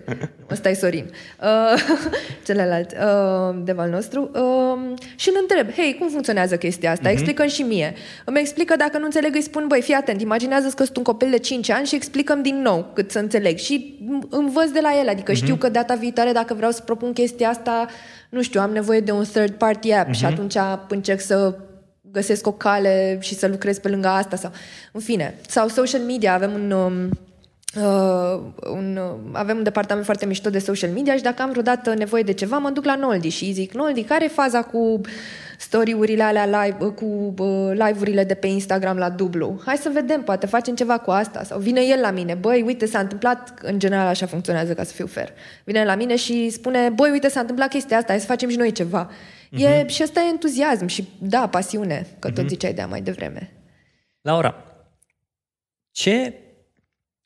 Ăsta 0.51 0.69
e 0.69 0.75
Sorin. 0.75 1.11
Uh, 1.43 1.83
celălalt 2.47 2.93
uh, 2.93 3.63
de 3.65 3.73
val 3.73 3.91
nostru. 3.91 4.31
Uh, 4.35 4.99
și 5.17 5.29
îl 5.29 5.37
întreb, 5.41 5.73
hei, 5.73 5.97
cum 5.99 6.09
funcționează 6.09 6.57
chestia 6.57 6.91
asta? 6.91 7.09
Uh-huh. 7.09 7.13
Explică 7.13 7.47
și 7.47 7.63
mie. 7.63 7.95
Îmi 8.25 8.41
explică, 8.41 8.77
dacă 8.77 8.99
nu 8.99 9.05
înțeleg, 9.05 9.35
îi 9.35 9.43
spun, 9.43 9.65
băi, 9.69 9.83
fii 9.83 9.95
atent, 9.95 10.21
imaginează 10.21 10.69
că 10.77 10.85
sunt 10.85 10.97
un 10.97 11.03
copil 11.03 11.31
de 11.31 11.39
5 11.39 11.71
ani 11.71 11.87
și 11.87 11.95
explicăm 11.95 12.43
din 12.43 12.63
nou 12.63 12.91
cât 12.95 13.11
să 13.11 13.19
înțeleg. 13.19 13.59
Și 13.59 13.99
învăț 14.31 14.71
de 14.71 14.81
la 14.81 14.99
el, 14.99 15.09
adică 15.09 15.33
uh-huh. 15.33 15.37
știu 15.37 15.57
că 15.57 15.69
data 15.69 15.95
viitoare, 15.95 16.33
dacă 16.33 16.55
vreau 16.55 16.71
să 16.71 16.83
propun 16.83 17.13
chestia 17.13 17.49
asta, 17.49 17.87
nu 18.31 18.43
știu, 18.43 18.61
am 18.61 18.73
nevoie 18.73 19.01
de 19.01 19.11
un 19.11 19.25
third 19.25 19.53
party 19.53 19.93
app 19.93 20.09
uh-huh. 20.09 20.19
și 20.19 20.25
atunci 20.25 20.57
încerc 20.89 21.21
să 21.21 21.59
găsesc 22.15 22.47
o 22.47 22.53
cale 22.53 23.19
și 23.21 23.35
să 23.35 23.47
lucrez 23.47 23.79
pe 23.79 23.89
lângă 23.89 24.09
asta 24.09 24.37
sau 24.37 24.51
în 24.93 25.01
fine. 25.01 25.35
Sau 25.49 25.69
social 25.69 26.01
media, 26.01 26.35
avem 26.35 26.53
un 26.53 26.71
um, 26.71 27.09
Uh, 27.77 28.41
un, 28.71 28.97
uh, 28.97 29.31
avem 29.33 29.57
un 29.57 29.63
departament 29.63 30.05
foarte 30.05 30.27
mișto 30.27 30.51
de 30.51 30.59
social 30.59 30.91
media 30.91 31.17
și 31.17 31.23
dacă 31.23 31.43
am 31.43 31.51
vreodată 31.51 31.95
nevoie 31.95 32.23
de 32.23 32.33
ceva, 32.33 32.59
mă 32.59 32.71
duc 32.71 32.85
la 32.85 32.95
Noldi 32.95 33.29
și 33.29 33.45
îi 33.45 33.53
zic, 33.53 33.73
Noldi, 33.73 34.03
care 34.03 34.25
e 34.25 34.29
faza 34.29 34.63
cu 34.63 35.01
story-urile 35.59 36.23
alea 36.23 36.47
live, 36.47 36.77
uh, 36.85 36.93
cu 36.93 37.35
uh, 37.39 37.71
live-urile 37.73 38.25
de 38.25 38.35
pe 38.35 38.47
Instagram 38.47 38.97
la 38.97 39.11
dublu? 39.11 39.61
Hai 39.65 39.77
să 39.77 39.91
vedem, 39.93 40.23
poate 40.23 40.47
facem 40.47 40.75
ceva 40.75 40.99
cu 40.99 41.11
asta. 41.11 41.43
Sau 41.43 41.59
vine 41.59 41.81
el 41.81 42.01
la 42.01 42.11
mine, 42.11 42.35
băi, 42.35 42.63
uite, 42.63 42.87
s-a 42.87 42.99
întâmplat, 42.99 43.59
în 43.63 43.79
general 43.79 44.07
așa 44.07 44.27
funcționează 44.27 44.75
ca 44.75 44.85
să 44.85 44.93
fiu 44.93 45.07
fair. 45.07 45.33
Vine 45.65 45.85
la 45.85 45.95
mine 45.95 46.17
și 46.17 46.51
spune, 46.51 46.89
băi, 46.89 47.11
uite, 47.11 47.29
s-a 47.29 47.41
întâmplat 47.41 47.69
chestia 47.69 47.97
asta, 47.97 48.11
hai 48.11 48.21
să 48.21 48.27
facem 48.27 48.49
și 48.49 48.57
noi 48.57 48.73
ceva. 48.73 49.11
Uh-huh. 49.11 49.59
E, 49.59 49.87
și 49.87 50.03
ăsta 50.03 50.21
e 50.21 50.29
entuziasm 50.29 50.87
și, 50.87 51.09
da, 51.19 51.49
pasiune, 51.49 52.07
că 52.19 52.31
tot 52.31 52.49
ziceai 52.49 52.73
de 52.73 52.87
mai 52.89 53.01
devreme. 53.01 53.53
Laura, 54.21 54.55
ce, 55.91 56.39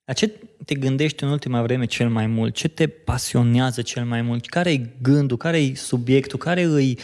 la 0.08 0.14
ce 0.14 0.32
te 0.64 0.74
gândești 0.74 1.22
în 1.24 1.30
ultima 1.30 1.62
vreme 1.62 1.84
cel 1.84 2.08
mai 2.08 2.26
mult? 2.26 2.54
Ce 2.54 2.68
te 2.68 2.86
pasionează 2.86 3.82
cel 3.82 4.04
mai 4.04 4.22
mult? 4.22 4.46
Care 4.46 4.70
e 4.72 4.90
gândul? 5.02 5.36
Care 5.36 5.58
e 5.58 5.74
subiectul? 5.74 6.38
Care 6.38 6.60
e 6.60 6.94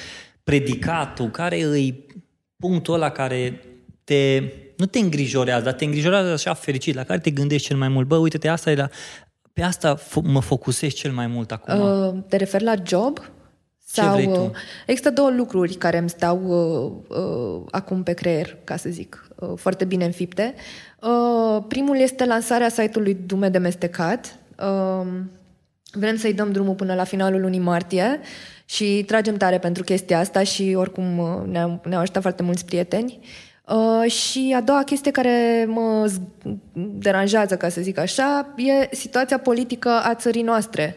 predicatul? 0.45 1.31
Care 1.31 1.59
e 1.59 1.95
punctul 2.57 2.95
ăla 2.95 3.11
care 3.11 3.61
te, 4.05 4.43
nu 4.77 4.87
te 4.87 4.99
îngrijorează, 4.99 5.65
dar 5.65 5.73
te 5.73 5.85
îngrijorează 5.85 6.33
așa 6.33 6.55
fericit, 6.55 6.95
la 6.95 7.05
care 7.05 7.19
te 7.21 7.31
gândești 7.31 7.67
cel 7.67 7.77
mai 7.77 7.89
mult? 7.89 8.07
Bă, 8.07 8.17
uite-te, 8.17 8.49
asta 8.49 8.71
e 8.71 8.75
la, 8.75 8.89
pe 9.53 9.63
asta 9.63 9.99
f- 9.99 10.23
mă 10.23 10.41
focusez 10.41 10.93
cel 10.93 11.13
mai 11.13 11.27
mult 11.27 11.53
acum. 11.53 11.81
Uh, 11.81 12.15
te 12.29 12.37
referi 12.37 12.65
la 12.65 12.75
job? 12.87 13.19
Ce 13.19 14.01
Sau, 14.01 14.13
vrei 14.15 14.27
tu? 14.27 14.41
uh, 14.41 14.51
Există 14.87 15.11
două 15.11 15.31
lucruri 15.31 15.75
care 15.75 15.99
îmi 15.99 16.09
stau 16.11 16.41
uh, 16.45 17.17
uh, 17.19 17.63
acum 17.71 18.03
pe 18.03 18.13
creier, 18.13 18.57
ca 18.65 18.77
să 18.77 18.89
zic, 18.91 19.29
uh, 19.29 19.34
foarte 19.57 19.85
bine 19.85 20.05
înfipte. 20.05 20.55
Uh, 21.01 21.65
primul 21.69 21.97
este 21.97 22.25
lansarea 22.25 22.69
site-ului 22.69 23.17
Dume 23.27 23.49
de 23.49 23.59
Mestecat. 23.59 24.39
Uh, 24.59 25.07
vrem 25.93 26.17
să-i 26.17 26.33
dăm 26.33 26.53
drumul 26.53 26.75
până 26.75 26.95
la 26.95 27.05
finalul 27.05 27.41
lunii 27.41 27.59
martie 27.59 28.21
și 28.65 29.05
tragem 29.07 29.37
tare 29.37 29.59
pentru 29.59 29.83
chestia 29.83 30.19
asta 30.19 30.43
și 30.43 30.75
oricum 30.77 31.19
uh, 31.19 31.27
ne-au, 31.51 31.81
ne-au 31.85 32.01
ajutat 32.01 32.23
foarte 32.23 32.43
mulți 32.43 32.65
prieteni. 32.65 33.19
Uh, 33.69 34.11
și 34.11 34.55
a 34.57 34.61
doua 34.61 34.83
chestie 34.83 35.11
care 35.11 35.65
mă 35.69 36.11
z- 36.11 36.53
deranjează, 36.99 37.57
ca 37.57 37.69
să 37.69 37.81
zic 37.81 37.99
așa, 37.99 38.55
e 38.57 38.95
situația 38.95 39.39
politică 39.39 39.89
a 39.89 40.15
țării 40.15 40.43
noastre 40.43 40.97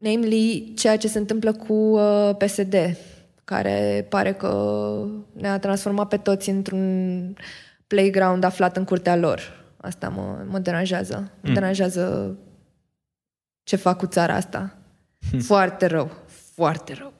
namely 0.00 0.72
ceea 0.76 0.96
ce 0.96 1.08
se 1.08 1.18
întâmplă 1.18 1.52
cu 1.52 1.72
uh, 1.72 2.30
PSD, 2.38 2.74
care 3.50 4.06
pare 4.08 4.32
că 4.32 5.04
ne-a 5.32 5.58
transformat 5.58 6.08
pe 6.08 6.16
toți 6.16 6.50
într-un 6.50 7.36
playground 7.86 8.44
aflat 8.44 8.76
în 8.76 8.84
curtea 8.84 9.16
lor. 9.16 9.64
Asta 9.76 10.08
mă, 10.08 10.44
mă 10.46 10.58
deranjează. 10.58 11.32
Mă 11.40 11.52
deranjează 11.52 12.36
ce 13.62 13.76
fac 13.76 13.98
cu 13.98 14.06
țara 14.06 14.34
asta. 14.34 14.76
Foarte 15.50 15.86
rău. 15.86 16.10
Foarte 16.54 16.94
rău. 16.94 17.12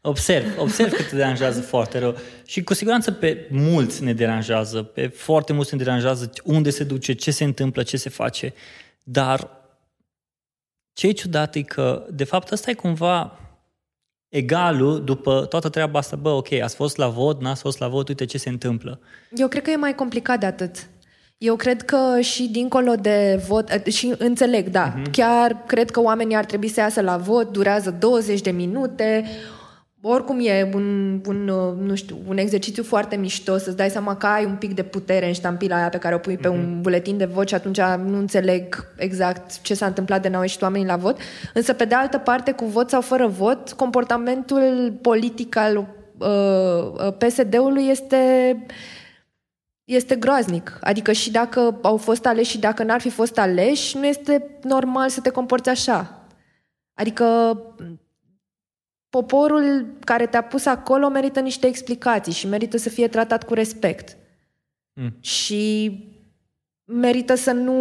Observ, 0.00 0.58
observ 0.58 0.92
că 0.92 1.02
te 1.02 1.16
deranjează 1.16 1.60
foarte 1.74 1.98
rău 1.98 2.16
și 2.46 2.62
cu 2.62 2.74
siguranță 2.74 3.12
pe 3.12 3.48
mulți 3.50 4.02
ne 4.02 4.12
deranjează, 4.12 4.82
pe 4.82 5.06
foarte 5.06 5.52
mulți 5.52 5.74
ne 5.74 5.82
deranjează 5.84 6.30
unde 6.44 6.70
se 6.70 6.84
duce, 6.84 7.12
ce 7.12 7.30
se 7.30 7.44
întâmplă, 7.44 7.82
ce 7.82 7.96
se 7.96 8.08
face, 8.08 8.54
dar 9.02 9.50
ce 10.92 11.06
e 11.06 11.12
ciudat 11.12 11.54
e 11.54 11.62
că, 11.62 12.06
de 12.10 12.24
fapt, 12.24 12.50
ăsta 12.50 12.70
e 12.70 12.74
cumva 12.74 13.38
egalul 14.32 15.04
după 15.04 15.46
toată 15.48 15.68
treaba 15.68 15.98
asta. 15.98 16.16
Bă, 16.16 16.28
ok, 16.28 16.52
ați 16.52 16.74
fost 16.74 16.96
la 16.96 17.08
vot, 17.08 17.40
n-ați 17.40 17.60
fost 17.60 17.78
la 17.78 17.88
vot, 17.88 18.08
uite 18.08 18.24
ce 18.24 18.38
se 18.38 18.48
întâmplă. 18.48 19.00
Eu 19.30 19.48
cred 19.48 19.62
că 19.62 19.70
e 19.70 19.76
mai 19.76 19.94
complicat 19.94 20.40
de 20.40 20.46
atât. 20.46 20.86
Eu 21.38 21.56
cred 21.56 21.82
că 21.82 22.20
și 22.20 22.48
dincolo 22.52 22.94
de 22.94 23.42
vot, 23.48 23.70
eh, 23.70 23.92
și 23.92 24.14
înțeleg, 24.18 24.68
da, 24.68 24.94
uh-huh. 24.94 25.10
chiar 25.10 25.62
cred 25.66 25.90
că 25.90 26.00
oamenii 26.00 26.36
ar 26.36 26.44
trebui 26.44 26.68
să 26.68 26.80
iasă 26.80 27.00
la 27.00 27.16
vot, 27.16 27.52
durează 27.52 27.90
20 27.90 28.40
de 28.40 28.50
minute, 28.50 29.24
oricum 30.02 30.38
e 30.40 30.70
un, 30.74 31.20
un, 31.26 31.48
uh, 31.48 31.74
nu 31.86 31.94
știu, 31.94 32.18
un 32.26 32.38
exercițiu 32.38 32.82
foarte 32.82 33.16
mișto 33.16 33.58
să-ți 33.58 33.76
dai 33.76 33.90
seama 33.90 34.16
că 34.16 34.26
ai 34.26 34.44
un 34.44 34.56
pic 34.56 34.74
de 34.74 34.82
putere 34.82 35.26
în 35.26 35.32
ștampila 35.32 35.76
aia 35.76 35.88
pe 35.88 35.98
care 35.98 36.14
o 36.14 36.18
pui 36.18 36.36
pe 36.36 36.48
un 36.48 36.80
buletin 36.80 37.16
de 37.16 37.24
vot 37.24 37.48
și 37.48 37.54
atunci 37.54 37.80
nu 37.80 38.18
înțeleg 38.18 38.92
exact 38.96 39.60
ce 39.60 39.74
s-a 39.74 39.86
întâmplat 39.86 40.22
de 40.22 40.28
n-au 40.28 40.40
ieșit 40.40 40.62
oamenii 40.62 40.86
la 40.86 40.96
vot. 40.96 41.18
Însă, 41.54 41.72
pe 41.72 41.84
de 41.84 41.94
altă 41.94 42.18
parte, 42.18 42.52
cu 42.52 42.64
vot 42.64 42.88
sau 42.88 43.00
fără 43.00 43.26
vot, 43.26 43.72
comportamentul 43.72 44.98
politic 45.00 45.56
al 45.56 45.76
uh, 45.76 46.26
uh, 47.06 47.14
PSD-ului 47.18 47.88
este 47.88 48.56
este 49.84 50.16
groaznic. 50.16 50.78
Adică 50.80 51.12
și 51.12 51.30
dacă 51.30 51.78
au 51.82 51.96
fost 51.96 52.26
aleși 52.26 52.50
și 52.50 52.58
dacă 52.58 52.82
n-ar 52.82 53.00
fi 53.00 53.10
fost 53.10 53.38
aleși, 53.38 53.96
nu 53.96 54.06
este 54.06 54.58
normal 54.62 55.08
să 55.08 55.20
te 55.20 55.30
comporți 55.30 55.68
așa. 55.68 56.26
Adică 56.94 57.58
poporul 59.12 59.86
care 60.04 60.26
te-a 60.26 60.42
pus 60.42 60.66
acolo 60.66 61.08
merită 61.08 61.40
niște 61.40 61.66
explicații 61.66 62.32
și 62.32 62.46
merită 62.46 62.76
să 62.76 62.88
fie 62.88 63.08
tratat 63.08 63.44
cu 63.44 63.54
respect. 63.54 64.16
Mm. 64.92 65.16
Și 65.20 65.90
merită 66.84 67.34
să 67.34 67.52
nu 67.52 67.76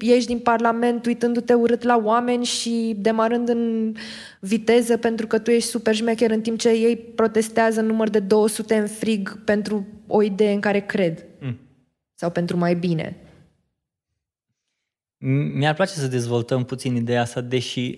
ieși 0.00 0.26
din 0.26 0.38
Parlament 0.38 1.06
uitându-te 1.06 1.54
urât 1.54 1.82
la 1.82 2.00
oameni 2.04 2.44
și 2.44 2.94
demarând 2.98 3.48
în 3.48 3.94
viteză 4.40 4.96
pentru 4.96 5.26
că 5.26 5.38
tu 5.38 5.50
ești 5.50 5.68
super 5.68 5.94
șmecher 5.94 6.30
în 6.30 6.40
timp 6.40 6.58
ce 6.58 6.68
ei 6.68 6.96
protestează 6.96 7.80
în 7.80 7.86
număr 7.86 8.08
de 8.08 8.18
200 8.18 8.76
în 8.76 8.86
frig 8.86 9.44
pentru 9.44 9.86
o 10.06 10.22
idee 10.22 10.52
în 10.52 10.60
care 10.60 10.80
cred. 10.80 11.24
Mm. 11.40 11.58
Sau 12.14 12.30
pentru 12.30 12.56
mai 12.56 12.74
bine. 12.74 13.16
Mi-ar 15.54 15.74
place 15.74 15.92
să 15.92 16.06
dezvoltăm 16.06 16.64
puțin 16.64 16.94
ideea 16.96 17.20
asta, 17.20 17.40
deși 17.40 17.94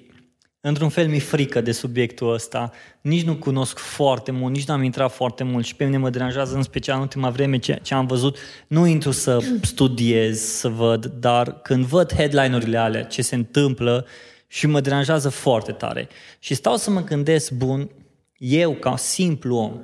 într-un 0.67 0.89
fel 0.89 1.09
mi-e 1.09 1.19
frică 1.19 1.61
de 1.61 1.73
subiectul 1.73 2.33
ăsta. 2.33 2.71
Nici 3.01 3.23
nu 3.23 3.37
cunosc 3.37 3.79
foarte 3.79 4.31
mult, 4.31 4.55
nici 4.55 4.67
n-am 4.67 4.83
intrat 4.83 5.13
foarte 5.13 5.45
mult 5.45 5.65
și 5.65 5.77
pe 5.77 5.85
mine 5.85 5.97
mă 5.97 6.11
deranjează 6.11 6.57
în 6.57 6.63
special 6.63 6.97
în 6.97 7.03
ultima 7.03 7.31
vreme 7.31 7.59
ce, 7.59 7.79
ce 7.83 7.95
am 7.95 8.07
văzut. 8.07 8.39
Nu 8.67 8.87
intru 8.87 9.11
să 9.11 9.39
studiez, 9.63 10.41
să 10.41 10.69
văd, 10.69 11.07
dar 11.07 11.61
când 11.61 11.85
văd 11.85 12.13
headline-urile 12.15 12.79
alea, 12.79 13.05
ce 13.05 13.23
se 13.23 13.35
întâmplă 13.35 14.07
și 14.47 14.67
mă 14.67 14.81
deranjează 14.81 15.29
foarte 15.29 15.73
tare. 15.73 16.09
Și 16.39 16.55
stau 16.55 16.77
să 16.77 16.91
mă 16.91 17.05
gândesc, 17.05 17.53
bun, 17.53 17.91
eu 18.37 18.73
ca 18.75 18.97
simplu 18.97 19.57
om, 19.57 19.81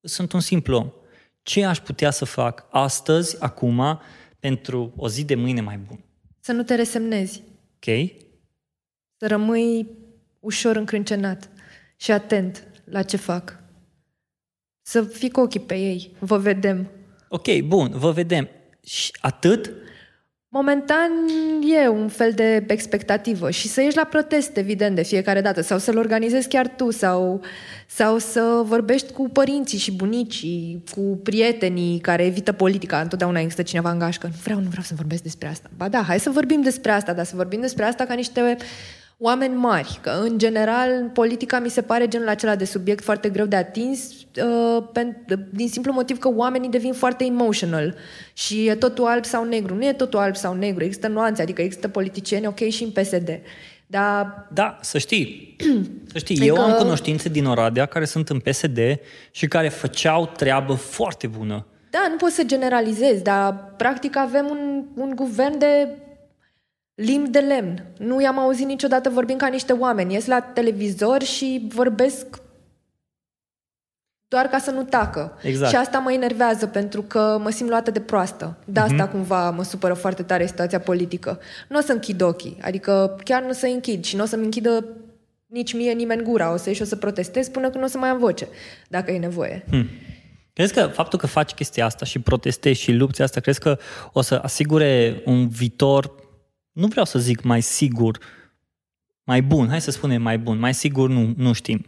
sunt 0.00 0.32
un 0.32 0.40
simplu 0.40 0.76
om, 0.76 0.92
ce 1.42 1.64
aș 1.64 1.78
putea 1.78 2.10
să 2.10 2.24
fac 2.24 2.66
astăzi, 2.70 3.36
acum, 3.40 4.00
pentru 4.40 4.92
o 4.96 5.08
zi 5.08 5.24
de 5.24 5.34
mâine 5.34 5.60
mai 5.60 5.78
bună? 5.86 6.00
Să 6.40 6.52
nu 6.52 6.62
te 6.62 6.74
resemnezi. 6.74 7.42
Ok? 7.74 8.26
Să 9.18 9.26
rămâi 9.26 9.88
ușor 10.40 10.76
încrâncenat 10.76 11.48
și 11.96 12.10
atent 12.10 12.64
la 12.84 13.02
ce 13.02 13.16
fac. 13.16 13.62
Să 14.82 15.02
fii 15.02 15.30
cu 15.30 15.40
ochii 15.40 15.60
pe 15.60 15.74
ei. 15.74 16.16
Vă 16.18 16.38
vedem. 16.38 16.90
Ok, 17.28 17.60
bun, 17.60 17.90
vă 17.94 18.10
vedem. 18.10 18.48
Și 18.84 19.12
atât? 19.20 19.70
Momentan 20.50 21.10
e 21.82 21.88
un 21.88 22.08
fel 22.08 22.32
de 22.32 22.64
expectativă 22.66 23.50
și 23.50 23.68
să 23.68 23.80
ieși 23.80 23.96
la 23.96 24.04
protest, 24.04 24.56
evident, 24.56 24.94
de 24.94 25.02
fiecare 25.02 25.40
dată, 25.40 25.60
sau 25.60 25.78
să-l 25.78 25.96
organizezi 25.96 26.48
chiar 26.48 26.68
tu, 26.68 26.90
sau, 26.90 27.40
sau 27.86 28.18
să 28.18 28.62
vorbești 28.64 29.12
cu 29.12 29.28
părinții 29.28 29.78
și 29.78 29.92
bunicii, 29.92 30.84
cu 30.94 31.20
prietenii 31.22 31.98
care 31.98 32.24
evită 32.24 32.52
politica. 32.52 33.00
Întotdeauna 33.00 33.40
există 33.40 33.62
cineva 33.62 33.90
în 33.90 33.98
gașcă. 33.98 34.26
Nu 34.26 34.38
vreau, 34.42 34.60
nu 34.60 34.68
vreau 34.68 34.82
să 34.82 34.94
vorbesc 34.96 35.22
despre 35.22 35.48
asta. 35.48 35.70
Ba 35.76 35.88
da, 35.88 36.02
hai 36.02 36.20
să 36.20 36.30
vorbim 36.30 36.62
despre 36.62 36.90
asta, 36.90 37.12
dar 37.12 37.24
să 37.24 37.36
vorbim 37.36 37.60
despre 37.60 37.84
asta 37.84 38.04
ca 38.04 38.14
niște 38.14 38.56
oameni 39.18 39.54
mari. 39.54 39.98
Că, 40.02 40.10
în 40.22 40.38
general, 40.38 41.10
politica 41.12 41.58
mi 41.58 41.68
se 41.68 41.82
pare 41.82 42.08
genul 42.08 42.28
acela 42.28 42.56
de 42.56 42.64
subiect 42.64 43.04
foarte 43.04 43.28
greu 43.28 43.46
de 43.46 43.56
atins, 43.56 44.10
uh, 44.42 44.84
din 45.50 45.68
simplu 45.68 45.92
motiv 45.92 46.18
că 46.18 46.28
oamenii 46.34 46.68
devin 46.68 46.92
foarte 46.92 47.24
emotional 47.24 47.94
și 48.32 48.66
e 48.66 48.74
totul 48.74 49.06
alb 49.06 49.24
sau 49.24 49.44
negru. 49.44 49.74
Nu 49.74 49.84
e 49.84 49.92
totul 49.92 50.18
alb 50.18 50.36
sau 50.36 50.54
negru, 50.54 50.84
există 50.84 51.08
nuanțe, 51.08 51.42
adică 51.42 51.62
există 51.62 51.88
politicieni, 51.88 52.46
ok, 52.46 52.68
și 52.68 52.82
în 52.82 52.90
PSD. 52.90 53.40
Dar... 53.86 54.48
Da, 54.52 54.78
să 54.80 54.98
știi. 54.98 55.56
Să 56.12 56.18
știi, 56.18 56.36
adică... 56.36 56.54
eu 56.54 56.62
am 56.62 56.72
cunoștințe 56.72 57.28
din 57.28 57.44
Oradea 57.44 57.86
care 57.86 58.04
sunt 58.04 58.28
în 58.28 58.38
PSD 58.38 58.78
și 59.30 59.46
care 59.46 59.68
făceau 59.68 60.30
treabă 60.36 60.74
foarte 60.74 61.26
bună. 61.26 61.66
Da, 61.90 62.06
nu 62.10 62.16
pot 62.16 62.30
să 62.30 62.42
generalizez, 62.42 63.20
dar 63.20 63.74
practic 63.76 64.16
avem 64.16 64.46
un, 64.50 64.84
un 64.94 65.12
guvern 65.14 65.58
de 65.58 65.88
limbi 66.98 67.30
de 67.30 67.38
lemn. 67.38 67.84
Nu 67.98 68.20
i-am 68.20 68.38
auzit 68.38 68.66
niciodată 68.66 69.08
vorbind 69.08 69.40
ca 69.40 69.46
niște 69.46 69.72
oameni. 69.72 70.12
Ies 70.12 70.26
la 70.26 70.40
televizor 70.40 71.22
și 71.22 71.66
vorbesc 71.68 72.26
doar 74.28 74.46
ca 74.46 74.58
să 74.58 74.70
nu 74.70 74.82
tacă. 74.82 75.38
Exact. 75.42 75.70
Și 75.70 75.76
asta 75.76 75.98
mă 75.98 76.12
enervează 76.12 76.66
pentru 76.66 77.02
că 77.02 77.38
mă 77.42 77.50
simt 77.50 77.68
luată 77.68 77.90
de 77.90 78.00
proastă. 78.00 78.56
De 78.64 78.80
asta 78.80 79.08
uh-huh. 79.08 79.10
cumva 79.10 79.50
mă 79.50 79.62
supără 79.62 79.94
foarte 79.94 80.22
tare 80.22 80.46
situația 80.46 80.80
politică. 80.80 81.40
Nu 81.68 81.78
o 81.78 81.80
să 81.80 81.92
închid 81.92 82.20
ochii, 82.20 82.56
adică 82.60 83.18
chiar 83.24 83.42
nu 83.42 83.48
o 83.48 83.52
să 83.52 83.66
închid 83.66 84.04
și 84.04 84.16
nu 84.16 84.22
o 84.22 84.26
să-mi 84.26 84.44
închidă 84.44 84.84
nici 85.46 85.72
mie 85.72 85.92
nimeni 85.92 86.22
gura. 86.22 86.52
O 86.52 86.56
să 86.56 86.68
ieși, 86.68 86.82
o 86.82 86.84
să 86.84 86.96
protestez 86.96 87.48
până 87.48 87.70
când 87.70 87.84
o 87.84 87.86
să 87.86 87.98
mai 87.98 88.08
am 88.08 88.18
voce, 88.18 88.48
dacă 88.88 89.10
e 89.10 89.18
nevoie. 89.18 89.64
Hmm. 89.68 89.88
Crezi 90.52 90.72
că 90.72 90.86
faptul 90.86 91.18
că 91.18 91.26
faci 91.26 91.52
chestia 91.52 91.84
asta 91.84 92.04
și 92.04 92.18
protestezi 92.18 92.80
și 92.80 92.92
lupți 92.92 93.22
asta, 93.22 93.40
crezi 93.40 93.60
că 93.60 93.78
o 94.12 94.20
să 94.20 94.40
asigure 94.42 95.22
un 95.24 95.48
viitor, 95.48 96.12
nu 96.72 96.86
vreau 96.86 97.04
să 97.04 97.18
zic 97.18 97.42
mai 97.42 97.60
sigur, 97.60 98.18
mai 99.24 99.42
bun, 99.42 99.68
hai 99.68 99.80
să 99.80 99.90
spunem 99.90 100.22
mai 100.22 100.38
bun, 100.38 100.58
mai 100.58 100.74
sigur 100.74 101.08
nu, 101.08 101.32
nu 101.36 101.52
știm, 101.52 101.86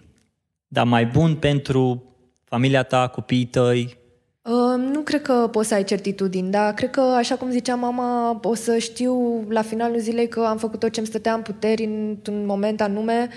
dar 0.68 0.86
mai 0.86 1.06
bun 1.06 1.36
pentru 1.36 2.04
familia 2.44 2.82
ta, 2.82 3.08
copiii 3.08 3.46
tăi? 3.46 3.98
Uh, 4.42 4.92
nu 4.92 5.00
cred 5.00 5.22
că 5.22 5.48
poți 5.52 5.68
să 5.68 5.74
ai 5.74 5.84
certitudini, 5.84 6.50
dar 6.50 6.74
cred 6.74 6.90
că, 6.90 7.00
așa 7.00 7.36
cum 7.36 7.50
zicea 7.50 7.74
mama, 7.74 8.40
o 8.42 8.54
să 8.54 8.78
știu 8.78 9.44
la 9.48 9.62
finalul 9.62 9.98
zilei 9.98 10.28
că 10.28 10.40
am 10.40 10.58
făcut 10.58 10.78
tot 10.78 10.92
ce 10.92 10.98
îmi 10.98 11.08
stătea 11.08 11.34
în 11.34 11.42
puteri 11.42 11.84
într-un 11.84 12.46
moment 12.46 12.80
anume 12.80 13.28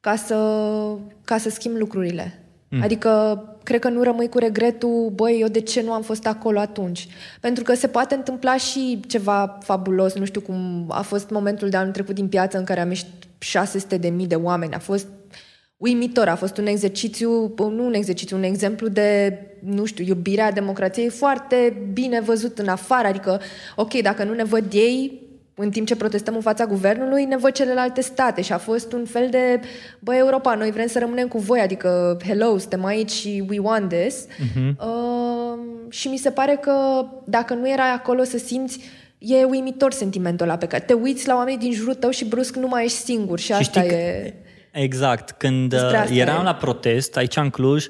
ca 0.00 0.16
să, 0.16 0.36
ca 1.24 1.38
să 1.38 1.50
schimb 1.50 1.76
lucrurile. 1.76 2.41
Mm. 2.72 2.82
Adică, 2.82 3.42
cred 3.62 3.80
că 3.80 3.88
nu 3.88 4.02
rămâi 4.02 4.28
cu 4.28 4.38
regretul, 4.38 5.12
băi, 5.14 5.38
eu 5.40 5.48
de 5.48 5.60
ce 5.60 5.82
nu 5.82 5.92
am 5.92 6.02
fost 6.02 6.26
acolo 6.26 6.58
atunci? 6.58 7.08
Pentru 7.40 7.62
că 7.64 7.74
se 7.74 7.86
poate 7.86 8.14
întâmpla 8.14 8.56
și 8.56 9.00
ceva 9.06 9.58
fabulos, 9.62 10.14
nu 10.14 10.24
știu 10.24 10.40
cum 10.40 10.86
a 10.88 11.02
fost 11.02 11.30
momentul 11.30 11.68
de 11.68 11.76
anul 11.76 11.92
trecut 11.92 12.14
din 12.14 12.28
piață 12.28 12.58
în 12.58 12.64
care 12.64 12.80
am 12.80 12.88
ieșit 12.88 13.06
600 13.38 13.96
de 13.96 14.08
mii 14.08 14.26
de 14.26 14.34
oameni. 14.34 14.74
A 14.74 14.78
fost 14.78 15.06
uimitor, 15.76 16.28
a 16.28 16.36
fost 16.36 16.56
un 16.56 16.66
exercițiu, 16.66 17.54
nu 17.58 17.84
un 17.84 17.94
exercițiu, 17.94 18.36
un 18.36 18.42
exemplu 18.42 18.88
de, 18.88 19.38
nu 19.60 19.84
știu, 19.84 20.04
iubirea 20.04 20.52
democrației 20.52 21.08
foarte 21.08 21.88
bine 21.92 22.20
văzut 22.20 22.58
în 22.58 22.68
afară. 22.68 23.08
Adică, 23.08 23.40
ok, 23.76 23.94
dacă 23.94 24.24
nu 24.24 24.34
ne 24.34 24.44
văd 24.44 24.64
ei, 24.72 25.21
în 25.54 25.70
timp 25.70 25.86
ce 25.86 25.96
protestăm 25.96 26.34
în 26.34 26.40
fața 26.40 26.66
guvernului, 26.66 27.24
ne 27.24 27.36
văd 27.36 27.52
celelalte 27.52 28.00
state 28.00 28.42
și 28.42 28.52
a 28.52 28.58
fost 28.58 28.92
un 28.92 29.04
fel 29.04 29.28
de, 29.30 29.60
băi, 29.98 30.18
Europa, 30.18 30.54
noi 30.54 30.70
vrem 30.70 30.86
să 30.86 30.98
rămânem 30.98 31.28
cu 31.28 31.38
voi, 31.38 31.60
adică, 31.60 32.16
hello, 32.26 32.58
suntem 32.58 32.84
aici 32.84 33.10
și 33.10 33.44
we 33.48 33.58
want 33.58 33.88
this. 33.88 34.26
Uh-huh. 34.26 34.76
Uh, 34.78 35.58
și 35.90 36.08
mi 36.08 36.16
se 36.16 36.30
pare 36.30 36.58
că 36.60 37.06
dacă 37.24 37.54
nu 37.54 37.70
erai 37.70 37.92
acolo 37.92 38.22
să 38.22 38.38
simți 38.38 38.80
E 39.24 39.44
uimitor 39.44 39.92
sentimentul 39.92 40.46
ăla 40.46 40.56
pe 40.56 40.66
care 40.66 40.82
te 40.82 40.92
uiți 40.92 41.26
la 41.26 41.34
oamenii 41.34 41.58
din 41.58 41.72
jurul 41.72 41.94
tău 41.94 42.10
și 42.10 42.24
brusc 42.24 42.56
nu 42.56 42.68
mai 42.68 42.84
ești 42.84 42.96
singur 42.96 43.38
și, 43.38 43.44
și 43.44 43.52
asta 43.52 43.84
e... 43.84 44.34
Exact. 44.72 45.30
Când 45.30 45.72
uh, 45.72 46.10
eram 46.10 46.40
e. 46.40 46.44
la 46.44 46.54
protest 46.54 47.16
aici 47.16 47.36
în 47.36 47.50
Cluj, 47.50 47.86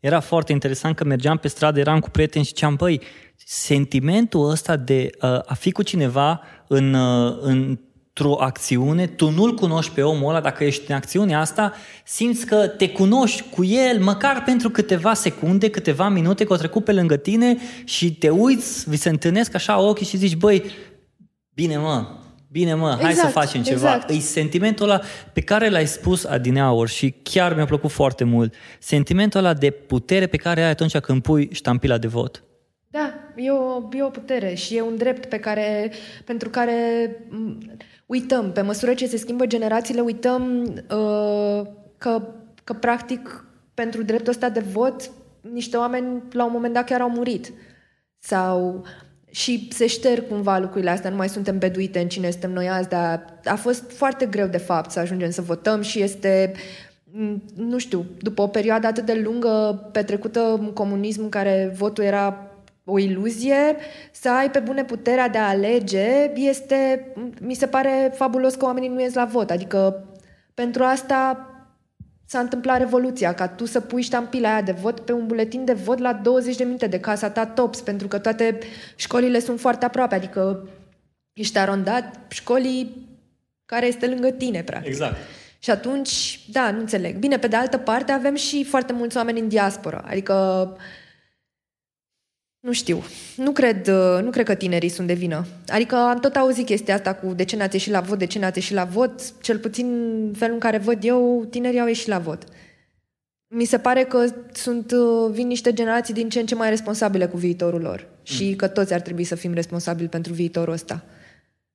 era 0.00 0.20
foarte 0.20 0.52
interesant 0.52 0.96
că 0.96 1.04
mergeam 1.04 1.36
pe 1.36 1.48
stradă, 1.48 1.80
eram 1.80 2.00
cu 2.00 2.10
prieteni 2.10 2.44
și 2.44 2.50
ziceam, 2.50 2.74
băi, 2.74 3.00
sentimentul 3.44 4.50
ăsta 4.50 4.76
de 4.76 5.10
uh, 5.20 5.38
a 5.44 5.54
fi 5.54 5.72
cu 5.72 5.82
cineva 5.82 6.40
în, 6.66 6.94
uh, 6.94 7.36
într-o 7.40 8.40
acțiune, 8.40 9.06
tu 9.06 9.30
nu-l 9.30 9.54
cunoști 9.54 9.92
pe 9.92 10.02
omul 10.02 10.28
ăla, 10.28 10.40
dacă 10.40 10.64
ești 10.64 10.90
în 10.90 10.96
acțiunea 10.96 11.40
asta, 11.40 11.72
simți 12.04 12.46
că 12.46 12.66
te 12.66 12.88
cunoști 12.88 13.44
cu 13.50 13.64
el, 13.64 14.02
măcar 14.02 14.42
pentru 14.44 14.70
câteva 14.70 15.14
secunde, 15.14 15.70
câteva 15.70 16.08
minute, 16.08 16.44
că 16.44 16.52
o 16.52 16.56
trecut 16.56 16.84
pe 16.84 16.92
lângă 16.92 17.16
tine 17.16 17.56
și 17.84 18.14
te 18.14 18.28
uiți, 18.28 18.88
vi 18.88 18.96
se 18.96 19.08
întâlnesc 19.08 19.54
așa 19.54 19.80
ochii 19.80 20.06
și 20.06 20.16
zici, 20.16 20.36
băi, 20.36 20.64
bine 21.54 21.76
mă, 21.76 22.06
bine 22.50 22.74
mă, 22.74 22.86
exact, 22.86 23.02
hai 23.02 23.12
să 23.12 23.26
exact, 23.26 23.46
facem 23.46 23.62
ceva. 23.62 23.94
Exact. 23.94 24.10
E 24.10 24.18
sentimentul 24.18 24.88
ăla 24.88 25.00
pe 25.32 25.40
care 25.40 25.68
l-ai 25.68 25.86
spus 25.86 26.24
adineauri 26.24 26.90
și 26.90 27.14
chiar 27.22 27.54
mi-a 27.54 27.64
plăcut 27.64 27.90
foarte 27.90 28.24
mult. 28.24 28.54
Sentimentul 28.78 29.40
ăla 29.40 29.54
de 29.54 29.70
putere 29.70 30.26
pe 30.26 30.36
care 30.36 30.62
ai 30.62 30.70
atunci 30.70 30.98
când 30.98 31.22
pui 31.22 31.48
ștampila 31.52 31.98
de 31.98 32.06
vot. 32.06 32.42
Da, 32.88 33.14
e 33.36 33.50
o, 33.50 33.88
e 33.92 34.02
o 34.02 34.08
putere 34.08 34.54
și 34.54 34.76
e 34.76 34.82
un 34.82 34.96
drept 34.96 35.26
pe 35.26 35.38
care, 35.38 35.92
pentru 36.24 36.50
care 36.50 37.10
uităm. 38.06 38.52
Pe 38.52 38.60
măsură 38.60 38.94
ce 38.94 39.06
se 39.06 39.16
schimbă 39.16 39.46
generațiile, 39.46 40.00
uităm 40.00 40.62
uh, 40.64 41.66
că, 41.98 42.22
că, 42.64 42.72
practic, 42.72 43.44
pentru 43.74 44.02
dreptul 44.02 44.32
ăsta 44.32 44.48
de 44.48 44.60
vot, 44.60 45.10
niște 45.52 45.76
oameni, 45.76 46.22
la 46.32 46.44
un 46.44 46.52
moment 46.52 46.74
dat, 46.74 46.84
chiar 46.84 47.00
au 47.00 47.10
murit. 47.10 47.52
Sau 48.18 48.84
și 49.30 49.68
se 49.72 49.86
șterg 49.86 50.28
cumva 50.28 50.58
lucrurile 50.58 50.90
astea, 50.90 51.10
nu 51.10 51.16
mai 51.16 51.28
suntem 51.28 51.58
beduite 51.58 51.98
în 51.98 52.08
cine 52.08 52.30
suntem 52.30 52.52
noi 52.52 52.68
azi, 52.68 52.88
dar 52.88 53.40
a 53.44 53.54
fost 53.54 53.90
foarte 53.90 54.26
greu 54.26 54.46
de 54.46 54.58
fapt 54.58 54.90
să 54.90 54.98
ajungem 54.98 55.30
să 55.30 55.42
votăm 55.42 55.80
și 55.80 56.02
este 56.02 56.52
nu 57.56 57.78
știu, 57.78 58.06
după 58.20 58.42
o 58.42 58.46
perioadă 58.46 58.86
atât 58.86 59.04
de 59.04 59.20
lungă 59.24 59.88
petrecută 59.92 60.56
în 60.58 60.72
comunism 60.72 61.22
în 61.22 61.28
care 61.28 61.72
votul 61.76 62.04
era 62.04 62.45
o 62.88 62.98
iluzie, 62.98 63.76
să 64.10 64.30
ai 64.30 64.50
pe 64.50 64.58
bune 64.58 64.84
puterea 64.84 65.28
de 65.28 65.38
a 65.38 65.48
alege, 65.48 66.32
este, 66.34 67.12
mi 67.40 67.54
se 67.54 67.66
pare 67.66 68.12
fabulos 68.14 68.54
că 68.54 68.64
oamenii 68.64 68.88
nu 68.88 69.00
ies 69.00 69.14
la 69.14 69.24
vot. 69.24 69.50
Adică 69.50 70.04
pentru 70.54 70.82
asta 70.82 71.50
s-a 72.26 72.38
întâmplat 72.38 72.78
revoluția, 72.78 73.34
ca 73.34 73.48
tu 73.48 73.64
să 73.64 73.80
pui 73.80 74.02
ștampila 74.02 74.52
aia 74.52 74.62
de 74.62 74.72
vot 74.72 75.00
pe 75.00 75.12
un 75.12 75.26
buletin 75.26 75.64
de 75.64 75.72
vot 75.72 75.98
la 75.98 76.12
20 76.12 76.56
de 76.56 76.64
minute 76.64 76.86
de 76.86 77.00
casa 77.00 77.30
ta 77.30 77.46
tops, 77.46 77.80
pentru 77.80 78.08
că 78.08 78.18
toate 78.18 78.58
școlile 78.96 79.38
sunt 79.38 79.60
foarte 79.60 79.84
aproape, 79.84 80.14
adică 80.14 80.68
ești 81.32 81.58
arondat 81.58 82.20
școlii 82.28 83.08
care 83.64 83.86
este 83.86 84.06
lângă 84.06 84.30
tine, 84.30 84.62
practic. 84.62 84.88
Exact. 84.88 85.16
Și 85.58 85.70
atunci, 85.70 86.40
da, 86.52 86.70
nu 86.70 86.78
înțeleg. 86.78 87.16
Bine, 87.16 87.38
pe 87.38 87.46
de 87.46 87.56
altă 87.56 87.78
parte 87.78 88.12
avem 88.12 88.34
și 88.34 88.64
foarte 88.64 88.92
mulți 88.92 89.16
oameni 89.16 89.40
în 89.40 89.48
diaspora, 89.48 90.04
adică 90.06 90.76
nu 92.60 92.72
știu. 92.72 93.02
Nu 93.36 93.52
cred, 93.52 93.88
uh, 93.88 94.22
nu 94.22 94.30
cred 94.30 94.44
că 94.44 94.54
tinerii 94.54 94.88
sunt 94.88 95.06
de 95.06 95.12
vină. 95.12 95.46
Adică 95.68 95.96
am 95.96 96.18
tot 96.20 96.36
auzit 96.36 96.66
chestia 96.66 96.94
asta 96.94 97.14
cu 97.14 97.32
de 97.34 97.44
ce 97.44 97.56
n-ați 97.56 97.74
ieșit 97.74 97.92
la 97.92 98.00
vot, 98.00 98.18
de 98.18 98.26
ce 98.26 98.38
n-ați 98.38 98.58
ieșit 98.58 98.74
la 98.74 98.84
vot. 98.84 99.40
Cel 99.40 99.58
puțin 99.58 99.86
felul 100.36 100.54
în 100.54 100.60
care 100.60 100.78
văd 100.78 101.04
eu, 101.04 101.46
tinerii 101.50 101.80
au 101.80 101.86
ieșit 101.86 102.06
la 102.06 102.18
vot. 102.18 102.44
Mi 103.48 103.64
se 103.64 103.78
pare 103.78 104.04
că 104.04 104.26
sunt, 104.52 104.90
uh, 104.90 105.30
vin 105.30 105.46
niște 105.46 105.72
generații 105.72 106.14
din 106.14 106.28
ce 106.28 106.40
în 106.40 106.46
ce 106.46 106.54
mai 106.54 106.68
responsabile 106.68 107.26
cu 107.26 107.36
viitorul 107.36 107.80
lor. 107.80 108.06
Și 108.22 108.48
mm. 108.48 108.56
că 108.56 108.68
toți 108.68 108.92
ar 108.92 109.00
trebui 109.00 109.24
să 109.24 109.34
fim 109.34 109.54
responsabili 109.54 110.08
pentru 110.08 110.32
viitorul 110.32 110.72
ăsta. 110.72 111.04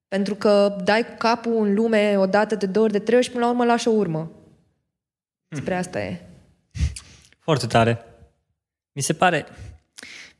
Pentru 0.08 0.34
că 0.34 0.76
dai 0.84 1.06
cu 1.06 1.14
capul 1.18 1.66
în 1.66 1.74
lume 1.74 2.16
o 2.18 2.26
dată, 2.26 2.54
de 2.54 2.66
două 2.66 2.84
ori, 2.84 2.92
de 2.92 2.98
trei 2.98 3.16
ori 3.16 3.26
și 3.26 3.32
până 3.32 3.44
la 3.44 3.50
urmă 3.50 3.64
lași 3.64 3.88
o 3.88 3.90
urmă. 3.90 4.30
Spre 5.48 5.74
asta 5.74 6.00
e. 6.00 6.20
Foarte 7.38 7.66
tare. 7.66 8.04
Mi 8.92 9.02
se 9.02 9.12
pare, 9.12 9.46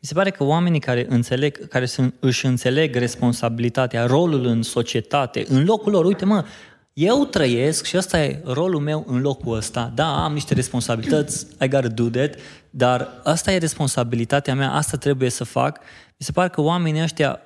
mi 0.03 0.09
se 0.09 0.15
pare 0.15 0.31
că 0.31 0.45
oamenii 0.45 0.81
care 0.81 1.07
înțeleg, 1.09 1.69
care 1.69 1.87
sunt, 1.87 2.15
își 2.21 2.47
înțeleg 2.47 2.95
responsabilitatea, 2.95 4.07
rolul 4.07 4.45
în 4.45 4.63
societate, 4.63 5.45
în 5.49 5.65
locul 5.65 5.93
lor, 5.93 6.05
uite 6.05 6.25
mă, 6.25 6.45
eu 6.93 7.25
trăiesc 7.25 7.85
și 7.85 7.97
ăsta 7.97 8.23
e 8.23 8.43
rolul 8.45 8.81
meu 8.81 9.05
în 9.07 9.21
locul 9.21 9.57
ăsta. 9.57 9.93
Da, 9.95 10.25
am 10.25 10.33
niște 10.33 10.55
responsabilități, 10.55 11.47
I 11.61 11.69
gotta 11.69 11.89
do 11.89 12.09
that, 12.09 12.35
dar 12.71 13.21
asta 13.25 13.53
e 13.53 13.59
responsabilitatea 13.59 14.55
mea, 14.55 14.73
asta 14.73 14.97
trebuie 14.97 15.29
să 15.29 15.45
fac. 15.45 15.79
Mi 16.19 16.27
se 16.27 16.33
pare 16.33 16.49
că 16.49 16.61
oamenii 16.61 17.03
ăștia, 17.03 17.41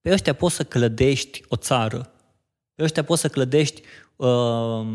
pe 0.00 0.12
ăștia 0.12 0.32
poți 0.32 0.54
să 0.54 0.64
clădești 0.64 1.42
o 1.48 1.56
țară, 1.56 2.12
pe 2.74 2.82
ăștia 2.82 3.04
poți 3.04 3.20
să 3.20 3.28
clădești, 3.28 3.82
uh, 4.16 4.86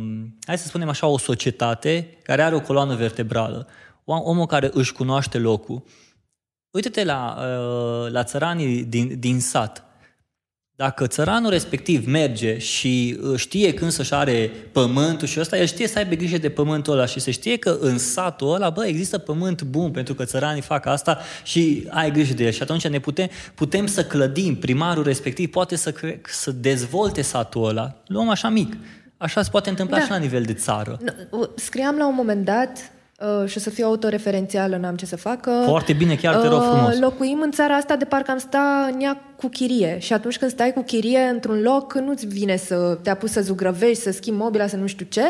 hai 0.46 0.58
să 0.58 0.68
spunem 0.68 0.90
așa, 0.90 1.08
o 1.08 1.18
societate 1.18 2.18
care 2.24 2.42
are 2.42 2.56
o 2.56 2.62
coloană 2.62 2.96
vertebrală. 2.96 3.68
Omul 4.06 4.46
care 4.46 4.70
își 4.74 4.94
cunoaște 4.94 5.38
locul, 5.38 5.84
Uite-te 6.72 7.04
la, 7.04 7.38
uh, 7.38 8.12
la 8.12 8.24
țăranii 8.24 8.84
din, 8.84 9.20
din 9.20 9.40
sat. 9.40 9.86
Dacă 10.76 11.08
țăranul 11.08 11.50
respectiv 11.50 12.08
merge 12.08 12.58
și 12.58 13.20
uh, 13.24 13.40
știe 13.40 13.74
când 13.74 13.92
să-și 13.92 14.14
are 14.14 14.52
pământul 14.72 15.28
și 15.28 15.40
ăsta, 15.40 15.58
el 15.58 15.66
știe 15.66 15.88
să 15.88 15.98
aibă 15.98 16.16
grijă 16.16 16.38
de 16.38 16.50
pământul 16.50 16.94
ăla 16.94 17.06
și 17.06 17.20
se 17.20 17.32
știe 17.32 17.58
că 17.58 17.78
în 17.80 17.98
satul 17.98 18.54
ăla, 18.54 18.70
bă, 18.70 18.86
există 18.86 19.18
pământ 19.18 19.62
bun 19.62 19.92
pentru 19.92 20.14
că 20.14 20.26
țăranii 20.26 20.62
fac 20.62 20.86
asta 20.86 21.18
și 21.44 21.88
ai 21.90 22.12
grijă 22.12 22.34
de 22.34 22.44
el. 22.44 22.52
Și 22.52 22.62
atunci 22.62 22.88
ne 22.88 23.00
putem, 23.00 23.28
putem 23.56 23.86
să 23.88 24.04
clădim, 24.06 24.56
primarul 24.56 25.04
respectiv 25.04 25.50
poate 25.50 25.76
să, 25.76 25.94
să 26.26 26.52
dezvolte 26.52 27.22
satul 27.22 27.68
ăla. 27.68 27.96
Luăm 28.08 28.30
așa 28.30 28.50
mic 28.50 28.78
Așa 29.18 29.42
se 29.42 29.50
poate 29.50 29.70
întâmpla 29.70 29.98
Da. 29.98 30.04
și 30.04 30.10
la 30.10 30.18
nivel 30.18 30.44
de 30.44 30.54
țară. 30.54 31.00
Nu, 31.32 31.50
Scriam 31.56 31.98
la 31.98 32.08
un 32.08 32.16
moment 32.16 32.46
dat 32.46 32.92
uh, 33.42 33.50
și 33.50 33.58
o 33.58 33.60
să 33.60 33.70
fiu 33.70 33.86
autoreferențială, 33.86 34.78
n-am 34.78 34.96
ce 34.96 35.06
să 35.06 35.16
fac. 35.16 35.40
că, 35.42 35.62
Foarte 35.66 35.94
bine, 35.94 36.16
chiar 36.16 36.36
te 36.36 36.48
rog 36.48 36.62
frumos. 36.62 37.00
Locuim 37.00 37.40
în 37.42 37.52
țara 37.52 37.76
asta 37.76 37.96
de 37.96 38.06
parcă 38.06 38.32
am 38.32 38.38
sta 38.38 38.90
în 38.94 39.02
ea 39.02 39.22
cu 39.36 39.48
chirie 39.48 40.00
și 40.00 40.14
atunci 40.14 40.38
când 40.38 40.52
stai 40.52 40.74
cu 40.74 40.82
chirie 40.82 41.20
într-un 41.20 41.62
loc, 41.62 41.94
nu-ți 41.94 42.26
vine 42.28 42.56
să 42.56 42.98
te 43.04 43.10
apuci 43.10 43.30
să 43.30 43.42
zugrăvești, 43.42 44.04
să 44.04 44.12
schimbi 44.12 44.40
mobila, 44.42 44.68
să 44.68 44.76
nu 44.76 44.88
știu 44.88 45.06
ce, 45.10 45.22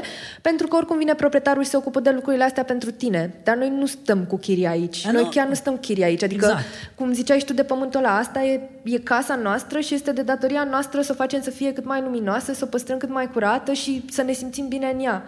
pentru 0.42 0.68
că 0.68 0.76
oricum 0.76 0.98
vine 0.98 1.14
proprietarul 1.14 1.64
și 1.64 1.70
se 1.70 1.78
ocupă 1.78 2.00
de 2.00 2.10
lucrurile 2.10 2.44
astea 2.44 2.64
pentru 2.64 2.92
tine. 2.92 3.34
Dar 3.44 3.56
noi 3.56 3.74
nu 3.78 3.86
stăm 3.86 4.24
cu 4.24 4.38
chirie 4.38 4.68
aici. 4.68 5.06
A, 5.08 5.12
noi 5.12 5.24
nu. 5.24 5.30
chiar 5.30 5.48
nu 5.48 5.54
stăm 5.54 5.74
cu 5.74 5.80
chirie 5.80 6.04
aici. 6.04 6.24
Adică, 6.24 6.46
Exact. 6.46 6.66
cum 6.96 7.14
ziceai 7.14 7.40
și 7.40 7.46
tu 7.46 7.54
de 7.54 7.64
pământul 7.64 8.00
ăla, 8.00 8.18
asta 8.18 8.44
e, 8.44 8.62
e 8.84 8.98
casa 8.98 9.36
noastră 9.36 9.80
și 9.80 9.94
este 9.94 10.12
de 10.12 10.22
datoria 10.22 10.68
noastră 10.70 11.02
să 11.02 11.10
o 11.12 11.16
facem 11.16 11.42
să 11.42 11.50
fie 11.50 11.74
cât 11.74 11.86
mai 11.86 12.02
luminoasă, 12.02 12.54
să 12.54 12.64
o 12.64 12.68
păstrăm 12.68 12.98
cât 12.98 13.10
mai 13.10 13.30
curată 13.34 13.72
și 13.72 14.06
să 14.10 14.22
ne 14.22 14.32
simțim 14.32 14.68
bine 14.68 14.92
în 14.94 15.04
ea. 15.04 15.24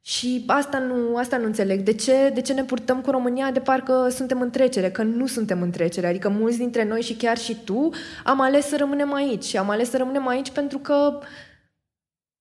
Și 0.00 0.44
asta 0.46 0.78
nu, 0.78 1.16
asta 1.16 1.36
nu 1.36 1.44
înțeleg. 1.44 1.80
De 1.80 1.92
ce, 1.92 2.30
de 2.34 2.40
ce 2.40 2.52
ne 2.52 2.64
purtăm 2.64 3.00
cu 3.00 3.10
România 3.10 3.50
de 3.50 3.60
parcă 3.60 4.08
suntem 4.08 4.40
în 4.40 4.50
trecere? 4.50 4.90
Că 4.90 5.02
nu 5.02 5.26
suntem 5.26 5.62
în 5.62 5.70
trecere. 5.70 6.06
Adică 6.06 6.28
mulți 6.28 6.58
dintre 6.58 6.84
noi 6.84 7.00
și 7.00 7.14
chiar 7.14 7.38
și 7.38 7.56
tu 7.64 7.90
am 8.24 8.40
ales 8.40 8.66
să 8.66 8.76
rămânem 8.76 9.14
aici. 9.14 9.44
Și 9.44 9.56
am 9.56 9.70
ales 9.70 9.90
să 9.90 9.96
rămânem 9.96 10.26
aici 10.26 10.50
pentru 10.50 10.78
că 10.78 11.20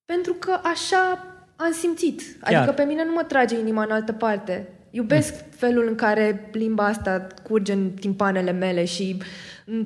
pentru 0.06 0.34
că 0.34 0.60
așa 0.64 1.26
am 1.56 1.72
simțit. 1.72 2.22
Adică 2.40 2.62
Chiar. 2.62 2.74
pe 2.74 2.84
mine 2.84 3.06
nu 3.06 3.12
mă 3.12 3.24
trage 3.24 3.60
inima 3.60 3.84
în 3.84 3.92
altă 3.92 4.14
parte. 4.14 4.68
Iubesc 4.90 5.34
felul 5.50 5.88
în 5.88 5.96
care 5.96 6.50
limba 6.52 6.86
asta 6.86 7.28
curge 7.44 7.74
în 7.74 7.92
timpanele 7.92 8.52
mele 8.52 8.86
și 8.86 9.12
în 9.12 9.22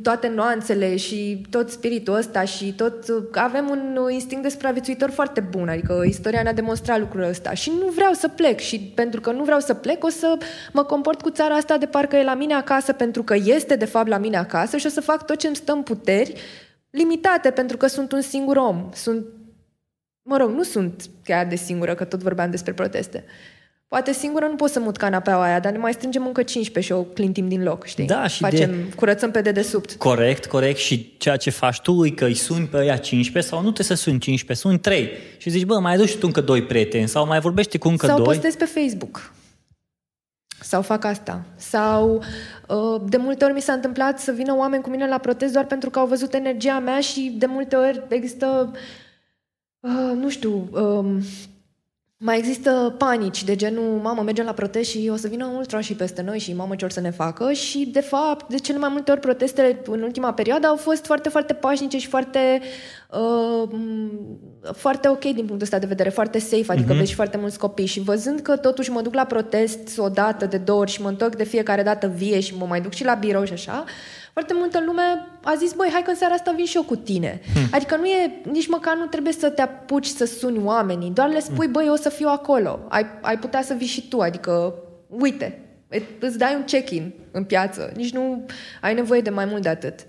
toate 0.01 0.27
nuanțele 0.27 0.95
și 0.95 1.41
tot 1.49 1.69
spiritul 1.69 2.13
ăsta 2.13 2.43
și 2.43 2.73
tot... 2.73 3.05
Avem 3.31 3.69
un 3.69 4.11
instinct 4.11 4.43
de 4.43 4.49
supraviețuitor 4.49 5.09
foarte 5.09 5.39
bun, 5.39 5.69
adică 5.69 6.03
istoria 6.05 6.43
ne-a 6.43 6.53
demonstrat 6.53 6.99
lucrul 6.99 7.23
ăsta 7.23 7.53
și 7.53 7.71
nu 7.79 7.87
vreau 7.87 8.13
să 8.13 8.27
plec 8.27 8.59
și 8.59 8.79
pentru 8.79 9.21
că 9.21 9.31
nu 9.31 9.43
vreau 9.43 9.59
să 9.59 9.73
plec 9.73 10.03
o 10.03 10.09
să 10.09 10.37
mă 10.73 10.83
comport 10.83 11.21
cu 11.21 11.29
țara 11.29 11.55
asta 11.55 11.77
de 11.77 11.85
parcă 11.85 12.15
e 12.15 12.23
la 12.23 12.35
mine 12.35 12.53
acasă 12.53 12.93
pentru 12.93 13.23
că 13.23 13.35
este 13.43 13.75
de 13.75 13.85
fapt 13.85 14.07
la 14.07 14.17
mine 14.17 14.37
acasă 14.37 14.77
și 14.77 14.85
o 14.85 14.89
să 14.89 15.01
fac 15.01 15.25
tot 15.25 15.37
ce 15.37 15.47
îmi 15.47 15.55
stă 15.55 15.71
în 15.71 15.81
puteri 15.81 16.41
limitate 16.89 17.51
pentru 17.51 17.77
că 17.77 17.87
sunt 17.87 18.11
un 18.11 18.21
singur 18.21 18.57
om. 18.57 18.89
Sunt 18.93 19.25
Mă 20.23 20.37
rog, 20.37 20.49
nu 20.49 20.63
sunt 20.63 21.09
chiar 21.23 21.45
de 21.45 21.55
singură, 21.55 21.95
că 21.95 22.03
tot 22.03 22.21
vorbeam 22.21 22.51
despre 22.51 22.73
proteste. 22.73 23.23
Poate 23.91 24.13
singură 24.13 24.45
nu 24.45 24.55
pot 24.55 24.69
să 24.69 24.79
mut 24.79 24.97
canapeaua 24.97 25.43
aia, 25.43 25.59
dar 25.59 25.71
ne 25.71 25.77
mai 25.77 25.93
strângem 25.93 26.25
încă 26.25 26.43
15 26.43 26.93
și 26.93 26.99
o 26.99 27.03
clintim 27.03 27.47
din 27.47 27.63
loc, 27.63 27.85
știi? 27.85 28.05
Da, 28.05 28.27
și 28.27 28.39
Facem, 28.39 28.69
de- 28.71 28.93
curățăm 28.95 29.31
pe 29.31 29.41
dedesubt. 29.41 29.93
Corect, 29.95 30.45
corect. 30.45 30.77
Și 30.77 31.13
ceea 31.17 31.37
ce 31.37 31.49
faci 31.49 31.79
tu 31.79 32.05
e 32.05 32.09
că 32.09 32.25
îi 32.25 32.33
suni 32.33 32.67
pe 32.67 32.77
ăia 32.77 32.97
15 32.97 33.53
sau 33.53 33.63
nu 33.63 33.71
te 33.71 33.83
să 33.83 33.93
suni 33.93 34.19
15, 34.19 34.67
suni 34.67 34.79
3. 34.79 35.09
Și 35.37 35.49
zici, 35.49 35.65
bă, 35.65 35.79
mai 35.79 35.93
aduci 35.93 36.09
și 36.09 36.17
tu 36.17 36.25
încă 36.25 36.41
doi 36.41 36.63
prieteni 36.63 37.07
sau 37.07 37.25
mai 37.27 37.39
vorbește 37.39 37.77
cu 37.77 37.87
încă 37.87 38.05
Sau 38.05 38.15
doi. 38.17 38.25
postez 38.25 38.55
pe 38.55 38.65
Facebook. 38.65 39.33
Sau 40.61 40.81
fac 40.81 41.03
asta. 41.05 41.43
Sau 41.55 42.23
uh, 42.67 43.01
de 43.09 43.17
multe 43.17 43.43
ori 43.45 43.53
mi 43.53 43.61
s-a 43.61 43.73
întâmplat 43.73 44.19
să 44.19 44.31
vină 44.31 44.55
oameni 44.57 44.83
cu 44.83 44.89
mine 44.89 45.07
la 45.07 45.17
protest 45.17 45.53
doar 45.53 45.65
pentru 45.65 45.89
că 45.89 45.99
au 45.99 46.07
văzut 46.07 46.33
energia 46.33 46.79
mea 46.79 46.99
și 46.99 47.35
de 47.37 47.45
multe 47.45 47.75
ori 47.75 48.01
există, 48.09 48.71
uh, 49.79 50.11
nu 50.15 50.29
știu, 50.29 50.69
um, 50.71 51.21
mai 52.23 52.37
există 52.37 52.95
panici 52.97 53.43
de 53.43 53.55
genul, 53.55 53.99
mamă, 54.03 54.21
mergem 54.21 54.45
la 54.45 54.51
protest 54.51 54.89
și 54.89 55.09
o 55.11 55.15
să 55.15 55.27
vină 55.27 55.45
ultra 55.45 55.79
și 55.79 55.93
peste 55.93 56.21
noi 56.21 56.39
și 56.39 56.53
mamă 56.53 56.75
ce 56.75 56.85
or 56.85 56.91
să 56.91 56.99
ne 56.99 57.09
facă 57.11 57.51
și 57.51 57.89
de 57.93 57.99
fapt, 57.99 58.49
de 58.49 58.57
cele 58.57 58.77
mai 58.77 58.89
multe 58.91 59.11
ori 59.11 59.19
protestele 59.19 59.81
în 59.85 60.01
ultima 60.01 60.33
perioadă 60.33 60.67
au 60.67 60.75
fost 60.75 61.05
foarte, 61.05 61.29
foarte 61.29 61.53
pașnice 61.53 61.97
și 61.97 62.07
foarte 62.07 62.61
uh, 63.09 63.69
m, 63.71 64.11
foarte 64.73 65.07
ok 65.07 65.19
din 65.19 65.33
punctul 65.33 65.61
ăsta 65.61 65.79
de 65.79 65.85
vedere, 65.85 66.09
foarte 66.09 66.39
safe, 66.39 66.71
adică 66.71 66.93
uh-huh. 66.93 66.97
vezi 66.97 67.09
și 67.09 67.15
foarte 67.15 67.37
mulți 67.37 67.59
copii 67.59 67.85
și 67.85 67.99
văzând 67.99 68.39
că 68.39 68.57
totuși 68.57 68.91
mă 68.91 69.01
duc 69.01 69.13
la 69.13 69.25
protest 69.25 69.97
o 69.97 70.09
dată, 70.09 70.45
de 70.45 70.57
două 70.57 70.79
ori 70.79 70.91
și 70.91 71.01
mă 71.01 71.07
întorc 71.07 71.35
de 71.35 71.43
fiecare 71.43 71.83
dată 71.83 72.07
vie 72.07 72.39
și 72.39 72.57
mă 72.57 72.65
mai 72.65 72.81
duc 72.81 72.93
și 72.93 73.05
la 73.05 73.13
birou 73.13 73.43
și 73.43 73.53
așa, 73.53 73.83
foarte 74.33 74.53
multă 74.53 74.81
lume 74.85 75.01
a 75.43 75.53
zis, 75.55 75.73
băi, 75.73 75.89
hai 75.91 76.01
că 76.01 76.09
în 76.09 76.15
seara 76.15 76.33
asta 76.33 76.51
vin 76.51 76.65
și 76.65 76.75
eu 76.75 76.83
cu 76.83 76.95
tine. 76.95 77.41
Hmm. 77.53 77.63
Adică 77.71 77.95
nu 77.95 78.05
e, 78.05 78.41
nici 78.51 78.67
măcar 78.67 78.95
nu 78.95 79.05
trebuie 79.05 79.33
să 79.33 79.49
te 79.49 79.61
apuci 79.61 80.05
să 80.05 80.25
suni 80.25 80.63
oamenii, 80.63 81.09
doar 81.09 81.29
le 81.29 81.39
spui, 81.39 81.67
băi, 81.67 81.85
eu 81.85 81.93
o 81.93 81.95
să 81.95 82.09
fiu 82.09 82.27
acolo. 82.27 82.79
Ai, 82.89 83.05
ai 83.21 83.37
putea 83.37 83.61
să 83.61 83.73
vii 83.73 83.87
și 83.87 84.07
tu, 84.07 84.19
adică, 84.19 84.73
uite, 85.07 85.61
e- 85.89 86.01
îți 86.19 86.37
dai 86.37 86.55
un 86.55 86.63
check-in 86.63 87.13
în 87.31 87.43
piață, 87.43 87.91
nici 87.95 88.13
nu 88.13 88.45
ai 88.81 88.93
nevoie 88.93 89.21
de 89.21 89.29
mai 89.29 89.45
mult 89.45 89.61
de 89.61 89.69
atât. 89.69 89.99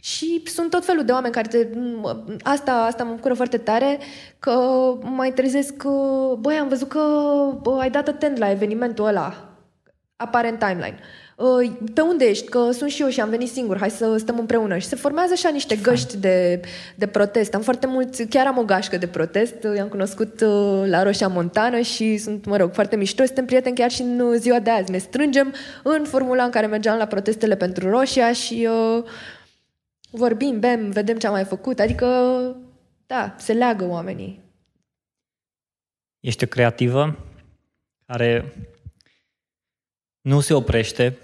Și 0.00 0.42
sunt 0.46 0.70
tot 0.70 0.84
felul 0.84 1.04
de 1.04 1.12
oameni 1.12 1.32
care 1.34 1.48
te... 1.48 1.66
m- 1.68 2.36
Asta, 2.42 2.72
asta 2.72 3.04
mă 3.04 3.12
bucură 3.14 3.34
foarte 3.34 3.58
tare, 3.58 3.98
că 4.38 4.52
mai 5.02 5.32
trezesc 5.32 5.76
că... 5.76 5.90
Băi, 6.38 6.56
am 6.56 6.68
văzut 6.68 6.88
că 6.88 7.00
bă, 7.62 7.78
ai 7.80 7.90
dat 7.90 8.08
atent 8.08 8.36
la 8.38 8.50
evenimentul 8.50 9.06
ăla. 9.06 9.48
Apare 10.16 10.48
în 10.48 10.56
timeline. 10.56 10.98
Uh, 10.98 11.27
Pe 11.94 12.00
unde 12.00 12.24
ești? 12.24 12.48
Că 12.48 12.70
sunt 12.70 12.90
și 12.90 13.02
eu 13.02 13.08
și 13.08 13.20
am 13.20 13.28
venit 13.28 13.48
singur, 13.48 13.78
hai 13.78 13.90
să 13.90 14.16
stăm 14.16 14.38
împreună. 14.38 14.78
Și 14.78 14.86
se 14.86 14.96
formează 14.96 15.32
așa 15.32 15.48
niște 15.48 15.76
găști 15.76 16.16
de, 16.16 16.60
de 16.96 17.06
protest. 17.06 17.54
Am 17.54 17.60
foarte 17.60 17.86
mulți, 17.86 18.26
chiar 18.26 18.46
am 18.46 18.58
o 18.58 18.64
gașcă 18.64 18.96
de 18.96 19.06
protest, 19.06 19.54
i-am 19.76 19.88
cunoscut 19.88 20.40
uh, 20.40 20.82
la 20.86 21.02
Roșia 21.02 21.28
Montană 21.28 21.80
și 21.80 22.16
sunt, 22.16 22.44
mă 22.44 22.56
rog, 22.56 22.72
foarte 22.72 22.96
mișto. 22.96 23.24
Suntem 23.24 23.44
prieteni 23.44 23.76
chiar 23.76 23.90
și 23.90 24.02
în 24.02 24.20
uh, 24.20 24.36
ziua 24.38 24.60
de 24.60 24.70
azi. 24.70 24.90
Ne 24.90 24.98
strângem 24.98 25.54
în 25.82 26.04
formula 26.04 26.44
în 26.44 26.50
care 26.50 26.66
mergeam 26.66 26.98
la 26.98 27.06
protestele 27.06 27.56
pentru 27.56 27.90
Roșia 27.90 28.32
și 28.32 28.68
uh, 28.70 29.04
vorbim, 30.10 30.60
bem, 30.60 30.90
vedem 30.90 31.18
ce 31.18 31.26
am 31.26 31.32
mai 31.32 31.44
făcut. 31.44 31.80
Adică, 31.80 32.06
da, 33.06 33.34
se 33.38 33.52
leagă 33.52 33.88
oamenii. 33.88 34.42
Ești 36.20 36.44
o 36.44 36.46
creativă 36.46 37.18
care 38.06 38.54
nu 40.20 40.40
se 40.40 40.54
oprește. 40.54 41.18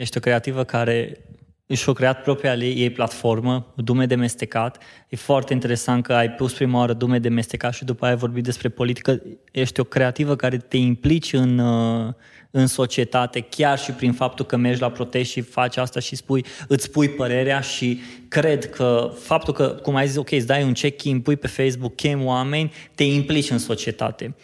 Ești 0.00 0.16
o 0.16 0.20
creativă 0.20 0.64
care 0.64 1.24
și-a 1.66 1.92
creat 1.92 2.22
propria 2.22 2.54
ei, 2.54 2.74
ei 2.76 2.90
platformă, 2.90 3.72
Dume 3.76 4.06
de 4.06 4.14
mestecat. 4.14 4.82
E 5.08 5.16
foarte 5.16 5.52
interesant 5.52 6.02
că 6.02 6.12
ai 6.12 6.30
pus 6.30 6.52
prima 6.52 6.78
oară 6.78 6.92
Dume 6.92 7.18
de 7.18 7.28
mestecat 7.28 7.74
și 7.74 7.84
după 7.84 8.04
aia 8.04 8.12
ai 8.12 8.18
vorbit 8.20 8.44
despre 8.44 8.68
politică. 8.68 9.22
Ești 9.52 9.80
o 9.80 9.84
creativă 9.84 10.36
care 10.36 10.56
te 10.56 10.76
implici 10.76 11.32
în, 11.32 11.58
uh, 11.58 12.12
în 12.50 12.66
societate, 12.66 13.40
chiar 13.40 13.78
și 13.78 13.92
prin 13.92 14.12
faptul 14.12 14.44
că 14.44 14.56
mergi 14.56 14.80
la 14.80 14.90
protest 14.90 15.30
și 15.30 15.40
faci 15.40 15.76
asta 15.76 16.00
și 16.00 16.16
spui, 16.16 16.44
îți 16.68 16.84
spui 16.84 17.08
părerea 17.08 17.60
și 17.60 18.00
cred 18.28 18.70
că 18.70 19.12
faptul 19.18 19.54
că, 19.54 19.66
cum 19.66 19.94
ai 19.94 20.06
zis, 20.06 20.16
ok, 20.16 20.32
îți 20.32 20.46
dai 20.46 20.62
un 20.62 20.72
check-in, 20.72 21.20
pui 21.20 21.36
pe 21.36 21.46
Facebook, 21.46 21.94
chem 21.94 22.24
oameni, 22.24 22.72
te 22.94 23.04
implici 23.04 23.50
în 23.50 23.58
societate. 23.58 24.34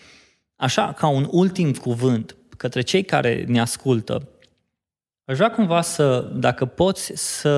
Așa, 0.56 0.92
ca 0.92 1.06
un 1.06 1.28
ultim 1.30 1.72
cuvânt 1.72 2.36
către 2.56 2.80
cei 2.80 3.02
care 3.02 3.44
ne 3.48 3.60
ascultă, 3.60 4.28
Aș 5.28 5.36
vrea 5.36 5.50
cumva 5.50 5.80
să, 5.80 6.30
dacă 6.34 6.64
poți, 6.64 7.12
să... 7.14 7.50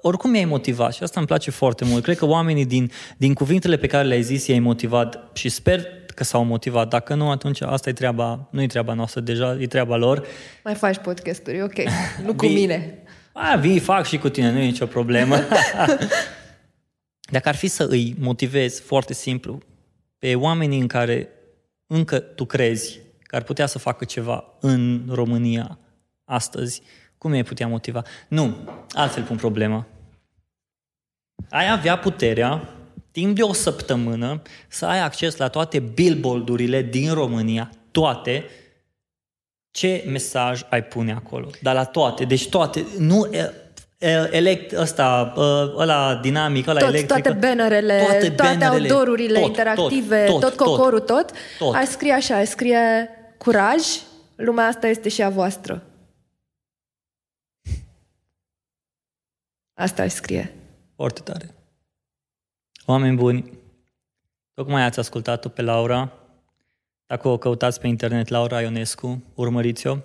Oricum 0.00 0.30
mi-ai 0.30 0.44
motivat 0.44 0.92
și 0.94 1.02
asta 1.02 1.18
îmi 1.18 1.28
place 1.28 1.50
foarte 1.50 1.84
mult. 1.84 2.02
Cred 2.02 2.16
că 2.16 2.26
oamenii 2.26 2.66
din, 2.66 2.90
din 3.16 3.34
cuvintele 3.34 3.76
pe 3.76 3.86
care 3.86 4.06
le-ai 4.06 4.22
zis 4.22 4.46
i-ai 4.46 4.58
motivat 4.58 5.30
și 5.32 5.48
sper 5.48 5.86
că 6.14 6.24
s-au 6.24 6.44
motivat. 6.44 6.88
Dacă 6.88 7.14
nu, 7.14 7.30
atunci 7.30 7.60
asta 7.60 7.88
e 7.88 7.92
treaba, 7.92 8.48
nu 8.50 8.62
e 8.62 8.66
treaba 8.66 8.92
noastră 8.94 9.20
deja, 9.20 9.56
e 9.60 9.66
treaba 9.66 9.96
lor. 9.96 10.26
Mai 10.64 10.74
faci 10.74 10.96
podcasturi, 10.96 11.62
ok. 11.62 11.74
Nu 12.26 12.34
cu 12.34 12.46
Vii- 12.46 12.54
mine. 12.54 13.02
A, 13.32 13.56
vii, 13.56 13.78
fac 13.78 14.06
și 14.06 14.18
cu 14.18 14.28
tine, 14.28 14.52
nu 14.52 14.58
e 14.58 14.64
nicio 14.64 14.86
problemă. 14.86 15.36
Dacă 17.34 17.48
ar 17.48 17.54
fi 17.54 17.66
să 17.66 17.86
îi 17.90 18.14
motivezi 18.18 18.80
foarte 18.80 19.12
simplu 19.12 19.58
pe 20.18 20.34
oamenii 20.34 20.80
în 20.80 20.86
care 20.86 21.28
încă 21.86 22.18
tu 22.18 22.44
crezi 22.44 23.00
că 23.22 23.36
ar 23.36 23.42
putea 23.42 23.66
să 23.66 23.78
facă 23.78 24.04
ceva 24.04 24.44
în 24.60 25.02
România 25.08 25.78
astăzi, 26.24 26.82
cum 27.22 27.32
i-ai 27.32 27.42
putea 27.42 27.66
motiva? 27.66 28.02
Nu, 28.28 28.56
altfel 28.92 29.22
pun 29.22 29.36
problema. 29.36 29.86
Ai 31.50 31.70
avea 31.70 31.98
puterea, 31.98 32.68
timp 33.10 33.36
de 33.36 33.42
o 33.42 33.52
săptămână, 33.52 34.42
să 34.68 34.86
ai 34.86 35.00
acces 35.00 35.36
la 35.36 35.48
toate 35.48 35.78
billboardurile 35.78 36.82
din 36.82 37.12
România, 37.12 37.70
toate, 37.90 38.44
ce 39.70 40.04
mesaj 40.06 40.62
ai 40.70 40.84
pune 40.84 41.12
acolo. 41.12 41.50
Dar 41.60 41.74
la 41.74 41.84
toate, 41.84 42.24
deci 42.24 42.48
toate, 42.48 42.86
nu 42.98 43.28
e, 43.32 43.52
e, 43.98 44.28
elect, 44.36 44.72
ăsta, 44.72 45.34
ă, 45.36 45.74
ăla 45.76 46.14
dinamic, 46.22 46.66
ăla 46.66 46.78
Tot, 46.78 46.88
electric. 46.88 47.22
toate 47.22 47.38
bannerele, 47.46 47.98
toate, 47.98 48.30
toate 48.30 48.42
bannerele, 48.42 48.92
outdoor-urile 48.92 49.38
tot, 49.38 49.48
interactive, 49.48 50.24
tot, 50.24 50.40
tot, 50.40 50.56
tot, 50.56 50.66
cocorul, 50.66 51.00
tot, 51.00 51.30
tot. 51.58 51.74
Ai 51.74 51.86
scrie 51.86 52.12
așa, 52.12 52.36
ai 52.36 52.46
scrie 52.46 53.08
curaj, 53.38 53.82
lumea 54.36 54.66
asta 54.66 54.86
este 54.86 55.08
și 55.08 55.22
a 55.22 55.28
voastră. 55.28 55.86
Asta 59.74 60.02
ai 60.02 60.10
scrie. 60.10 60.54
Foarte 60.94 61.20
tare. 61.20 61.54
Oameni 62.86 63.16
buni, 63.16 63.52
tocmai 64.54 64.82
ați 64.82 64.98
ascultat-o 64.98 65.48
pe 65.48 65.62
Laura. 65.62 66.12
Dacă 67.06 67.28
o 67.28 67.38
căutați 67.38 67.80
pe 67.80 67.86
internet, 67.86 68.28
Laura 68.28 68.60
Ionescu, 68.60 69.22
urmăriți-o. 69.34 69.96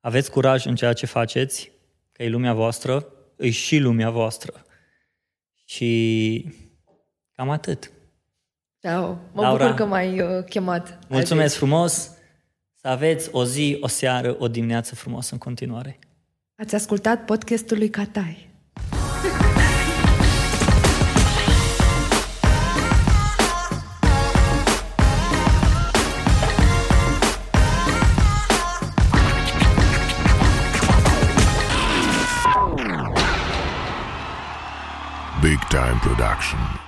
Aveți 0.00 0.30
curaj 0.30 0.66
în 0.66 0.74
ceea 0.74 0.92
ce 0.92 1.06
faceți, 1.06 1.72
că 2.12 2.22
e 2.22 2.28
lumea 2.28 2.54
voastră, 2.54 3.06
e 3.36 3.50
și 3.50 3.78
lumea 3.78 4.10
voastră. 4.10 4.64
Și 5.64 6.44
cam 7.34 7.50
atât. 7.50 7.92
Ciao. 8.80 9.18
Mă 9.32 9.42
Laura. 9.42 9.64
bucur 9.64 9.76
că 9.76 9.84
m-ai 9.84 10.20
uh, 10.20 10.44
chemat. 10.44 10.98
Mulțumesc 11.08 11.46
azi. 11.46 11.56
frumos! 11.56 12.10
Să 12.74 12.88
aveți 12.88 13.28
o 13.32 13.44
zi, 13.44 13.78
o 13.80 13.86
seară, 13.86 14.36
o 14.38 14.48
dimineață 14.48 14.94
frumoasă 14.94 15.28
în 15.32 15.38
continuare. 15.38 15.98
Ați 16.54 16.74
ascultat 16.74 17.24
podcastul 17.24 17.78
lui 17.78 17.90
Catai. 17.90 18.47
Big 35.48 35.60
time 35.70 35.98
production. 36.00 36.87